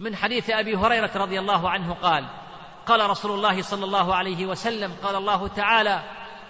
من 0.00 0.16
حديث 0.16 0.50
أبي 0.50 0.76
هريرة 0.76 1.10
رضي 1.16 1.38
الله 1.38 1.70
عنه 1.70 1.94
قال 1.94 2.24
قال 2.86 3.10
رسول 3.10 3.30
الله 3.30 3.62
صلى 3.62 3.84
الله 3.84 4.14
عليه 4.14 4.46
وسلم 4.46 4.92
قال 5.02 5.16
الله 5.16 5.48
تعالى 5.48 6.02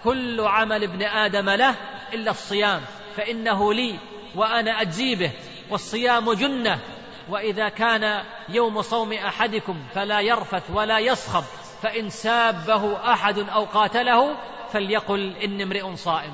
كل 0.03 0.41
عمل 0.41 0.83
ابن 0.83 1.03
آدم 1.03 1.49
له 1.49 1.75
إلا 2.13 2.31
الصيام 2.31 2.81
فإنه 3.15 3.73
لي 3.73 3.99
وأنا 4.35 4.81
أجزي 4.81 5.15
به 5.15 5.31
والصيام 5.69 6.33
جنة 6.33 6.79
وإذا 7.29 7.69
كان 7.69 8.23
يوم 8.49 8.81
صوم 8.81 9.13
أحدكم 9.13 9.77
فلا 9.95 10.19
يرفث 10.19 10.63
ولا 10.73 10.99
يصخب 10.99 11.43
فإن 11.81 12.09
سابه 12.09 13.13
أحد 13.13 13.39
أو 13.39 13.65
قاتله 13.65 14.35
فليقل 14.71 15.35
اني 15.43 15.63
امرئ 15.63 15.95
صائم. 15.95 16.33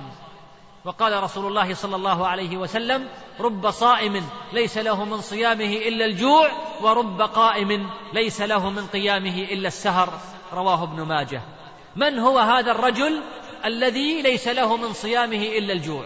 وقال 0.85 1.23
رسول 1.23 1.45
الله 1.47 1.73
صلى 1.73 1.95
الله 1.95 2.27
عليه 2.27 2.57
وسلم 2.57 3.07
رب 3.39 3.71
صائم 3.71 4.27
ليس 4.53 4.77
له 4.77 5.05
من 5.05 5.21
صيامه 5.21 5.73
إلا 5.87 6.05
الجوع 6.05 6.49
ورب 6.81 7.21
قائم 7.21 7.89
ليس 8.13 8.41
له 8.41 8.69
من 8.69 8.87
قيامه 8.87 9.39
إلا 9.51 9.67
السهر. 9.67 10.09
رواه 10.53 10.83
ابن 10.83 11.01
ماجه. 11.01 11.41
من 11.95 12.19
هو 12.19 12.39
هذا 12.39 12.71
الرجل 12.71 13.21
الذي 13.65 14.21
ليس 14.21 14.47
له 14.47 14.77
من 14.77 14.93
صيامه 14.93 15.43
إلا 15.57 15.73
الجوع 15.73 16.05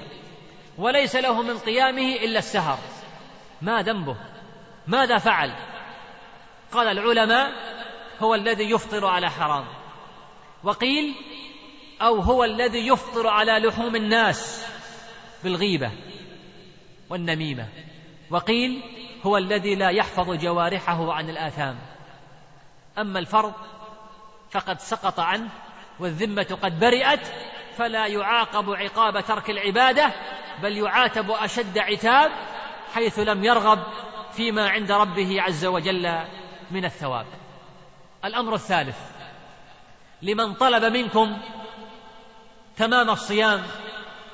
وليس 0.78 1.16
له 1.16 1.42
من 1.42 1.58
قيامه 1.58 2.16
إلا 2.16 2.40
السهر؟ 2.40 2.78
ما 3.62 3.82
ذنبه؟ 3.82 4.16
ماذا 4.90 5.18
فعل؟ 5.18 5.54
قال 6.72 6.88
العلماء 6.88 7.52
هو 8.20 8.36
الذي 8.36 8.72
يفطر 8.72 9.06
على 9.06 9.30
حرام. 9.30 9.66
وقيل 10.64 11.16
أو 12.02 12.20
هو 12.20 12.44
الذي 12.44 12.88
يفطر 12.88 13.28
على 13.28 13.52
لحوم 13.52 13.96
الناس 13.96 14.66
بالغيبة 15.44 15.92
والنميمة. 17.10 17.68
وقيل 18.30 18.82
هو 19.26 19.38
الذي 19.38 19.76
لا 19.76 19.90
يحفظ 19.90 20.32
جوارحه 20.32 21.14
عن 21.14 21.30
الآثام. 21.30 21.80
أما 22.98 23.20
الفرض 23.20 23.54
فقد 24.52 24.80
سقط 24.80 25.20
عنه 25.20 25.50
والذمة 26.00 26.58
قد 26.64 26.80
برئت 26.80 27.28
فلا 27.78 28.08
يعاقب 28.08 28.70
عقاب 28.70 29.26
ترك 29.26 29.50
العبادة 29.50 30.14
بل 30.64 30.78
يعاتب 30.78 31.32
أشد 31.32 31.78
عتاب 31.78 32.32
حيث 32.94 33.20
لم 33.20 33.44
يرغب 33.44 33.80
فيما 34.40 34.70
عند 34.70 34.92
ربه 34.92 35.42
عز 35.42 35.66
وجل 35.66 36.20
من 36.72 36.86
الثواب. 36.86 37.26
الأمر 38.26 38.54
الثالث 38.56 38.98
لمن 40.22 40.54
طلب 40.54 40.84
منكم 40.84 41.38
تمام 42.78 43.10
الصيام 43.10 43.64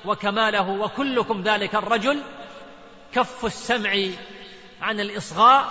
وكماله 0.05 0.69
وكلكم 0.69 1.41
ذلك 1.41 1.75
الرجل 1.75 2.21
كف 3.13 3.45
السمع 3.45 3.95
عن 4.81 4.99
الإصغاء 4.99 5.65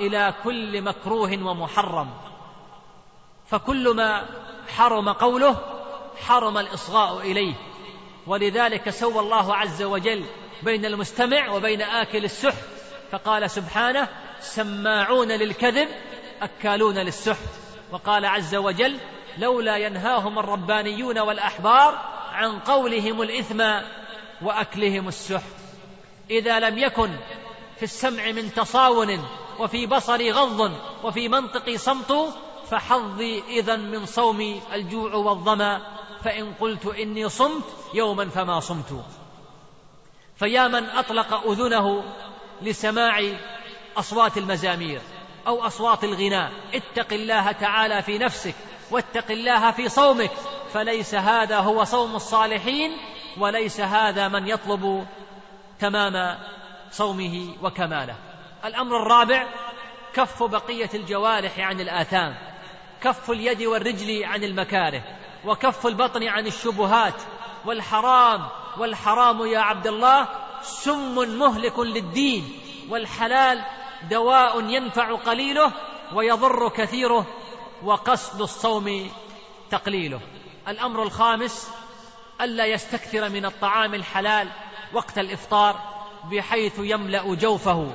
إلى 0.00 0.34
كل 0.44 0.82
مكروه 0.82 1.44
ومحرم. 1.44 2.10
فكل 3.46 3.96
ما 3.96 4.26
حرم 4.76 5.08
قوله 5.08 5.56
حرم 6.26 6.58
الإصغاء 6.58 7.20
إليه. 7.20 7.54
ولذلك 8.26 8.90
سوى 8.90 9.20
الله 9.20 9.56
عز 9.56 9.82
وجل 9.82 10.24
بين 10.62 10.84
المستمع 10.84 11.48
وبين 11.48 11.82
آكل 11.82 12.24
السحت 12.24 12.79
فقال 13.10 13.50
سبحانه 13.50 14.08
سماعون 14.40 15.28
للكذب 15.28 15.88
أكالون 16.42 16.98
للسحت. 16.98 17.48
وقال 17.92 18.24
عز 18.24 18.54
وجل 18.54 18.98
لولا 19.38 19.76
ينهاهم 19.76 20.38
الربانيون 20.38 21.18
والأحبار 21.18 21.98
عن 22.32 22.58
قولهم 22.58 23.22
الإثم 23.22 23.62
وأكلهم 24.42 25.08
السحت. 25.08 25.54
إذا 26.30 26.60
لم 26.60 26.78
يكن 26.78 27.10
في 27.76 27.82
السمع 27.82 28.32
من 28.32 28.54
تصاون 28.54 29.24
وفي 29.58 29.86
بصري 29.86 30.32
غض 30.32 30.72
وفي 31.04 31.28
منطقي 31.28 31.78
صمت 31.78 32.34
فحظي 32.70 33.42
إذا 33.48 33.76
من 33.76 34.06
صوم 34.06 34.60
الجوع 34.72 35.14
والظمأ. 35.14 35.80
فإن 36.24 36.54
قلت 36.60 36.86
إني 36.86 37.28
صمت 37.28 37.64
يوما 37.94 38.28
فما 38.28 38.60
صمت. 38.60 39.04
فيا 40.36 40.68
من 40.68 40.84
أطلق 40.84 41.34
أذنه 41.50 42.04
لسماع 42.62 43.22
أصوات 43.96 44.38
المزامير 44.38 45.00
أو 45.46 45.66
أصوات 45.66 46.04
الغناء. 46.04 46.52
اتق 46.74 47.12
الله 47.12 47.52
تعالى 47.52 48.02
في 48.02 48.18
نفسك 48.18 48.54
واتق 48.90 49.30
الله 49.30 49.70
في 49.70 49.88
صومك 49.88 50.30
فليس 50.72 51.14
هذا 51.14 51.58
هو 51.58 51.84
صوم 51.84 52.16
الصالحين 52.16 52.96
وليس 53.38 53.80
هذا 53.80 54.28
من 54.28 54.48
يطلب 54.48 55.06
تمام 55.80 56.38
صومه 56.90 57.54
وكماله. 57.62 58.14
الأمر 58.64 59.02
الرابع 59.02 59.46
كف 60.14 60.42
بقية 60.42 60.90
الجوارح 60.94 61.58
عن 61.58 61.80
الآثام 61.80 62.34
كف 63.02 63.30
اليد 63.30 63.62
والرجل 63.62 64.24
عن 64.24 64.44
المكاره 64.44 65.02
وكف 65.44 65.86
البطن 65.86 66.28
عن 66.28 66.46
الشبهات 66.46 67.14
والحرام 67.64 68.48
والحرام 68.78 69.46
يا 69.46 69.58
عبد 69.58 69.86
الله 69.86 70.28
سم 70.62 71.38
مهلك 71.38 71.78
للدين 71.78 72.60
والحلال 72.88 73.64
دواء 74.10 74.64
ينفع 74.64 75.14
قليله 75.14 75.72
ويضر 76.14 76.68
كثيره 76.68 77.26
وقصد 77.84 78.42
الصوم 78.42 79.10
تقليله. 79.70 80.20
الأمر 80.68 81.02
الخامس 81.02 81.70
ألا 82.40 82.66
يستكثر 82.66 83.28
من 83.28 83.44
الطعام 83.44 83.94
الحلال 83.94 84.48
وقت 84.92 85.18
الإفطار 85.18 85.80
بحيث 86.30 86.78
يملأ 86.78 87.34
جوفه. 87.34 87.92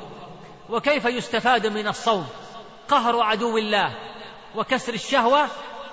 وكيف 0.70 1.06
يستفاد 1.06 1.68
من 1.68 1.88
الصوم؟ 1.88 2.28
قهر 2.90 3.22
عدو 3.22 3.58
الله 3.58 3.96
وكسر 4.56 4.94
الشهوة 4.94 5.48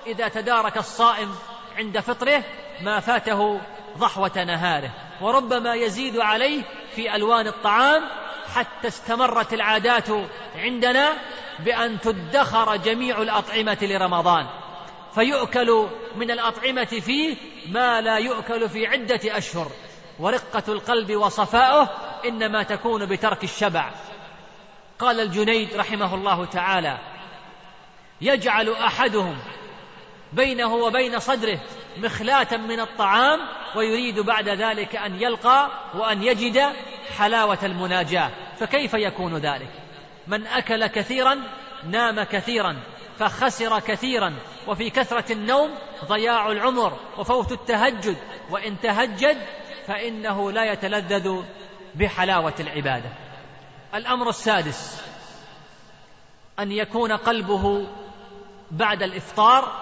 إذا 0.06 0.28
تدارك 0.28 0.76
الصائم 0.76 1.34
عند 1.76 2.00
فطره 2.00 2.44
ما 2.80 3.00
فاته 3.00 3.60
ضحوة 3.98 4.44
نهاره. 4.44 4.90
وربما 5.22 5.74
يزيد 5.74 6.18
عليه 6.18 6.62
في 6.94 7.14
ألوان 7.16 7.46
الطعام 7.46 8.02
حتى 8.54 8.88
استمرت 8.88 9.52
العادات 9.52 10.08
عندنا 10.56 11.12
بأن 11.58 12.00
تدخر 12.00 12.76
جميع 12.76 13.22
الأطعمة 13.22 13.78
لرمضان. 13.82 14.46
فيؤكل 15.14 15.88
من 16.16 16.30
الأطعمة 16.30 16.84
فيه 16.84 17.36
ما 17.68 18.00
لا 18.00 18.16
يؤكل 18.16 18.68
في 18.68 18.86
عدة 18.86 19.20
أشهر. 19.38 19.70
ورقة 20.18 20.72
القلب 20.72 21.16
وصفاؤه 21.16 21.88
إنما 22.24 22.62
تكون 22.62 23.06
بترك 23.06 23.44
الشبع. 23.44 23.90
قال 24.98 25.20
الجنيد 25.20 25.74
رحمه 25.74 26.14
الله 26.14 26.44
تعالى 26.44 26.98
يجعل 28.20 28.72
أحدهم 28.72 29.38
بينه 30.32 30.74
وبين 30.74 31.18
صدره 31.18 31.60
مخلاة 31.96 32.56
من 32.56 32.80
الطعام 32.80 33.40
ويريد 33.76 34.20
بعد 34.20 34.48
ذلك 34.48 34.96
أن 34.96 35.22
يلقى 35.22 35.70
وأن 35.94 36.22
يجد 36.22 36.72
حلاوة 37.18 37.58
المناجاة. 37.62 38.30
فكيف 38.58 38.94
يكون 38.94 39.36
ذلك؟ 39.36 39.70
من 40.26 40.46
أكل 40.46 40.86
كثيرا 40.86 41.38
نام 41.90 42.22
كثيرا 42.22 42.76
فخسر 43.18 43.80
كثيرا 43.80 44.34
وفي 44.66 44.90
كثرة 44.90 45.32
النوم 45.32 45.70
ضياع 46.04 46.52
العمر 46.52 46.98
وفوت 47.18 47.52
التهجد. 47.52 48.16
وإن 48.50 48.80
تهجد 48.80 49.36
فإنه 49.86 50.52
لا 50.52 50.72
يتلذذ 50.72 51.42
بحلاوة 51.94 52.54
العبادة. 52.60 53.08
الأمر 53.94 54.28
السادس 54.28 55.02
أن 56.58 56.72
يكون 56.72 57.12
قلبه 57.12 57.86
بعد 58.70 59.02
الإفطار 59.02 59.81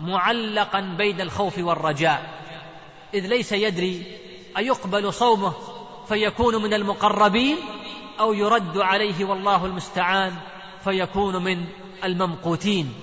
معلقا 0.00 0.80
بين 0.80 1.20
الخوف 1.20 1.58
والرجاء. 1.58 2.40
إذ 3.14 3.26
ليس 3.26 3.52
يدري 3.52 4.18
أيقبل 4.58 5.12
صومه 5.12 5.52
فيكون 6.08 6.62
من 6.62 6.74
المقربين 6.74 7.56
أو 8.20 8.32
يرد 8.32 8.78
عليه 8.78 9.24
والله 9.24 9.66
المستعان 9.66 10.34
فيكون 10.84 11.44
من 11.44 11.64
الممقوتين. 12.04 12.94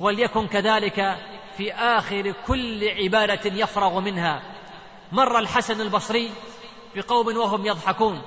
وليكن 0.00 0.46
كذلك 0.46 1.16
في 1.56 1.72
آخر 1.72 2.34
كل 2.46 2.88
عبادة 2.88 3.50
يفرغ 3.50 4.00
منها. 4.00 4.42
مر 5.12 5.38
الحسن 5.38 5.80
البصري 5.80 6.30
بقوم 6.96 7.36
وهم 7.36 7.66
يضحكون 7.66 8.22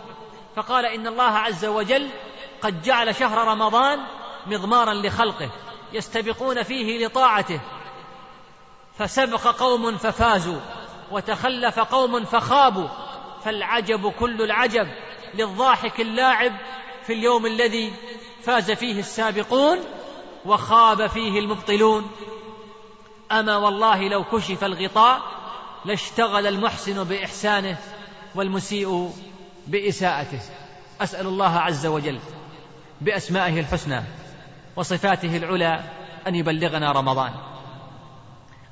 فقال 0.55 0.85
إن 0.85 1.07
الله 1.07 1.23
عز 1.23 1.65
وجل 1.65 2.09
قد 2.61 2.81
جعل 2.81 3.15
شهر 3.15 3.47
رمضان 3.47 3.99
مضمارا 4.47 4.93
لخلقه 4.93 5.49
يستبقون 5.93 6.63
فيه 6.63 7.05
لطاعته 7.05 7.61
فسبق 8.97 9.47
قوم 9.47 9.97
ففازوا 9.97 10.59
وتخلف 11.11 11.79
قوم 11.79 12.25
فخابوا 12.25 12.87
فالعجب 13.43 14.11
كل 14.11 14.41
العجب 14.41 14.87
للضاحك 15.33 16.01
اللاعب 16.01 16.51
في 17.07 17.13
اليوم 17.13 17.45
الذي 17.45 17.93
فاز 18.43 18.71
فيه 18.71 18.99
السابقون 18.99 19.79
وخاب 20.45 21.07
فيه 21.07 21.39
المبطلون. 21.39 22.11
أما 23.31 23.57
والله 23.57 24.07
لو 24.07 24.23
كشف 24.23 24.63
الغطاء 24.63 25.21
لاشتغل 25.85 26.47
المحسن 26.47 27.03
بإحسانه 27.03 27.77
والمسيء 28.35 29.11
بإساءته. 29.67 30.39
أسأل 31.01 31.27
الله 31.27 31.59
عز 31.59 31.85
وجل 31.85 32.19
بأسمائه 33.01 33.59
الحسنى 33.59 34.03
وصفاته 34.75 35.37
العلى 35.37 35.83
أن 36.27 36.35
يبلغنا 36.35 36.91
رمضان. 36.91 37.54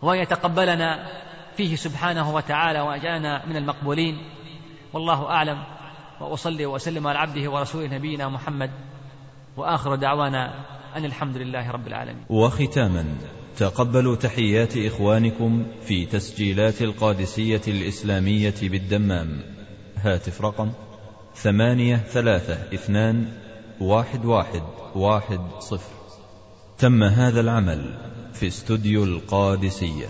وأن 0.04 0.20
يتقبلنا 0.20 1.08
فيه 1.58 1.76
سبحانه 1.76 2.36
وتعالى 2.36 2.80
وأجعلنا 2.80 3.45
من 3.45 3.56
المقبولين. 3.56 4.18
والله 4.93 5.30
أعلم. 5.30 5.64
وأصلي 6.22 6.66
وأسلم 6.66 7.08
على 7.08 7.20
عبده 7.20 7.51
ورسوله 7.51 7.88
نبينا 7.88 8.30
محمد. 8.30 8.72
وآخر 9.58 9.95
دعوانا 9.95 10.54
أن 10.95 11.06
الحمد 11.06 11.38
لله 11.38 11.72
رب 11.72 11.88
العالمين. 11.88 12.26
وختاما 12.30 13.06
تقبلوا 13.58 14.16
تحيات 14.16 14.78
إخوانكم 14.78 15.66
في 15.86 16.06
تسجيلات 16.06 16.82
القادسية 16.82 17.62
الإسلامية 17.68 18.56
بالدمام. 18.62 19.43
هاتف 19.97 20.41
رقم 20.41 20.72
ثمانية 21.36 21.95
ثلاثة 21.95 22.54
اثنان 22.74 23.28
واحد 23.82 24.26
واحد 24.26 24.64
واحد 24.95 25.39
صفر. 25.60 26.03
تم 26.78 27.03
هذا 27.03 27.41
العمل 27.41 27.93
في 28.34 28.47
استوديو 28.47 29.03
القادسية. 29.03 30.07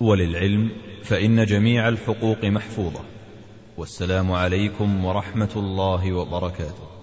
وللعلم 0.00 0.70
فإن 1.04 1.44
جميع 1.44 1.88
الحقوق 1.88 2.44
محفوظة. 2.44 3.00
والسلام 3.76 4.32
عليكم 4.32 5.04
ورحمة 5.04 5.50
الله 5.56 6.12
وبركاته. 6.12 6.95